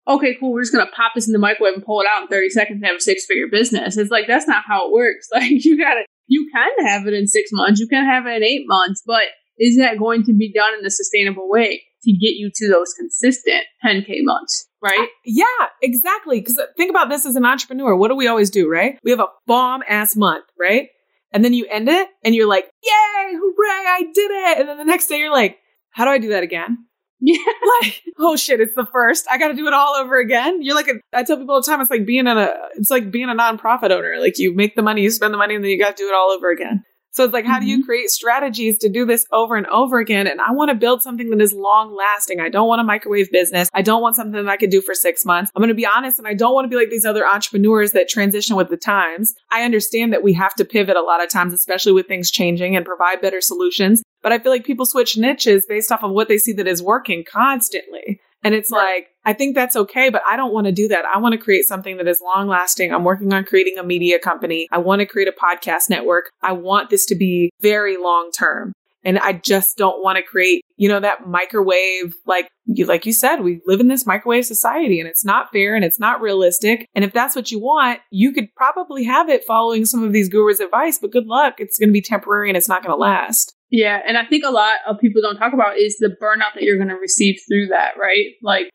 okay, 0.07 0.35
cool, 0.39 0.51
we're 0.51 0.61
just 0.61 0.73
going 0.73 0.85
to 0.85 0.91
pop 0.91 1.13
this 1.15 1.27
in 1.27 1.33
the 1.33 1.39
microwave 1.39 1.75
and 1.75 1.85
pull 1.85 2.01
it 2.01 2.07
out 2.13 2.23
in 2.23 2.27
30 2.27 2.49
seconds 2.49 2.77
and 2.77 2.85
have 2.85 2.97
a 2.97 3.01
six 3.01 3.25
figure 3.25 3.47
business. 3.49 3.97
It's 3.97 4.11
like, 4.11 4.27
that's 4.27 4.47
not 4.47 4.63
how 4.67 4.87
it 4.87 4.93
works. 4.93 5.27
Like, 5.33 5.63
you 5.63 5.77
got 5.77 5.95
to, 5.95 6.05
you 6.27 6.49
can 6.53 6.85
have 6.87 7.07
it 7.07 7.13
in 7.13 7.27
six 7.27 7.51
months, 7.53 7.79
you 7.79 7.87
can 7.87 8.05
have 8.05 8.25
it 8.25 8.37
in 8.37 8.43
eight 8.43 8.63
months, 8.65 9.01
but 9.05 9.23
is 9.61 9.77
that 9.77 9.99
going 9.99 10.23
to 10.23 10.33
be 10.33 10.51
done 10.51 10.73
in 10.79 10.85
a 10.85 10.89
sustainable 10.89 11.47
way 11.47 11.83
to 12.03 12.11
get 12.11 12.33
you 12.33 12.49
to 12.53 12.67
those 12.67 12.93
consistent 12.97 13.63
10K 13.85 14.23
months? 14.23 14.67
Right? 14.81 15.09
Yeah, 15.23 15.45
exactly. 15.83 16.41
Because 16.41 16.59
think 16.75 16.89
about 16.89 17.09
this 17.09 17.27
as 17.27 17.35
an 17.35 17.45
entrepreneur. 17.45 17.95
What 17.95 18.07
do 18.07 18.15
we 18.15 18.27
always 18.27 18.49
do, 18.49 18.67
right? 18.67 18.97
We 19.03 19.11
have 19.11 19.19
a 19.19 19.27
bomb 19.45 19.83
ass 19.87 20.15
month, 20.15 20.45
right? 20.59 20.87
And 21.31 21.45
then 21.45 21.53
you 21.53 21.67
end 21.67 21.87
it 21.87 22.09
and 22.23 22.33
you're 22.33 22.47
like, 22.47 22.65
yay, 22.83 23.33
hooray, 23.33 23.85
I 23.87 24.01
did 24.13 24.31
it. 24.31 24.59
And 24.59 24.67
then 24.67 24.77
the 24.79 24.83
next 24.83 25.07
day 25.07 25.19
you're 25.19 25.31
like, 25.31 25.59
how 25.91 26.05
do 26.05 26.11
I 26.11 26.17
do 26.17 26.29
that 26.29 26.43
again? 26.43 26.79
Yeah. 27.23 27.37
Like, 27.83 28.01
oh 28.17 28.35
shit, 28.35 28.59
it's 28.59 28.73
the 28.73 28.87
first. 28.91 29.27
I 29.29 29.37
got 29.37 29.49
to 29.49 29.53
do 29.53 29.67
it 29.67 29.75
all 29.75 29.93
over 29.93 30.19
again. 30.19 30.63
You're 30.63 30.73
like, 30.73 30.87
a, 30.87 30.93
I 31.13 31.21
tell 31.21 31.37
people 31.37 31.53
all 31.53 31.61
the 31.61 31.67
time, 31.67 31.79
it's 31.79 31.91
like 31.91 32.03
being 32.03 32.25
in 32.25 32.35
a, 32.35 32.51
it's 32.75 32.89
like 32.89 33.11
being 33.11 33.29
a 33.29 33.35
nonprofit 33.35 33.91
owner. 33.91 34.15
Like 34.19 34.39
you 34.39 34.55
make 34.55 34.75
the 34.75 34.81
money, 34.81 35.03
you 35.03 35.11
spend 35.11 35.31
the 35.31 35.37
money, 35.37 35.53
and 35.53 35.63
then 35.63 35.69
you 35.69 35.77
got 35.77 35.95
to 35.95 36.03
do 36.03 36.09
it 36.09 36.15
all 36.15 36.31
over 36.31 36.49
again. 36.49 36.83
So 37.11 37.25
it's 37.25 37.33
like, 37.33 37.45
how 37.45 37.59
do 37.59 37.65
you 37.65 37.77
mm-hmm. 37.77 37.85
create 37.85 38.09
strategies 38.09 38.77
to 38.79 38.89
do 38.89 39.05
this 39.05 39.25
over 39.31 39.55
and 39.55 39.67
over 39.67 39.99
again? 39.99 40.27
And 40.27 40.39
I 40.39 40.51
want 40.51 40.69
to 40.69 40.75
build 40.75 41.01
something 41.01 41.29
that 41.29 41.41
is 41.41 41.53
long 41.53 41.93
lasting. 41.93 42.39
I 42.39 42.49
don't 42.49 42.67
want 42.67 42.79
a 42.79 42.85
microwave 42.85 43.29
business. 43.31 43.69
I 43.73 43.81
don't 43.81 44.01
want 44.01 44.15
something 44.15 44.43
that 44.43 44.49
I 44.49 44.55
could 44.55 44.69
do 44.69 44.81
for 44.81 44.93
six 44.93 45.25
months. 45.25 45.51
I'm 45.53 45.59
going 45.59 45.67
to 45.69 45.75
be 45.75 45.85
honest. 45.85 46.19
And 46.19 46.27
I 46.27 46.33
don't 46.33 46.53
want 46.53 46.65
to 46.65 46.69
be 46.69 46.77
like 46.77 46.89
these 46.89 47.05
other 47.05 47.25
entrepreneurs 47.25 47.91
that 47.91 48.07
transition 48.07 48.55
with 48.55 48.69
the 48.69 48.77
times. 48.77 49.35
I 49.51 49.63
understand 49.63 50.13
that 50.13 50.23
we 50.23 50.33
have 50.33 50.55
to 50.55 50.65
pivot 50.65 50.95
a 50.95 51.01
lot 51.01 51.21
of 51.21 51.29
times, 51.29 51.53
especially 51.53 51.91
with 51.91 52.07
things 52.07 52.31
changing 52.31 52.75
and 52.75 52.85
provide 52.85 53.21
better 53.21 53.41
solutions. 53.41 54.01
But 54.21 54.31
I 54.31 54.39
feel 54.39 54.51
like 54.51 54.63
people 54.63 54.85
switch 54.85 55.17
niches 55.17 55.65
based 55.67 55.91
off 55.91 56.03
of 56.03 56.11
what 56.11 56.27
they 56.27 56.37
see 56.37 56.53
that 56.53 56.67
is 56.67 56.81
working 56.81 57.25
constantly. 57.29 58.21
And 58.43 58.55
it's 58.55 58.71
Right. 58.71 58.95
like, 58.95 59.07
I 59.23 59.33
think 59.33 59.55
that's 59.55 59.75
okay, 59.75 60.09
but 60.09 60.23
I 60.29 60.35
don't 60.35 60.53
want 60.53 60.65
to 60.65 60.71
do 60.71 60.87
that. 60.87 61.05
I 61.05 61.19
want 61.19 61.33
to 61.33 61.37
create 61.37 61.65
something 61.65 61.97
that 61.97 62.07
is 62.07 62.21
long 62.21 62.47
lasting. 62.47 62.93
I'm 62.93 63.03
working 63.03 63.33
on 63.33 63.43
creating 63.43 63.77
a 63.77 63.83
media 63.83 64.17
company. 64.19 64.67
I 64.71 64.79
want 64.79 65.01
to 65.01 65.05
create 65.05 65.27
a 65.27 65.31
podcast 65.31 65.89
network. 65.89 66.31
I 66.41 66.53
want 66.53 66.89
this 66.89 67.05
to 67.07 67.15
be 67.15 67.51
very 67.61 67.97
long 67.97 68.31
term. 68.31 68.73
And 69.03 69.17
I 69.17 69.33
just 69.33 69.77
don't 69.77 70.03
want 70.03 70.17
to 70.17 70.23
create, 70.23 70.63
you 70.77 70.87
know, 70.87 70.99
that 70.99 71.27
microwave, 71.27 72.15
like 72.27 72.47
you, 72.65 72.85
like 72.85 73.05
you 73.05 73.13
said, 73.13 73.37
we 73.37 73.59
live 73.65 73.79
in 73.79 73.87
this 73.87 74.05
microwave 74.05 74.45
society 74.45 74.99
and 74.99 75.09
it's 75.09 75.25
not 75.25 75.51
fair 75.51 75.75
and 75.75 75.83
it's 75.83 75.99
not 75.99 76.21
realistic. 76.21 76.87
And 76.93 77.03
if 77.03 77.11
that's 77.11 77.35
what 77.35 77.51
you 77.51 77.59
want, 77.59 77.99
you 78.11 78.31
could 78.31 78.53
probably 78.55 79.03
have 79.05 79.27
it 79.27 79.43
following 79.43 79.85
some 79.85 80.03
of 80.03 80.13
these 80.13 80.29
gurus' 80.29 80.59
advice, 80.59 80.99
but 80.99 81.11
good 81.11 81.25
luck. 81.25 81.55
It's 81.57 81.79
going 81.79 81.89
to 81.89 81.93
be 81.93 82.01
temporary 82.01 82.49
and 82.49 82.57
it's 82.57 82.69
not 82.69 82.83
going 82.83 82.93
to 82.93 82.99
last. 82.99 83.55
Yeah. 83.71 84.01
And 84.05 84.17
I 84.17 84.25
think 84.25 84.43
a 84.45 84.51
lot 84.51 84.75
of 84.85 84.99
people 84.99 85.21
don't 85.21 85.37
talk 85.37 85.53
about 85.53 85.77
is 85.77 85.97
the 85.97 86.15
burnout 86.21 86.53
that 86.55 86.63
you're 86.63 86.77
going 86.77 86.89
to 86.89 86.95
receive 86.95 87.39
through 87.47 87.67
that, 87.67 87.93
right? 87.97 88.31
Like, 88.43 88.69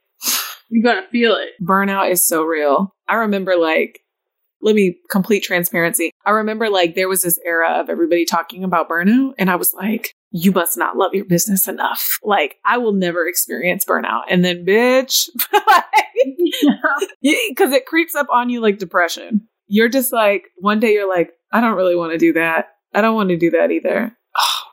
you're 0.69 0.83
going 0.83 1.03
to 1.03 1.09
feel 1.11 1.35
it. 1.35 1.51
burnout 1.63 2.11
is 2.11 2.27
so 2.27 2.43
real. 2.43 2.95
I 3.09 3.17
remember 3.17 3.57
like 3.57 4.01
let 4.63 4.75
me 4.75 4.97
complete 5.11 5.45
transparency. 5.45 6.11
I 6.25 6.31
remember 6.31 6.69
like 6.69 6.95
there 6.95 7.09
was 7.09 7.23
this 7.23 7.39
era 7.45 7.79
of 7.79 7.89
everybody 7.89 8.25
talking 8.25 8.65
about 8.65 8.89
burnout 8.89 9.35
and 9.39 9.51
I 9.51 9.57
was 9.57 9.73
like 9.75 10.13
you 10.33 10.51
must 10.51 10.77
not 10.77 10.97
love 10.97 11.15
your 11.15 11.25
business 11.25 11.69
enough. 11.69 12.19
Like 12.23 12.57
I 12.65 12.79
will 12.79 12.93
never 12.93 13.29
experience 13.29 13.85
burnout. 13.85 14.23
And 14.29 14.45
then 14.45 14.67
bitch 14.67 15.29
cuz 17.57 17.73
it 17.73 17.87
creeps 17.87 18.15
up 18.15 18.27
on 18.31 18.51
you 18.51 18.61
like 18.61 18.79
depression. 18.79 19.47
You're 19.69 19.89
just 19.89 20.13
like 20.13 20.49
one 20.57 20.81
day 20.81 20.95
you're 20.95 21.09
like 21.09 21.33
I 21.53 21.61
don't 21.61 21.77
really 21.77 21.97
want 21.97 22.13
to 22.13 22.19
do 22.19 22.33
that. 22.33 22.71
I 22.93 23.03
don't 23.03 23.15
want 23.15 23.29
to 23.29 23.37
do 23.37 23.51
that 23.51 23.71
either. 23.71 24.17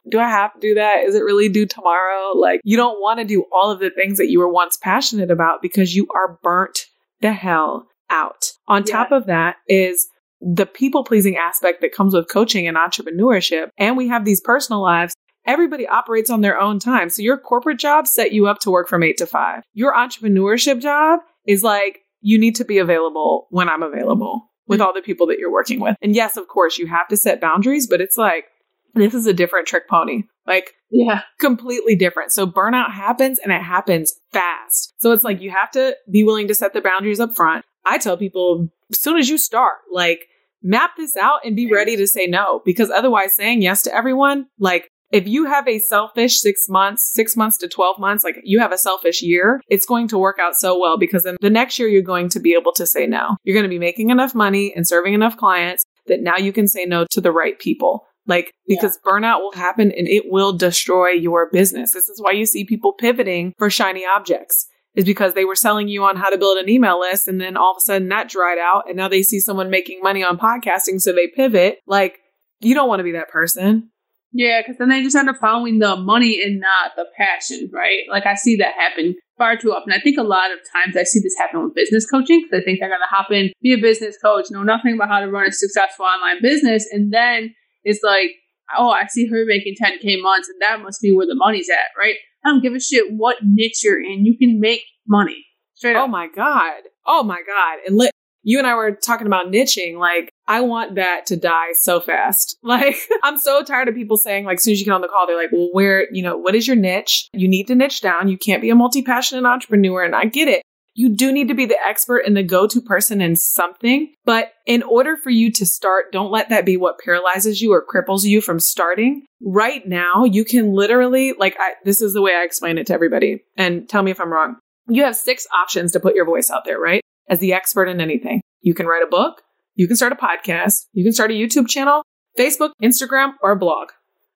Do 0.09 0.19
I 0.19 0.29
have 0.29 0.53
to 0.53 0.59
do 0.59 0.75
that? 0.75 1.03
Is 1.05 1.15
it 1.15 1.23
really 1.23 1.49
due 1.49 1.65
tomorrow? 1.65 2.31
Like, 2.35 2.61
you 2.63 2.77
don't 2.77 2.99
want 2.99 3.19
to 3.19 3.25
do 3.25 3.45
all 3.51 3.71
of 3.71 3.79
the 3.79 3.89
things 3.89 4.17
that 4.17 4.29
you 4.29 4.39
were 4.39 4.51
once 4.51 4.77
passionate 4.77 5.31
about 5.31 5.61
because 5.61 5.95
you 5.95 6.07
are 6.13 6.37
burnt 6.43 6.85
the 7.21 7.31
hell 7.31 7.87
out. 8.09 8.51
On 8.67 8.83
Yeah. 8.85 8.93
top 8.93 9.11
of 9.11 9.25
that 9.27 9.57
is 9.67 10.07
the 10.41 10.65
people 10.65 11.03
pleasing 11.03 11.37
aspect 11.37 11.81
that 11.81 11.93
comes 11.93 12.13
with 12.13 12.29
coaching 12.29 12.67
and 12.67 12.75
entrepreneurship. 12.75 13.69
And 13.77 13.95
we 13.95 14.09
have 14.09 14.25
these 14.25 14.41
personal 14.41 14.81
lives. 14.81 15.15
Everybody 15.45 15.87
operates 15.87 16.29
on 16.29 16.41
their 16.41 16.59
own 16.59 16.79
time. 16.79 17.09
So 17.09 17.21
your 17.21 17.37
corporate 17.37 17.79
job 17.79 18.07
set 18.07 18.33
you 18.33 18.47
up 18.47 18.59
to 18.59 18.71
work 18.71 18.89
from 18.89 19.03
eight 19.03 19.17
to 19.17 19.25
five. 19.25 19.63
Your 19.73 19.93
entrepreneurship 19.93 20.81
job 20.81 21.21
is 21.47 21.63
like, 21.63 21.99
you 22.21 22.37
need 22.37 22.55
to 22.57 22.65
be 22.65 22.77
available 22.77 23.47
when 23.49 23.67
I'm 23.67 23.83
available 23.83 24.49
with 24.67 24.79
mm-hmm. 24.79 24.87
all 24.87 24.93
the 24.93 25.01
people 25.01 25.27
that 25.27 25.39
you're 25.39 25.51
working 25.51 25.79
with. 25.81 25.97
And 26.01 26.15
yes, 26.15 26.37
of 26.37 26.47
course, 26.47 26.77
you 26.77 26.87
have 26.87 27.07
to 27.09 27.17
set 27.17 27.41
boundaries, 27.41 27.87
but 27.87 27.99
it's 27.99 28.17
like, 28.17 28.45
this 28.93 29.13
is 29.13 29.27
a 29.27 29.33
different 29.33 29.67
trick 29.67 29.87
pony. 29.89 30.23
Like, 30.45 30.73
Yeah. 30.91 31.21
completely 31.39 31.95
different. 31.95 32.31
So 32.31 32.45
burnout 32.45 32.91
happens 32.91 33.39
and 33.39 33.51
it 33.51 33.61
happens 33.61 34.13
fast. 34.31 34.93
So 34.97 35.11
it's 35.11 35.23
like 35.23 35.41
you 35.41 35.51
have 35.51 35.71
to 35.71 35.95
be 36.11 36.23
willing 36.23 36.47
to 36.49 36.55
set 36.55 36.73
the 36.73 36.81
boundaries 36.81 37.19
up 37.19 37.35
front. 37.35 37.65
I 37.85 37.97
tell 37.97 38.17
people 38.17 38.69
as 38.91 38.99
soon 38.99 39.17
as 39.17 39.29
you 39.29 39.37
start, 39.37 39.77
like 39.91 40.27
map 40.61 40.91
this 40.97 41.15
out 41.17 41.39
and 41.45 41.55
be 41.55 41.71
ready 41.71 41.95
to 41.97 42.07
say 42.07 42.27
no 42.27 42.61
because 42.65 42.89
otherwise 42.89 43.33
saying 43.33 43.61
yes 43.61 43.81
to 43.83 43.93
everyone, 43.93 44.47
like 44.59 44.87
if 45.11 45.27
you 45.27 45.45
have 45.45 45.67
a 45.67 45.77
selfish 45.79 46.39
six 46.39 46.67
months, 46.69 47.11
six 47.13 47.35
months 47.37 47.57
to 47.59 47.67
12 47.67 47.99
months, 47.99 48.23
like 48.23 48.37
you 48.43 48.59
have 48.59 48.71
a 48.71 48.77
selfish 48.77 49.21
year, 49.21 49.61
it's 49.67 49.85
going 49.85 50.07
to 50.07 50.17
work 50.17 50.39
out 50.39 50.55
so 50.55 50.77
well 50.79 50.97
because 50.97 51.23
then 51.23 51.37
the 51.41 51.49
next 51.51 51.77
year 51.77 51.87
you're 51.87 52.01
going 52.01 52.29
to 52.29 52.39
be 52.39 52.53
able 52.59 52.71
to 52.73 52.85
say 52.87 53.05
no. 53.05 53.37
You're 53.43 53.53
going 53.53 53.63
to 53.65 53.69
be 53.69 53.79
making 53.79 54.09
enough 54.09 54.33
money 54.33 54.73
and 54.75 54.87
serving 54.87 55.13
enough 55.13 55.37
clients 55.37 55.83
that 56.07 56.21
now 56.21 56.37
you 56.37 56.51
can 56.51 56.67
say 56.67 56.85
no 56.85 57.05
to 57.11 57.21
the 57.21 57.31
right 57.31 57.57
people. 57.59 58.05
Like, 58.25 58.53
because 58.67 58.97
burnout 59.05 59.39
will 59.41 59.51
happen 59.51 59.91
and 59.91 60.07
it 60.07 60.23
will 60.27 60.53
destroy 60.53 61.09
your 61.09 61.49
business. 61.51 61.91
This 61.91 62.07
is 62.07 62.21
why 62.21 62.31
you 62.31 62.45
see 62.45 62.63
people 62.63 62.93
pivoting 62.93 63.53
for 63.57 63.69
shiny 63.69 64.05
objects, 64.05 64.67
is 64.95 65.05
because 65.05 65.33
they 65.33 65.45
were 65.45 65.55
selling 65.55 65.87
you 65.87 66.03
on 66.03 66.15
how 66.15 66.29
to 66.29 66.37
build 66.37 66.57
an 66.57 66.69
email 66.69 66.99
list 66.99 67.27
and 67.27 67.41
then 67.41 67.57
all 67.57 67.71
of 67.71 67.77
a 67.77 67.81
sudden 67.81 68.07
that 68.09 68.29
dried 68.29 68.59
out 68.59 68.83
and 68.87 68.95
now 68.95 69.07
they 69.07 69.23
see 69.23 69.39
someone 69.39 69.69
making 69.69 69.99
money 70.01 70.23
on 70.23 70.37
podcasting. 70.37 71.01
So 71.01 71.11
they 71.11 71.27
pivot. 71.27 71.79
Like, 71.85 72.19
you 72.61 72.73
don't 72.73 72.87
want 72.87 72.99
to 72.99 73.03
be 73.03 73.11
that 73.11 73.29
person. 73.29 73.89
Yeah, 74.35 74.61
because 74.61 74.77
then 74.79 74.89
they 74.89 75.03
just 75.03 75.15
end 75.15 75.29
up 75.29 75.37
following 75.37 75.77
the 75.77 75.95
money 75.95 76.41
and 76.43 76.59
not 76.59 76.95
the 76.95 77.05
passion, 77.15 77.69
right? 77.71 78.01
Like 78.09 78.25
I 78.25 78.33
see 78.33 78.55
that 78.55 78.73
happen 78.73 79.15
far 79.37 79.57
too 79.57 79.71
often. 79.71 79.93
I 79.93 79.99
think 79.99 80.17
a 80.17 80.23
lot 80.23 80.51
of 80.51 80.57
times 80.71 80.97
I 80.97 81.03
see 81.03 81.19
this 81.19 81.35
happen 81.37 81.63
with 81.63 81.75
business 81.75 82.09
coaching 82.09 82.41
because 82.41 82.61
I 82.61 82.65
think 82.65 82.79
they're 82.79 82.89
gonna 82.89 83.05
hop 83.07 83.31
in, 83.31 83.51
be 83.61 83.73
a 83.73 83.77
business 83.77 84.17
coach, 84.17 84.47
know 84.49 84.63
nothing 84.63 84.95
about 84.95 85.09
how 85.09 85.19
to 85.19 85.29
run 85.29 85.45
a 85.45 85.51
successful 85.51 86.05
online 86.05 86.41
business, 86.41 86.87
and 86.91 87.13
then 87.13 87.53
it's 87.83 88.01
like, 88.03 88.31
oh, 88.77 88.89
I 88.89 89.05
see 89.07 89.27
her 89.27 89.43
making 89.45 89.75
10k 89.81 90.21
months, 90.21 90.49
and 90.49 90.61
that 90.61 90.81
must 90.81 91.01
be 91.01 91.11
where 91.11 91.27
the 91.27 91.35
money's 91.35 91.69
at, 91.69 91.97
right? 91.99 92.15
I 92.45 92.49
don't 92.49 92.61
give 92.61 92.73
a 92.73 92.79
shit 92.79 93.05
what 93.11 93.37
niche 93.43 93.83
you're 93.83 94.01
in. 94.01 94.25
You 94.25 94.37
can 94.37 94.59
make 94.59 94.81
money. 95.07 95.45
Straight 95.75 95.95
Oh 95.95 96.03
up. 96.05 96.09
my 96.09 96.27
God. 96.27 96.81
Oh 97.05 97.23
my 97.23 97.41
God. 97.45 97.79
And 97.87 97.97
li- 97.97 98.09
you 98.45 98.57
and 98.57 98.67
I 98.67 98.75
were 98.75 98.91
talking 98.91 99.27
about 99.27 99.47
niching. 99.47 99.97
Like, 99.97 100.29
I 100.47 100.59
want 100.61 100.95
that 100.95 101.25
to 101.27 101.37
die 101.37 101.71
so 101.79 101.99
fast. 102.01 102.57
Like, 102.63 102.95
I'm 103.23 103.37
so 103.39 103.63
tired 103.63 103.87
of 103.87 103.95
people 103.95 104.17
saying, 104.17 104.45
like, 104.45 104.55
as 104.57 104.63
soon 104.63 104.73
as 104.73 104.79
you 104.79 104.85
get 104.85 104.91
on 104.93 105.01
the 105.01 105.07
call, 105.07 105.25
they're 105.27 105.37
like, 105.37 105.51
well, 105.51 105.69
where, 105.71 106.07
you 106.13 106.21
know, 106.23 106.37
what 106.37 106.55
is 106.55 106.67
your 106.67 106.75
niche? 106.75 107.27
You 107.33 107.47
need 107.47 107.67
to 107.67 107.75
niche 107.75 108.01
down. 108.01 108.27
You 108.29 108.37
can't 108.37 108.61
be 108.61 108.69
a 108.69 108.75
multi 108.75 109.01
passionate 109.03 109.45
entrepreneur. 109.47 110.03
And 110.03 110.15
I 110.15 110.25
get 110.25 110.47
it. 110.47 110.63
You 110.95 111.09
do 111.09 111.31
need 111.31 111.47
to 111.47 111.55
be 111.55 111.65
the 111.65 111.79
expert 111.87 112.19
and 112.19 112.37
the 112.37 112.43
go 112.43 112.67
to 112.67 112.79
person 112.79 113.19
in 113.19 113.35
something. 113.35 114.13
But 114.25 114.53
in 114.67 114.83
order 114.83 115.17
for 115.17 115.31
you 115.31 115.51
to 115.53 115.65
start, 115.65 116.11
don't 116.11 116.31
let 116.31 116.49
that 116.49 116.65
be 116.65 116.77
what 116.77 116.99
paralyzes 116.99 117.61
you 117.61 117.73
or 117.73 117.83
cripples 117.83 118.23
you 118.23 118.41
from 118.41 118.59
starting. 118.59 119.25
Right 119.41 119.87
now, 119.87 120.23
you 120.23 120.45
can 120.45 120.71
literally, 120.73 121.33
like, 121.33 121.55
I, 121.59 121.73
this 121.83 122.01
is 122.01 122.13
the 122.13 122.21
way 122.21 122.35
I 122.35 122.43
explain 122.43 122.77
it 122.77 122.87
to 122.87 122.93
everybody. 122.93 123.43
And 123.57 123.89
tell 123.89 124.03
me 124.03 124.11
if 124.11 124.21
I'm 124.21 124.31
wrong. 124.31 124.57
You 124.87 125.03
have 125.03 125.15
six 125.15 125.47
options 125.55 125.93
to 125.93 125.99
put 125.99 126.15
your 126.15 126.25
voice 126.25 126.51
out 126.51 126.65
there, 126.65 126.79
right? 126.79 127.01
As 127.27 127.39
the 127.39 127.53
expert 127.53 127.87
in 127.87 127.99
anything. 127.99 128.41
You 128.61 128.73
can 128.73 128.85
write 128.85 129.03
a 129.03 129.09
book, 129.09 129.41
you 129.75 129.87
can 129.87 129.95
start 129.95 130.13
a 130.13 130.15
podcast, 130.15 130.85
you 130.93 131.03
can 131.03 131.13
start 131.13 131.31
a 131.31 131.33
YouTube 131.33 131.67
channel, 131.67 132.03
Facebook, 132.37 132.71
Instagram, 132.81 133.33
or 133.41 133.51
a 133.51 133.57
blog. 133.57 133.89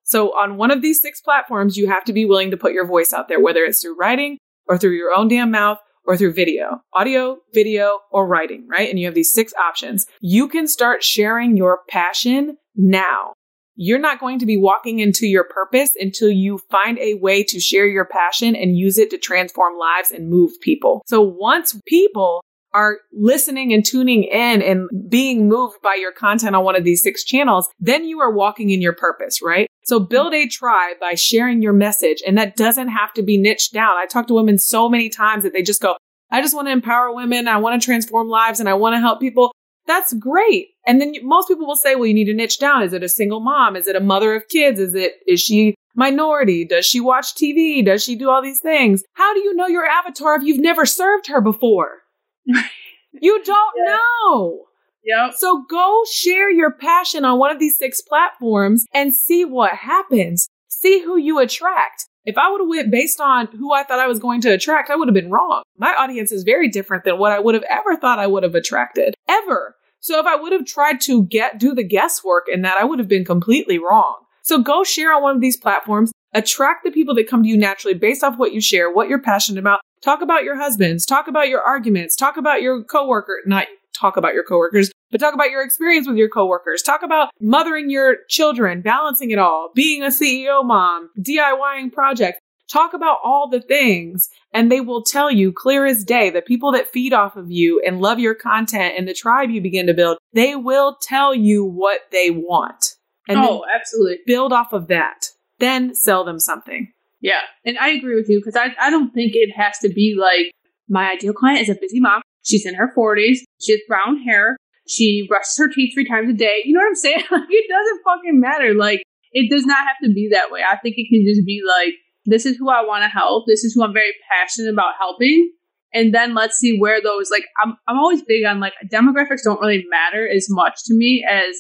So 0.04 0.30
on 0.38 0.58
one 0.58 0.72
of 0.72 0.82
these 0.82 1.02
six 1.02 1.22
platforms, 1.22 1.78
you 1.78 1.88
have 1.88 2.04
to 2.06 2.14
be 2.14 2.26
willing 2.26 2.52
to 2.52 2.58
put 2.58 2.74
your 2.74 2.88
voice 2.88 3.14
out 3.14 3.28
there, 3.28 3.40
whether 3.40 3.64
it's 3.64 3.82
through 3.82 3.98
writing 3.98 4.38
or 4.68 4.78
through 4.78 4.92
your 4.92 5.14
own 5.16 5.28
damn 5.28 5.52
mouth 5.52 5.80
or 6.08 6.18
through 6.18 6.34
video, 6.34 6.82
audio, 6.94 7.38
video, 7.54 8.00
or 8.12 8.26
writing, 8.26 8.66
right? 8.68 8.90
And 8.90 8.98
you 8.98 9.06
have 9.06 9.14
these 9.14 9.34
six 9.34 9.54
options. 9.60 10.08
You 10.22 10.48
can 10.48 10.68
start 10.68 11.04
sharing 11.04 11.58
your 11.58 11.82
passion 11.90 12.58
now. 12.76 13.34
You're 13.76 14.00
not 14.00 14.20
going 14.20 14.40
to 14.40 14.48
be 14.48 14.58
walking 14.58 15.00
into 15.00 15.28
your 15.28 15.44
purpose 15.44 15.92
until 16.00 16.32
you 16.32 16.60
find 16.72 16.98
a 16.98 17.14
way 17.16 17.44
to 17.44 17.60
share 17.60 17.86
your 17.86 18.06
passion 18.06 18.56
and 18.56 18.76
use 18.76 18.98
it 18.98 19.12
to 19.12 19.20
transform 19.20 19.78
lives 19.78 20.10
and 20.10 20.30
move 20.30 20.54
people. 20.62 21.04
So 21.06 21.22
once 21.22 21.80
people 21.86 22.42
are 22.74 23.00
listening 23.14 23.74
and 23.74 23.86
tuning 23.86 24.24
in 24.24 24.62
and 24.62 24.90
being 25.10 25.48
moved 25.48 25.82
by 25.82 25.96
your 25.96 26.12
content 26.12 26.56
on 26.56 26.64
one 26.64 26.76
of 26.76 26.84
these 26.84 27.02
six 27.02 27.24
channels, 27.24 27.70
then 27.80 28.06
you 28.06 28.20
are 28.20 28.32
walking 28.32 28.70
in 28.70 28.82
your 28.82 28.94
purpose, 28.94 29.42
right? 29.42 29.68
So 29.84 30.00
build 30.00 30.34
a 30.34 30.48
tribe 30.48 30.98
by 31.00 31.16
sharing 31.16 31.62
your 31.62 31.74
message. 31.74 32.22
And 32.26 32.38
that 32.38 32.56
doesn't 32.56 32.90
have 32.90 33.14
to 33.14 33.24
be 33.24 33.38
niched 33.38 33.74
down. 33.74 33.96
I 33.98 34.06
talk 34.06 34.28
to 34.28 34.34
women 34.34 34.58
so 34.60 34.90
many 34.90 35.10
times 35.10 35.44
that 35.44 35.54
they 35.54 35.64
just 35.64 35.82
go, 35.82 35.96
I 36.30 36.42
just 36.42 36.54
want 36.54 36.68
to 36.68 36.74
empower 36.74 37.14
women. 37.14 37.48
I 37.48 37.58
want 37.58 37.82
to 37.82 37.86
transform 37.86 38.28
lives 38.28 38.60
and 38.60 38.68
I 38.68 38.74
want 38.74 38.96
to 38.96 39.00
help 39.00 39.20
people. 39.22 39.54
That's 39.86 40.14
great. 40.14 40.68
And 40.86 41.00
then 41.00 41.14
most 41.24 41.48
people 41.48 41.66
will 41.66 41.78
say, 41.78 41.96
well, 41.96 42.06
you 42.06 42.14
need 42.14 42.26
to 42.26 42.34
niche 42.34 42.60
down. 42.60 42.84
Is 42.84 42.92
it 42.92 43.04
a 43.04 43.10
single 43.10 43.40
mom? 43.40 43.78
Is 43.78 43.88
it 43.88 43.96
a 43.96 44.02
mother 44.02 44.36
of 44.36 44.50
kids? 44.50 44.82
Is 44.82 44.94
it, 44.94 45.14
is 45.26 45.40
she 45.40 45.76
minority? 45.96 46.66
Does 46.66 46.86
she 46.86 47.00
watch 47.00 47.34
TV? 47.34 47.84
Does 47.84 48.04
she 48.04 48.18
do 48.18 48.30
all 48.30 48.42
these 48.42 48.60
things? 48.60 49.04
How 49.14 49.34
do 49.34 49.40
you 49.40 49.56
know 49.56 49.68
your 49.68 49.86
avatar 49.86 50.36
if 50.36 50.44
you've 50.44 50.60
never 50.60 50.86
served 50.86 51.28
her 51.28 51.40
before? 51.40 52.00
you 53.12 53.44
don't 53.44 53.74
yeah. 53.78 53.98
know. 53.98 54.64
Yep. 55.04 55.36
So 55.38 55.64
go 55.70 56.04
share 56.12 56.52
your 56.52 56.72
passion 56.72 57.24
on 57.24 57.40
one 57.40 57.52
of 57.52 57.60
these 57.60 57.78
six 57.78 58.02
platforms 58.02 58.86
and 58.94 59.14
see 59.14 59.46
what 59.46 59.74
happens. 59.74 60.50
See 60.68 61.02
who 61.02 61.18
you 61.18 61.40
attract. 61.40 62.08
If 62.26 62.38
I 62.38 62.52
would 62.52 62.60
have 62.60 62.68
went 62.68 62.92
based 62.92 63.22
on 63.22 63.48
who 63.48 63.72
I 63.72 63.84
thought 63.84 64.00
I 64.00 64.08
was 64.08 64.20
going 64.20 64.42
to 64.42 64.54
attract, 64.54 64.90
I 64.90 64.98
would 64.98 65.08
have 65.08 65.16
been 65.16 65.32
wrong. 65.32 65.64
My 65.78 65.96
audience 65.98 66.34
is 66.34 66.44
very 66.44 66.68
different 66.68 67.06
than 67.06 67.18
what 67.18 67.32
I 67.32 67.40
would 67.40 67.56
have 67.56 67.64
ever 67.70 67.96
thought 67.96 68.20
I 68.20 68.28
would 68.28 68.44
have 68.44 68.54
attracted. 68.54 69.16
Ever. 69.30 69.76
So 70.02 70.20
if 70.20 70.26
I 70.26 70.36
would 70.36 70.52
have 70.52 70.66
tried 70.66 71.00
to 71.02 71.24
get 71.24 71.58
do 71.58 71.74
the 71.74 71.84
guesswork 71.84 72.48
in 72.52 72.64
that, 72.64 72.76
I 72.80 72.84
would 72.84 73.00
have 73.00 73.08
been 73.08 73.24
completely 73.24 73.80
wrong. 73.80 74.18
So 74.44 74.62
go 74.62 74.84
share 74.84 75.14
on 75.14 75.24
one 75.24 75.36
of 75.36 75.42
these 75.42 75.58
platforms. 75.58 76.12
Attract 76.34 76.84
the 76.84 76.92
people 76.92 77.16
that 77.16 77.30
come 77.30 77.44
to 77.44 77.50
you 77.50 77.58
naturally 77.58 77.98
based 77.98 78.24
off 78.24 78.38
what 78.38 78.54
you 78.54 78.60
share, 78.60 78.92
what 78.92 79.08
you're 79.08 79.22
passionate 79.22 79.60
about. 79.60 79.80
Talk 80.04 80.22
about 80.22 80.44
your 80.44 80.58
husbands, 80.58 81.06
talk 81.06 81.28
about 81.28 81.50
your 81.50 81.62
arguments, 81.62 82.16
talk 82.16 82.38
about 82.38 82.62
your 82.62 82.84
coworker, 82.84 83.42
not 83.46 83.68
talk 83.94 84.18
about 84.18 84.34
your 84.34 84.44
coworkers, 84.44 84.92
but 85.12 85.20
talk 85.20 85.34
about 85.34 85.50
your 85.50 85.64
experience 85.64 86.08
with 86.08 86.18
your 86.18 86.30
coworkers. 86.30 86.82
Talk 86.82 87.02
about 87.02 87.30
mothering 87.40 87.90
your 87.90 88.18
children, 88.30 88.82
balancing 88.82 89.32
it 89.32 89.40
all, 89.40 89.72
being 89.74 90.04
a 90.04 90.08
CEO 90.08 90.64
mom, 90.64 91.10
DIYing 91.20 91.92
projects. 91.92 92.40
Talk 92.72 92.94
about 92.94 93.20
all 93.24 93.48
the 93.50 93.62
things 93.62 94.30
and 94.54 94.70
they 94.70 94.82
will 94.82 95.02
tell 95.02 95.32
you 95.32 95.54
clear 95.54 95.86
as 95.86 96.04
day 96.04 96.30
the 96.30 96.42
people 96.42 96.74
that 96.74 96.92
feed 96.92 97.14
off 97.14 97.38
of 97.38 97.50
you 97.50 97.82
and 97.86 98.02
love 98.02 98.20
your 98.20 98.36
content 98.36 98.96
and 98.98 99.08
the 99.08 99.14
tribe 99.14 99.50
you 99.50 99.62
begin 99.62 99.88
to 99.88 99.94
build, 99.94 100.18
they 100.34 100.56
will 100.56 100.98
tell 101.02 101.34
you 101.34 101.64
what 101.64 102.02
they 102.12 102.30
want. 102.30 102.96
And 103.30 103.40
oh, 103.40 103.64
absolutely. 103.74 104.20
Build 104.26 104.52
off 104.52 104.74
of 104.74 104.88
that. 104.88 105.28
Then 105.60 105.96
sell 105.96 106.26
them 106.26 106.40
something. 106.40 106.92
Yeah. 107.20 107.42
And 107.66 107.78
I 107.78 107.90
agree 107.90 108.16
with 108.16 108.30
you 108.30 108.40
because 108.40 108.56
I, 108.56 108.76
I 108.80 108.90
don't 108.90 109.12
think 109.14 109.34
it 109.36 109.52
has 109.56 109.78
to 109.80 109.90
be 109.90 110.16
like 110.20 110.52
my 110.90 111.12
ideal 111.12 111.34
client 111.34 111.62
is 111.62 111.70
a 111.70 111.80
busy 111.80 112.00
mom. 112.00 112.22
She's 112.44 112.66
in 112.66 112.76
her 112.76 112.92
40s. 112.98 113.40
She 113.62 113.74
has 113.74 113.82
brown 113.88 114.22
hair. 114.24 114.58
She 114.88 115.26
brushes 115.28 115.58
her 115.58 115.70
teeth 115.70 115.94
three 115.94 116.08
times 116.08 116.30
a 116.30 116.34
day. 116.34 116.62
You 116.64 116.74
know 116.74 116.80
what 116.80 116.88
I'm 116.88 116.96
saying? 116.96 117.24
Like, 117.32 117.50
it 117.50 117.66
doesn't 117.70 118.04
fucking 118.06 118.40
matter. 118.40 118.74
Like, 118.74 119.04
it 119.34 119.50
does 119.50 119.66
not 119.66 119.86
have 119.86 119.98
to 120.04 120.14
be 120.14 120.30
that 120.32 120.50
way. 120.50 120.62
I 120.62 120.78
think 120.78 120.96
it 120.98 121.10
can 121.10 121.26
just 121.28 121.46
be 121.46 121.62
like, 121.68 121.94
this 122.26 122.46
is 122.46 122.58
who 122.58 122.70
I 122.70 122.82
want 122.86 123.04
to 123.04 123.10
help. 123.10 123.46
This 123.48 123.64
is 123.64 123.74
who 123.74 123.84
I'm 123.84 123.94
very 123.94 124.14
passionate 124.32 124.72
about 124.72 124.94
helping. 124.98 125.52
And 125.94 126.14
then 126.14 126.34
let's 126.36 126.58
see 126.58 126.78
where 126.78 127.02
those, 127.02 127.30
like, 127.32 127.46
I'm, 127.64 127.76
I'm 127.88 127.98
always 127.98 128.22
big 128.22 128.46
on, 128.46 128.60
like, 128.60 128.74
demographics 128.92 129.44
don't 129.44 129.62
really 129.62 129.86
matter 129.90 130.28
as 130.28 130.48
much 130.50 130.84
to 130.86 130.94
me 130.94 131.26
as 131.30 131.56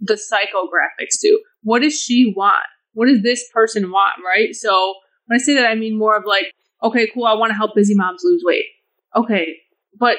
the 0.00 0.14
psychographics 0.14 1.20
do. 1.20 1.40
What 1.62 1.82
does 1.82 1.98
she 1.98 2.32
want? 2.36 2.66
What 2.98 3.06
does 3.06 3.22
this 3.22 3.48
person 3.54 3.92
want, 3.92 4.16
right? 4.26 4.52
So 4.56 4.94
when 5.26 5.38
I 5.38 5.38
say 5.40 5.54
that, 5.54 5.68
I 5.68 5.76
mean 5.76 5.96
more 5.96 6.16
of 6.16 6.24
like, 6.26 6.52
okay, 6.82 7.08
cool, 7.14 7.26
I 7.26 7.34
want 7.34 7.50
to 7.50 7.56
help 7.56 7.76
busy 7.76 7.94
moms 7.94 8.22
lose 8.24 8.42
weight. 8.44 8.64
Okay, 9.14 9.58
but 9.96 10.16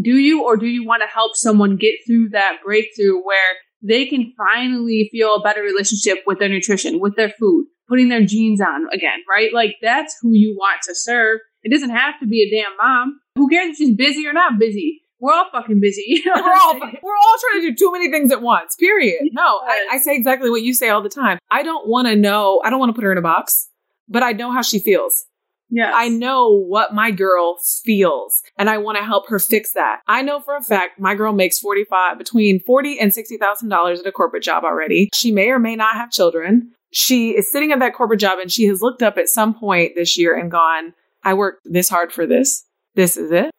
do 0.00 0.16
you 0.16 0.42
or 0.42 0.56
do 0.56 0.64
you 0.64 0.86
want 0.86 1.02
to 1.02 1.06
help 1.06 1.36
someone 1.36 1.76
get 1.76 1.96
through 2.06 2.30
that 2.30 2.60
breakthrough 2.64 3.22
where 3.22 3.56
they 3.82 4.06
can 4.06 4.32
finally 4.38 5.10
feel 5.12 5.34
a 5.34 5.42
better 5.42 5.60
relationship 5.60 6.24
with 6.26 6.38
their 6.38 6.48
nutrition, 6.48 6.98
with 6.98 7.14
their 7.16 7.28
food, 7.28 7.66
putting 7.90 8.08
their 8.08 8.24
jeans 8.24 8.58
on 8.58 8.86
again, 8.90 9.18
right? 9.28 9.52
Like 9.52 9.76
that's 9.82 10.16
who 10.22 10.32
you 10.32 10.56
want 10.56 10.80
to 10.84 10.94
serve. 10.94 11.40
It 11.62 11.72
doesn't 11.72 11.90
have 11.90 12.14
to 12.20 12.26
be 12.26 12.42
a 12.42 12.50
damn 12.50 12.74
mom. 12.78 13.20
Who 13.36 13.50
cares 13.50 13.72
if 13.72 13.76
she's 13.76 13.94
busy 13.94 14.26
or 14.26 14.32
not 14.32 14.58
busy? 14.58 15.02
We're 15.24 15.32
all 15.32 15.46
fucking 15.50 15.80
busy. 15.80 16.02
You 16.06 16.22
know 16.26 16.42
we're 16.42 16.52
all 16.52 16.78
we're 17.02 17.16
all 17.16 17.36
trying 17.40 17.62
to 17.62 17.70
do 17.70 17.74
too 17.74 17.90
many 17.90 18.10
things 18.10 18.30
at 18.30 18.42
once. 18.42 18.76
Period. 18.76 19.30
No, 19.32 19.60
I, 19.66 19.88
I 19.92 19.98
say 19.98 20.14
exactly 20.14 20.50
what 20.50 20.62
you 20.62 20.74
say 20.74 20.90
all 20.90 21.02
the 21.02 21.08
time. 21.08 21.38
I 21.50 21.62
don't 21.62 21.88
want 21.88 22.08
to 22.08 22.14
know. 22.14 22.60
I 22.62 22.68
don't 22.68 22.78
want 22.78 22.90
to 22.90 22.94
put 22.94 23.04
her 23.04 23.12
in 23.12 23.16
a 23.16 23.22
box, 23.22 23.68
but 24.06 24.22
I 24.22 24.32
know 24.32 24.52
how 24.52 24.60
she 24.60 24.78
feels. 24.78 25.24
Yeah. 25.70 25.92
I 25.94 26.08
know 26.08 26.50
what 26.50 26.92
my 26.92 27.10
girl 27.10 27.56
feels 27.84 28.42
and 28.58 28.68
I 28.68 28.78
want 28.78 28.98
to 28.98 29.04
help 29.04 29.28
her 29.28 29.38
fix 29.38 29.72
that. 29.72 30.00
I 30.06 30.20
know 30.20 30.40
for 30.40 30.56
a 30.56 30.62
fact 30.62 31.00
my 31.00 31.14
girl 31.14 31.32
makes 31.32 31.58
45 31.58 32.18
between 32.18 32.60
40 32.60 33.00
and 33.00 33.10
$60,000 33.10 33.98
at 33.98 34.06
a 34.06 34.12
corporate 34.12 34.42
job 34.42 34.64
already. 34.64 35.08
She 35.14 35.32
may 35.32 35.48
or 35.48 35.58
may 35.58 35.74
not 35.74 35.94
have 35.94 36.10
children. 36.10 36.72
She 36.92 37.30
is 37.30 37.50
sitting 37.50 37.72
at 37.72 37.80
that 37.80 37.94
corporate 37.94 38.20
job 38.20 38.38
and 38.38 38.52
she 38.52 38.66
has 38.66 38.82
looked 38.82 39.02
up 39.02 39.16
at 39.16 39.28
some 39.28 39.54
point 39.54 39.92
this 39.96 40.18
year 40.18 40.38
and 40.38 40.50
gone, 40.50 40.92
I 41.24 41.34
worked 41.34 41.62
this 41.64 41.88
hard 41.88 42.12
for 42.12 42.26
this. 42.26 42.64
This 42.94 43.16
is 43.16 43.32
it. 43.32 43.50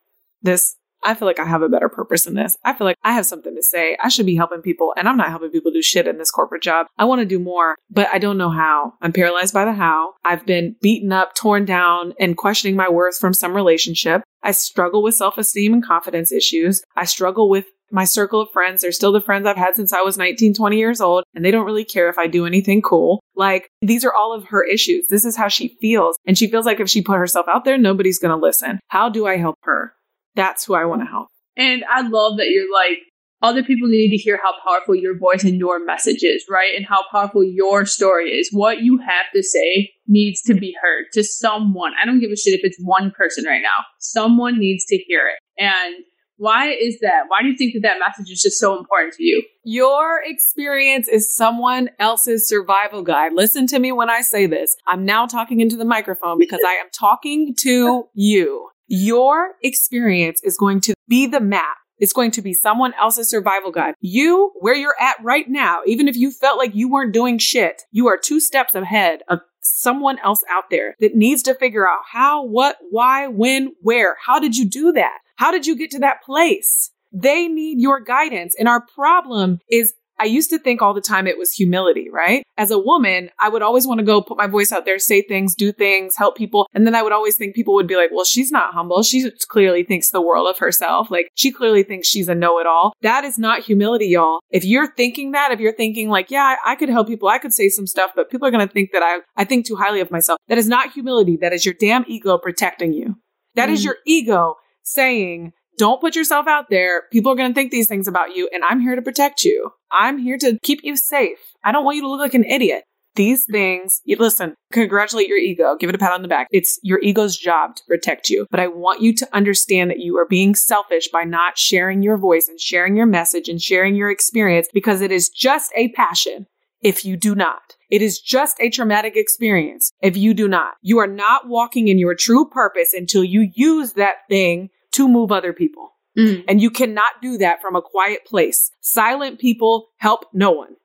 This 0.41 0.75
I 1.05 1.13
feel 1.13 1.27
like 1.27 1.39
I 1.39 1.45
have 1.45 1.61
a 1.61 1.69
better 1.69 1.87
purpose 1.87 2.25
in 2.25 2.33
this. 2.33 2.57
I 2.63 2.73
feel 2.73 2.85
like 2.85 2.97
I 3.03 3.13
have 3.13 3.25
something 3.25 3.55
to 3.55 3.63
say. 3.63 3.97
I 4.01 4.09
should 4.09 4.25
be 4.25 4.35
helping 4.35 4.61
people 4.61 4.93
and 4.97 5.07
I'm 5.07 5.17
not 5.17 5.29
helping 5.29 5.51
people 5.51 5.71
do 5.71 5.81
shit 5.81 6.07
in 6.07 6.17
this 6.17 6.31
corporate 6.31 6.63
job. 6.63 6.87
I 6.97 7.05
want 7.05 7.19
to 7.19 7.25
do 7.25 7.39
more, 7.39 7.75
but 7.89 8.09
I 8.11 8.17
don't 8.17 8.37
know 8.37 8.49
how. 8.49 8.93
I'm 9.01 9.13
paralyzed 9.13 9.53
by 9.53 9.65
the 9.65 9.73
how. 9.73 10.13
I've 10.25 10.45
been 10.45 10.75
beaten 10.81 11.11
up, 11.11 11.35
torn 11.35 11.65
down, 11.65 12.13
and 12.19 12.35
questioning 12.35 12.75
my 12.75 12.89
worth 12.89 13.17
from 13.17 13.33
some 13.33 13.53
relationship. 13.55 14.23
I 14.43 14.51
struggle 14.51 15.03
with 15.03 15.15
self 15.15 15.37
esteem 15.37 15.73
and 15.73 15.85
confidence 15.85 16.31
issues. 16.31 16.83
I 16.95 17.05
struggle 17.05 17.49
with 17.49 17.65
my 17.91 18.03
circle 18.03 18.41
of 18.41 18.51
friends. 18.51 18.81
They're 18.81 18.91
still 18.91 19.11
the 19.11 19.21
friends 19.21 19.45
I've 19.45 19.57
had 19.57 19.75
since 19.75 19.93
I 19.93 20.01
was 20.01 20.17
19, 20.17 20.53
20 20.53 20.77
years 20.77 21.01
old, 21.01 21.23
and 21.33 21.43
they 21.43 21.51
don't 21.51 21.65
really 21.65 21.85
care 21.85 22.09
if 22.09 22.17
I 22.17 22.27
do 22.27 22.45
anything 22.45 22.81
cool. 22.81 23.21
Like, 23.35 23.69
these 23.81 24.03
are 24.03 24.13
all 24.13 24.33
of 24.33 24.45
her 24.45 24.63
issues. 24.63 25.07
This 25.07 25.25
is 25.25 25.35
how 25.35 25.47
she 25.47 25.77
feels. 25.81 26.17
And 26.25 26.37
she 26.37 26.47
feels 26.47 26.65
like 26.65 26.79
if 26.79 26.89
she 26.89 27.01
put 27.01 27.17
herself 27.17 27.47
out 27.51 27.65
there, 27.65 27.77
nobody's 27.77 28.19
going 28.19 28.37
to 28.37 28.43
listen. 28.43 28.79
How 28.87 29.09
do 29.09 29.25
I 29.25 29.37
help 29.37 29.55
her? 29.63 29.93
That's 30.35 30.65
who 30.65 30.73
I 30.73 30.85
want 30.85 31.01
to 31.01 31.07
help. 31.07 31.27
And 31.57 31.83
I 31.89 32.01
love 32.01 32.37
that 32.37 32.49
you're 32.49 32.71
like, 32.73 32.99
other 33.41 33.63
people 33.63 33.87
need 33.87 34.09
to 34.09 34.17
hear 34.17 34.39
how 34.41 34.53
powerful 34.63 34.95
your 34.95 35.17
voice 35.17 35.43
and 35.43 35.57
your 35.57 35.83
message 35.83 36.23
is, 36.23 36.45
right? 36.49 36.73
And 36.75 36.85
how 36.85 37.03
powerful 37.11 37.43
your 37.43 37.85
story 37.85 38.31
is. 38.31 38.49
What 38.51 38.79
you 38.79 38.97
have 38.97 39.25
to 39.35 39.43
say 39.43 39.91
needs 40.07 40.41
to 40.43 40.53
be 40.55 40.75
heard 40.81 41.05
to 41.13 41.23
someone. 41.23 41.93
I 42.01 42.05
don't 42.05 42.19
give 42.19 42.31
a 42.31 42.35
shit 42.35 42.53
if 42.53 42.61
it's 42.63 42.79
one 42.81 43.11
person 43.11 43.45
right 43.45 43.61
now. 43.61 43.85
Someone 43.99 44.57
needs 44.57 44.85
to 44.85 44.97
hear 44.97 45.27
it. 45.27 45.61
And 45.61 45.95
why 46.37 46.71
is 46.71 46.99
that? 47.01 47.23
Why 47.27 47.41
do 47.41 47.47
you 47.47 47.55
think 47.55 47.73
that 47.73 47.81
that 47.83 47.99
message 47.99 48.31
is 48.31 48.41
just 48.41 48.59
so 48.59 48.77
important 48.77 49.13
to 49.13 49.23
you? 49.23 49.43
Your 49.63 50.21
experience 50.23 51.07
is 51.07 51.33
someone 51.33 51.89
else's 51.99 52.47
survival 52.47 53.03
guide. 53.03 53.33
Listen 53.33 53.67
to 53.67 53.79
me 53.79 53.91
when 53.91 54.09
I 54.09 54.21
say 54.21 54.45
this. 54.45 54.75
I'm 54.87 55.05
now 55.05 55.27
talking 55.27 55.61
into 55.61 55.77
the 55.77 55.85
microphone 55.85 56.37
because 56.39 56.61
I 56.65 56.73
am 56.73 56.87
talking 56.91 57.55
to 57.59 58.05
you. 58.13 58.69
Your 58.87 59.53
experience 59.63 60.41
is 60.43 60.57
going 60.57 60.81
to 60.81 60.93
be 61.07 61.27
the 61.27 61.39
map. 61.39 61.77
It's 61.97 62.13
going 62.13 62.31
to 62.31 62.41
be 62.41 62.53
someone 62.53 62.93
else's 62.99 63.29
survival 63.29 63.71
guide. 63.71 63.95
You, 64.01 64.51
where 64.59 64.75
you're 64.75 64.95
at 64.99 65.15
right 65.23 65.45
now, 65.47 65.81
even 65.85 66.07
if 66.07 66.17
you 66.17 66.29
felt 66.29 66.57
like 66.57 66.75
you 66.75 66.91
weren't 66.91 67.13
doing 67.13 67.37
shit, 67.37 67.83
you 67.91 68.07
are 68.07 68.17
two 68.17 68.39
steps 68.39 68.75
ahead 68.75 69.21
of 69.29 69.39
someone 69.61 70.19
else 70.19 70.43
out 70.49 70.65
there 70.69 70.95
that 70.99 71.15
needs 71.15 71.41
to 71.43 71.55
figure 71.55 71.87
out 71.87 72.01
how, 72.11 72.45
what, 72.45 72.77
why, 72.91 73.27
when, 73.27 73.73
where. 73.81 74.17
How 74.25 74.39
did 74.39 74.57
you 74.57 74.65
do 74.65 74.91
that? 74.91 75.19
How 75.37 75.51
did 75.51 75.65
you 75.65 75.75
get 75.75 75.91
to 75.91 75.99
that 75.99 76.21
place? 76.21 76.91
They 77.11 77.47
need 77.47 77.79
your 77.79 78.01
guidance. 78.01 78.55
And 78.59 78.67
our 78.67 78.81
problem 78.93 79.59
is 79.69 79.93
I 80.19 80.25
used 80.25 80.49
to 80.51 80.59
think 80.59 80.81
all 80.81 80.93
the 80.93 81.01
time 81.01 81.27
it 81.27 81.37
was 81.37 81.51
humility, 81.51 82.09
right? 82.09 82.43
As 82.57 82.71
a 82.71 82.79
woman, 82.79 83.29
I 83.39 83.49
would 83.49 83.61
always 83.61 83.85
want 83.85 83.99
to 83.99 84.05
go 84.05 84.21
put 84.21 84.37
my 84.37 84.47
voice 84.47 84.71
out 84.71 84.85
there, 84.85 84.99
say 84.99 85.21
things, 85.21 85.55
do 85.55 85.71
things, 85.71 86.15
help 86.15 86.37
people. 86.37 86.67
And 86.73 86.85
then 86.85 86.95
I 86.95 87.03
would 87.03 87.11
always 87.11 87.35
think 87.35 87.55
people 87.55 87.73
would 87.75 87.87
be 87.87 87.95
like, 87.95 88.11
well, 88.11 88.23
she's 88.23 88.51
not 88.51 88.73
humble. 88.73 89.03
She 89.03 89.29
clearly 89.49 89.83
thinks 89.83 90.09
the 90.09 90.21
world 90.21 90.47
of 90.49 90.57
herself. 90.57 91.11
Like 91.11 91.29
she 91.35 91.51
clearly 91.51 91.83
thinks 91.83 92.07
she's 92.07 92.29
a 92.29 92.35
know 92.35 92.59
it 92.59 92.67
all. 92.67 92.93
That 93.01 93.23
is 93.25 93.37
not 93.37 93.63
humility, 93.63 94.07
y'all. 94.07 94.39
If 94.49 94.63
you're 94.63 94.93
thinking 94.95 95.31
that, 95.31 95.51
if 95.51 95.59
you're 95.59 95.75
thinking 95.75 96.09
like, 96.09 96.31
yeah, 96.31 96.55
I, 96.63 96.71
I 96.71 96.75
could 96.75 96.89
help 96.89 97.07
people, 97.07 97.27
I 97.27 97.37
could 97.37 97.53
say 97.53 97.69
some 97.69 97.87
stuff, 97.87 98.11
but 98.15 98.29
people 98.29 98.47
are 98.47 98.51
going 98.51 98.67
to 98.67 98.73
think 98.73 98.91
that 98.93 99.03
I, 99.03 99.19
I 99.35 99.43
think 99.43 99.65
too 99.65 99.75
highly 99.75 99.99
of 99.99 100.11
myself. 100.11 100.39
That 100.47 100.57
is 100.57 100.67
not 100.67 100.93
humility. 100.93 101.37
That 101.37 101.53
is 101.53 101.65
your 101.65 101.75
damn 101.79 102.05
ego 102.07 102.37
protecting 102.37 102.93
you. 102.93 103.17
That 103.55 103.69
mm. 103.69 103.73
is 103.73 103.83
your 103.83 103.97
ego 104.05 104.55
saying, 104.83 105.53
don't 105.77 106.01
put 106.01 106.15
yourself 106.15 106.47
out 106.47 106.69
there. 106.69 107.03
People 107.11 107.31
are 107.31 107.35
going 107.35 107.49
to 107.49 107.55
think 107.55 107.71
these 107.71 107.87
things 107.87 108.07
about 108.07 108.35
you, 108.35 108.49
and 108.53 108.63
I'm 108.63 108.79
here 108.79 108.95
to 108.95 109.01
protect 109.01 109.43
you. 109.43 109.71
I'm 109.91 110.17
here 110.17 110.37
to 110.39 110.57
keep 110.63 110.81
you 110.83 110.95
safe. 110.95 111.39
I 111.63 111.71
don't 111.71 111.85
want 111.85 111.95
you 111.95 112.01
to 112.03 112.09
look 112.09 112.19
like 112.19 112.33
an 112.33 112.45
idiot. 112.45 112.83
These 113.15 113.45
things, 113.45 114.01
you 114.03 114.17
listen, 114.17 114.55
congratulate 114.73 115.29
your 115.29 115.37
ego, 115.37 115.77
give 115.79 115.89
it 115.89 115.95
a 115.95 115.97
pat 115.97 116.11
on 116.11 116.21
the 116.21 116.27
back. 116.27 116.47
It's 116.51 116.77
your 116.83 116.99
ego's 116.99 117.37
job 117.37 117.77
to 117.77 117.83
protect 117.87 118.29
you. 118.29 118.45
But 118.51 118.59
I 118.59 118.67
want 118.67 119.01
you 119.01 119.13
to 119.15 119.29
understand 119.33 119.89
that 119.89 119.99
you 119.99 120.17
are 120.17 120.27
being 120.27 120.53
selfish 120.53 121.07
by 121.07 121.23
not 121.23 121.57
sharing 121.57 122.03
your 122.03 122.17
voice 122.17 122.49
and 122.49 122.59
sharing 122.59 122.97
your 122.97 123.05
message 123.05 123.47
and 123.47 123.61
sharing 123.61 123.95
your 123.95 124.11
experience 124.11 124.67
because 124.73 124.99
it 124.99 125.13
is 125.13 125.29
just 125.29 125.71
a 125.77 125.93
passion 125.93 126.47
if 126.81 127.05
you 127.05 127.15
do 127.15 127.35
not. 127.35 127.77
It 127.89 128.01
is 128.01 128.19
just 128.19 128.57
a 128.59 128.69
traumatic 128.69 129.15
experience 129.15 129.91
if 130.01 130.17
you 130.17 130.33
do 130.33 130.47
not. 130.49 130.73
You 130.81 130.99
are 130.99 131.07
not 131.07 131.47
walking 131.47 131.87
in 131.87 131.97
your 131.97 132.15
true 132.15 132.45
purpose 132.49 132.93
until 132.93 133.23
you 133.23 133.49
use 133.55 133.93
that 133.93 134.27
thing 134.29 134.69
to 134.95 135.07
move 135.07 135.31
other 135.31 135.53
people. 135.53 135.91
Mm. 136.17 136.45
And 136.47 136.61
you 136.61 136.69
cannot 136.69 137.21
do 137.21 137.37
that 137.37 137.61
from 137.61 137.75
a 137.75 137.81
quiet 137.81 138.25
place. 138.25 138.71
Silent 138.81 139.39
people 139.39 139.87
help 139.97 140.25
no 140.33 140.51
one. 140.51 140.75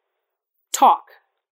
Talk. 0.72 1.02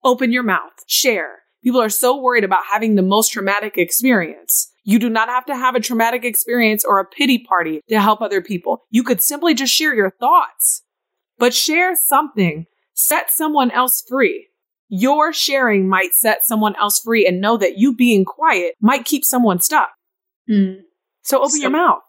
Open 0.03 0.31
your 0.31 0.43
mouth, 0.43 0.73
share. 0.85 1.39
People 1.63 1.81
are 1.81 1.89
so 1.89 2.19
worried 2.19 2.43
about 2.43 2.63
having 2.71 2.95
the 2.95 3.01
most 3.01 3.31
traumatic 3.31 3.77
experience. 3.77 4.69
You 4.83 4.99
do 4.99 5.09
not 5.09 5.29
have 5.29 5.45
to 5.45 5.55
have 5.55 5.75
a 5.75 5.79
traumatic 5.79 6.25
experience 6.25 6.83
or 6.83 6.99
a 6.99 7.05
pity 7.05 7.39
party 7.39 7.81
to 7.87 8.01
help 8.01 8.21
other 8.21 8.41
people. 8.41 8.83
You 8.89 9.03
could 9.03 9.23
simply 9.23 9.53
just 9.53 9.73
share 9.73 9.95
your 9.95 10.11
thoughts, 10.11 10.83
but 11.37 11.53
share 11.53 11.95
something. 11.95 12.65
Set 12.93 13.31
someone 13.31 13.71
else 13.71 14.03
free. 14.07 14.49
Your 14.89 15.33
sharing 15.33 15.87
might 15.87 16.13
set 16.13 16.45
someone 16.45 16.75
else 16.75 16.99
free 16.99 17.25
and 17.25 17.41
know 17.41 17.57
that 17.57 17.77
you 17.77 17.95
being 17.95 18.25
quiet 18.25 18.75
might 18.81 19.05
keep 19.05 19.23
someone 19.23 19.59
stuck. 19.61 19.89
Mm. 20.49 20.81
So 21.23 21.39
open 21.39 21.51
so, 21.51 21.61
your 21.61 21.71
mouth. 21.71 22.03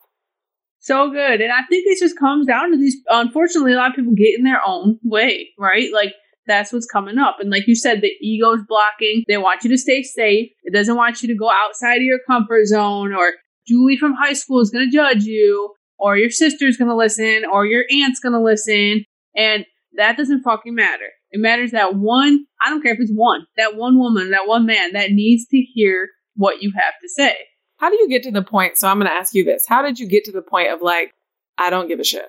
So 0.85 1.11
good. 1.11 1.41
And 1.41 1.51
I 1.51 1.63
think 1.71 1.87
it 1.87 1.99
just 1.99 2.19
comes 2.19 2.47
down 2.47 2.71
to 2.71 2.77
these, 2.77 2.99
unfortunately, 3.09 3.73
a 3.73 3.77
lot 3.77 3.89
of 3.89 3.97
people 3.97 4.13
get 4.13 4.37
in 4.37 4.45
their 4.45 4.61
own 4.67 4.99
way, 5.03 5.49
right? 5.59 5.91
Like 5.91 6.13
that's 6.47 6.75
what's 6.75 6.85
coming 6.85 7.17
up. 7.17 7.37
And 7.41 7.49
like 7.49 7.67
you 7.67 7.75
said, 7.75 8.03
the 8.03 8.13
ego's 8.21 8.61
blocking. 8.69 9.25
They 9.27 9.39
want 9.39 9.65
you 9.65 9.71
to 9.71 9.79
stay 9.79 10.03
safe. 10.03 10.51
It 10.63 10.75
doesn't 10.75 10.95
want 10.95 11.23
you 11.23 11.29
to 11.29 11.35
go 11.35 11.51
outside 11.51 11.97
of 11.97 12.03
your 12.03 12.19
comfort 12.27 12.67
zone 12.67 13.15
or 13.15 13.33
Julie 13.67 13.97
from 13.97 14.13
high 14.13 14.35
school 14.35 14.61
is 14.61 14.69
going 14.69 14.85
to 14.85 14.95
judge 14.95 15.25
you 15.25 15.73
or 15.99 16.19
your 16.19 16.29
sister's 16.29 16.77
going 16.77 16.91
to 16.91 16.97
listen 16.97 17.45
or 17.51 17.65
your 17.65 17.85
aunt's 17.91 18.21
going 18.21 18.35
to 18.35 18.43
listen. 18.43 19.07
And 19.35 19.65
that 19.97 20.19
doesn't 20.19 20.43
fucking 20.43 20.75
matter. 20.75 21.09
It 21.31 21.41
matters 21.41 21.71
that 21.71 21.95
one, 21.95 22.45
I 22.63 22.69
don't 22.69 22.83
care 22.83 22.93
if 22.93 23.01
it's 23.01 23.11
one, 23.11 23.47
that 23.57 23.75
one 23.77 23.99
woman, 23.99 24.33
that 24.33 24.47
one 24.47 24.67
man 24.67 24.93
that 24.93 25.13
needs 25.13 25.47
to 25.47 25.57
hear 25.57 26.11
what 26.37 26.61
you 26.61 26.75
have 26.75 26.93
to 27.01 27.09
say. 27.09 27.37
How 27.79 27.91
do 27.91 27.97
you 27.97 28.09
get 28.09 28.23
to 28.25 28.31
the 28.31 28.43
point? 28.43 28.79
So 28.79 28.89
I'm 28.89 28.99
going 28.99 29.11
to 29.11 29.17
ask 29.17 29.35
you 29.35 29.45
this. 29.45 29.65
How 29.69 29.83
did 29.83 29.99
you 29.99 30.07
get 30.07 30.25
to 30.25 30.33
the 30.33 30.43
point 30.43 30.73
of 30.73 30.81
like, 30.81 31.13
I 31.59 31.71
don't 31.71 31.89
give 31.89 32.01
a 32.01 32.05
shit? 32.05 32.27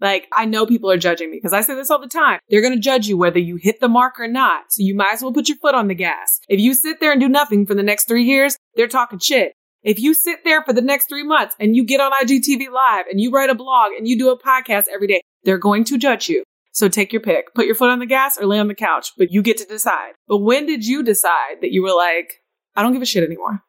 Like, 0.00 0.26
I 0.32 0.46
know 0.46 0.66
people 0.66 0.90
are 0.90 0.96
judging 0.96 1.30
me 1.30 1.36
because 1.36 1.52
I 1.52 1.60
say 1.60 1.76
this 1.76 1.90
all 1.90 2.00
the 2.00 2.08
time. 2.08 2.40
They're 2.48 2.60
going 2.60 2.74
to 2.74 2.80
judge 2.80 3.06
you 3.06 3.16
whether 3.16 3.38
you 3.38 3.56
hit 3.56 3.78
the 3.78 3.88
mark 3.88 4.18
or 4.18 4.26
not. 4.26 4.64
So 4.70 4.82
you 4.82 4.96
might 4.96 5.12
as 5.12 5.22
well 5.22 5.32
put 5.32 5.48
your 5.48 5.58
foot 5.58 5.76
on 5.76 5.86
the 5.86 5.94
gas. 5.94 6.40
If 6.48 6.58
you 6.58 6.74
sit 6.74 6.98
there 6.98 7.12
and 7.12 7.20
do 7.20 7.28
nothing 7.28 7.66
for 7.66 7.74
the 7.74 7.84
next 7.84 8.08
three 8.08 8.24
years, 8.24 8.56
they're 8.74 8.88
talking 8.88 9.20
shit. 9.20 9.52
If 9.84 10.00
you 10.00 10.12
sit 10.12 10.44
there 10.44 10.62
for 10.62 10.72
the 10.72 10.80
next 10.80 11.08
three 11.08 11.24
months 11.24 11.54
and 11.60 11.76
you 11.76 11.84
get 11.84 12.00
on 12.00 12.12
IGTV 12.12 12.68
live 12.70 13.06
and 13.10 13.20
you 13.20 13.30
write 13.30 13.50
a 13.50 13.54
blog 13.54 13.92
and 13.96 14.08
you 14.08 14.18
do 14.18 14.30
a 14.30 14.38
podcast 14.38 14.84
every 14.92 15.06
day, 15.06 15.20
they're 15.44 15.58
going 15.58 15.84
to 15.84 15.98
judge 15.98 16.28
you. 16.28 16.42
So 16.72 16.88
take 16.88 17.12
your 17.12 17.22
pick. 17.22 17.54
Put 17.54 17.66
your 17.66 17.74
foot 17.74 17.90
on 17.90 17.98
the 17.98 18.06
gas 18.06 18.38
or 18.38 18.46
lay 18.46 18.58
on 18.58 18.68
the 18.68 18.74
couch, 18.74 19.12
but 19.16 19.30
you 19.30 19.42
get 19.42 19.58
to 19.58 19.64
decide. 19.64 20.12
But 20.26 20.38
when 20.38 20.66
did 20.66 20.84
you 20.86 21.02
decide 21.02 21.60
that 21.60 21.72
you 21.72 21.82
were 21.82 21.94
like, 21.94 22.40
I 22.74 22.82
don't 22.82 22.92
give 22.92 23.02
a 23.02 23.06
shit 23.06 23.24
anymore? 23.24 23.62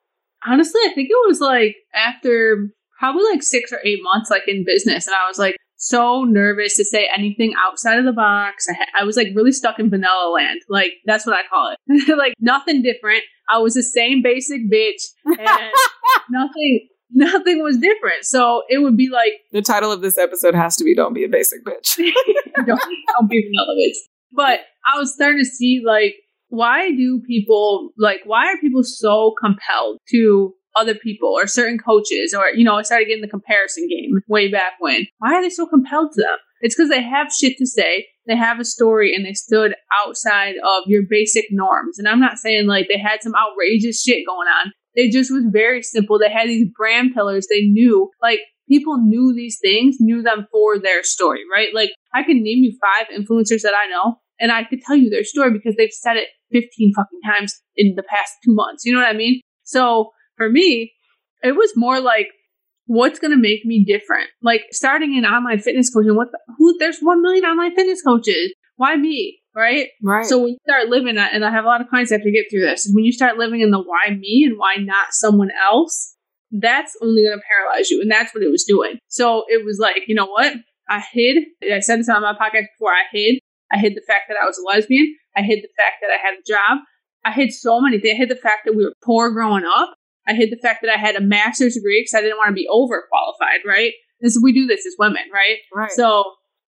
Honestly, 0.45 0.81
I 0.85 0.93
think 0.93 1.09
it 1.09 1.27
was 1.27 1.39
like 1.39 1.75
after 1.93 2.69
probably 2.99 3.23
like 3.31 3.43
six 3.43 3.71
or 3.71 3.79
eight 3.83 3.99
months, 4.01 4.29
like 4.29 4.43
in 4.47 4.63
business. 4.65 5.07
And 5.07 5.15
I 5.15 5.27
was 5.27 5.37
like, 5.37 5.55
so 5.83 6.23
nervous 6.23 6.77
to 6.77 6.85
say 6.85 7.09
anything 7.15 7.53
outside 7.67 7.99
of 7.99 8.05
the 8.05 8.13
box. 8.13 8.67
I, 8.69 8.73
ha- 8.73 9.01
I 9.01 9.03
was 9.03 9.17
like 9.17 9.27
really 9.35 9.51
stuck 9.51 9.79
in 9.79 9.89
vanilla 9.89 10.31
land. 10.33 10.61
Like 10.69 10.93
that's 11.05 11.25
what 11.25 11.35
I 11.35 11.41
call 11.49 11.73
it. 11.73 12.17
like 12.17 12.33
nothing 12.39 12.81
different. 12.81 13.23
I 13.49 13.57
was 13.57 13.73
the 13.73 13.83
same 13.83 14.21
basic 14.23 14.61
bitch 14.71 15.01
and 15.25 15.39
nothing 16.29 16.87
nothing 17.11 17.61
was 17.61 17.77
different. 17.77 18.23
So 18.23 18.63
it 18.69 18.79
would 18.79 18.95
be 18.95 19.09
like 19.09 19.33
the 19.51 19.61
title 19.61 19.91
of 19.91 20.01
this 20.01 20.17
episode 20.17 20.55
has 20.55 20.77
to 20.77 20.85
be 20.85 20.95
"Don't 20.95 21.13
be 21.13 21.25
a 21.25 21.29
basic 21.29 21.65
bitch." 21.65 21.97
don't, 21.97 22.65
don't 22.67 23.29
be 23.29 23.41
vanilla 23.41 23.75
bitch. 23.77 23.97
But 24.31 24.61
I 24.85 24.97
was 24.97 25.13
starting 25.13 25.39
to 25.39 25.45
see 25.45 25.83
like 25.85 26.15
why 26.53 26.91
do 26.91 27.19
people 27.25 27.89
like 27.97 28.21
why 28.25 28.45
are 28.45 28.57
people 28.61 28.83
so 28.83 29.33
compelled 29.41 29.97
to 30.07 30.53
other 30.75 30.93
people 30.93 31.29
or 31.29 31.47
certain 31.47 31.79
coaches 31.79 32.31
or 32.31 32.49
you 32.53 32.63
know 32.63 32.75
i 32.75 32.83
started 32.83 33.07
getting 33.07 33.23
the 33.23 33.27
comparison 33.27 33.87
game 33.87 34.21
way 34.27 34.51
back 34.51 34.73
when. 34.79 35.07
Why 35.17 35.33
are 35.33 35.41
they 35.41 35.49
so 35.49 35.65
compelled 35.65 36.11
to 36.13 36.21
them? 36.21 36.37
It's 36.61 36.75
because 36.75 36.89
they 36.89 37.01
have 37.01 37.33
shit 37.33 37.57
to 37.57 37.65
say 37.65 38.07
they 38.27 38.35
have 38.35 38.59
a 38.59 38.65
story 38.65 39.15
and 39.15 39.25
they 39.25 39.33
stood 39.33 39.73
outside 40.05 40.55
of 40.63 40.83
your 40.85 41.01
basic 41.09 41.45
norms. 41.49 41.97
And 41.97 42.07
i'm 42.07 42.19
not 42.19 42.37
saying 42.37 42.67
like 42.67 42.87
they 42.87 42.99
had 42.99 43.23
some 43.23 43.33
outrageous 43.33 44.03
shit 44.03 44.23
going 44.27 44.47
on. 44.47 44.71
They 44.95 45.09
just 45.09 45.31
was 45.31 45.45
very 45.51 45.81
simple. 45.81 46.19
They 46.19 46.29
had 46.29 46.47
these 46.47 46.67
brand 46.77 47.15
pillars. 47.15 47.47
They 47.49 47.61
knew 47.61 48.11
like 48.21 48.41
people 48.69 48.97
knew 48.97 49.33
these 49.33 49.57
things 49.59 49.97
knew 49.99 50.21
them 50.21 50.45
for 50.51 50.77
their 50.77 51.01
story 51.03 51.41
right? 51.51 51.73
Like 51.73 51.93
i 52.13 52.21
can 52.21 52.43
name 52.43 52.63
you 52.63 52.77
five 52.79 53.07
influencers 53.09 53.63
that 53.63 53.73
i 53.75 53.89
know 53.89 54.19
and 54.39 54.51
i 54.51 54.63
could 54.63 54.81
tell 54.81 54.95
you 54.95 55.09
their 55.09 55.23
story 55.23 55.51
because 55.51 55.75
they've 55.75 55.91
said 55.91 56.17
it 56.17 56.27
15 56.53 56.93
fucking 56.95 57.19
times 57.25 57.61
in 57.75 57.95
the 57.95 58.03
past 58.03 58.33
two 58.45 58.53
months 58.53 58.85
you 58.85 58.93
know 58.93 58.99
what 58.99 59.09
i 59.09 59.13
mean 59.13 59.41
so 59.63 60.11
for 60.37 60.49
me, 60.49 60.93
it 61.41 61.55
was 61.55 61.73
more 61.75 61.99
like, 61.99 62.27
what's 62.85 63.19
going 63.19 63.31
to 63.31 63.37
make 63.37 63.65
me 63.65 63.83
different? 63.83 64.29
Like 64.41 64.63
starting 64.71 65.17
an 65.17 65.25
online 65.25 65.59
fitness 65.59 65.89
coaching, 65.89 66.15
what 66.15 66.31
the, 66.31 66.39
who, 66.57 66.77
there's 66.79 66.99
1 66.99 67.21
million 67.21 67.45
online 67.45 67.75
fitness 67.75 68.01
coaches. 68.01 68.53
Why 68.75 68.95
me? 68.95 69.39
Right? 69.55 69.89
Right. 70.01 70.25
So 70.25 70.39
when 70.39 70.49
you 70.49 70.57
start 70.67 70.89
living 70.89 71.15
that, 71.15 71.33
and 71.33 71.45
I 71.45 71.51
have 71.51 71.63
a 71.63 71.67
lot 71.67 71.81
of 71.81 71.87
clients 71.87 72.09
that 72.09 72.17
have 72.17 72.25
to 72.25 72.31
get 72.31 72.45
through 72.49 72.61
this, 72.61 72.85
is 72.85 72.95
when 72.95 73.05
you 73.05 73.11
start 73.11 73.37
living 73.37 73.61
in 73.61 73.71
the 73.71 73.79
why 73.79 74.15
me 74.15 74.43
and 74.47 74.57
why 74.57 74.75
not 74.79 75.13
someone 75.13 75.51
else, 75.69 76.15
that's 76.51 76.95
only 77.01 77.23
going 77.23 77.37
to 77.37 77.43
paralyze 77.47 77.89
you. 77.89 78.01
And 78.01 78.11
that's 78.11 78.33
what 78.33 78.43
it 78.43 78.49
was 78.49 78.63
doing. 78.63 78.97
So 79.07 79.45
it 79.47 79.63
was 79.63 79.79
like, 79.79 80.03
you 80.07 80.15
know 80.15 80.25
what? 80.25 80.53
I 80.89 81.03
hid, 81.13 81.43
I 81.71 81.79
said 81.79 81.99
this 81.99 82.09
on 82.09 82.21
my 82.21 82.33
podcast 82.33 82.65
before, 82.77 82.91
I 82.91 83.03
hid. 83.11 83.39
I 83.71 83.77
hid 83.77 83.95
the 83.95 84.03
fact 84.05 84.25
that 84.27 84.37
I 84.41 84.45
was 84.45 84.57
a 84.57 84.75
lesbian. 84.75 85.15
I 85.36 85.41
hid 85.41 85.63
the 85.63 85.69
fact 85.77 85.97
that 86.01 86.11
I 86.11 86.17
had 86.17 86.36
a 86.36 86.43
job. 86.45 86.84
I 87.25 87.31
hid 87.31 87.53
so 87.53 87.79
many 87.79 87.99
things. 87.99 88.15
I 88.15 88.17
hid 88.17 88.29
the 88.29 88.36
fact 88.36 88.65
that 88.65 88.75
we 88.75 88.84
were 88.84 88.93
poor 89.03 89.31
growing 89.31 89.65
up. 89.65 89.95
I 90.27 90.34
hid 90.34 90.51
the 90.51 90.57
fact 90.61 90.81
that 90.81 90.93
I 90.93 90.97
had 90.97 91.15
a 91.15 91.21
master's 91.21 91.75
degree 91.75 92.01
because 92.01 92.13
I 92.13 92.21
didn't 92.21 92.38
want 92.38 92.49
to 92.49 92.53
be 92.53 92.67
overqualified, 92.71 93.65
right? 93.67 93.93
This 94.21 94.39
we 94.41 94.53
do 94.53 94.67
this 94.67 94.86
as 94.86 94.95
women, 94.97 95.23
right? 95.34 95.57
Right. 95.73 95.91
So 95.91 96.23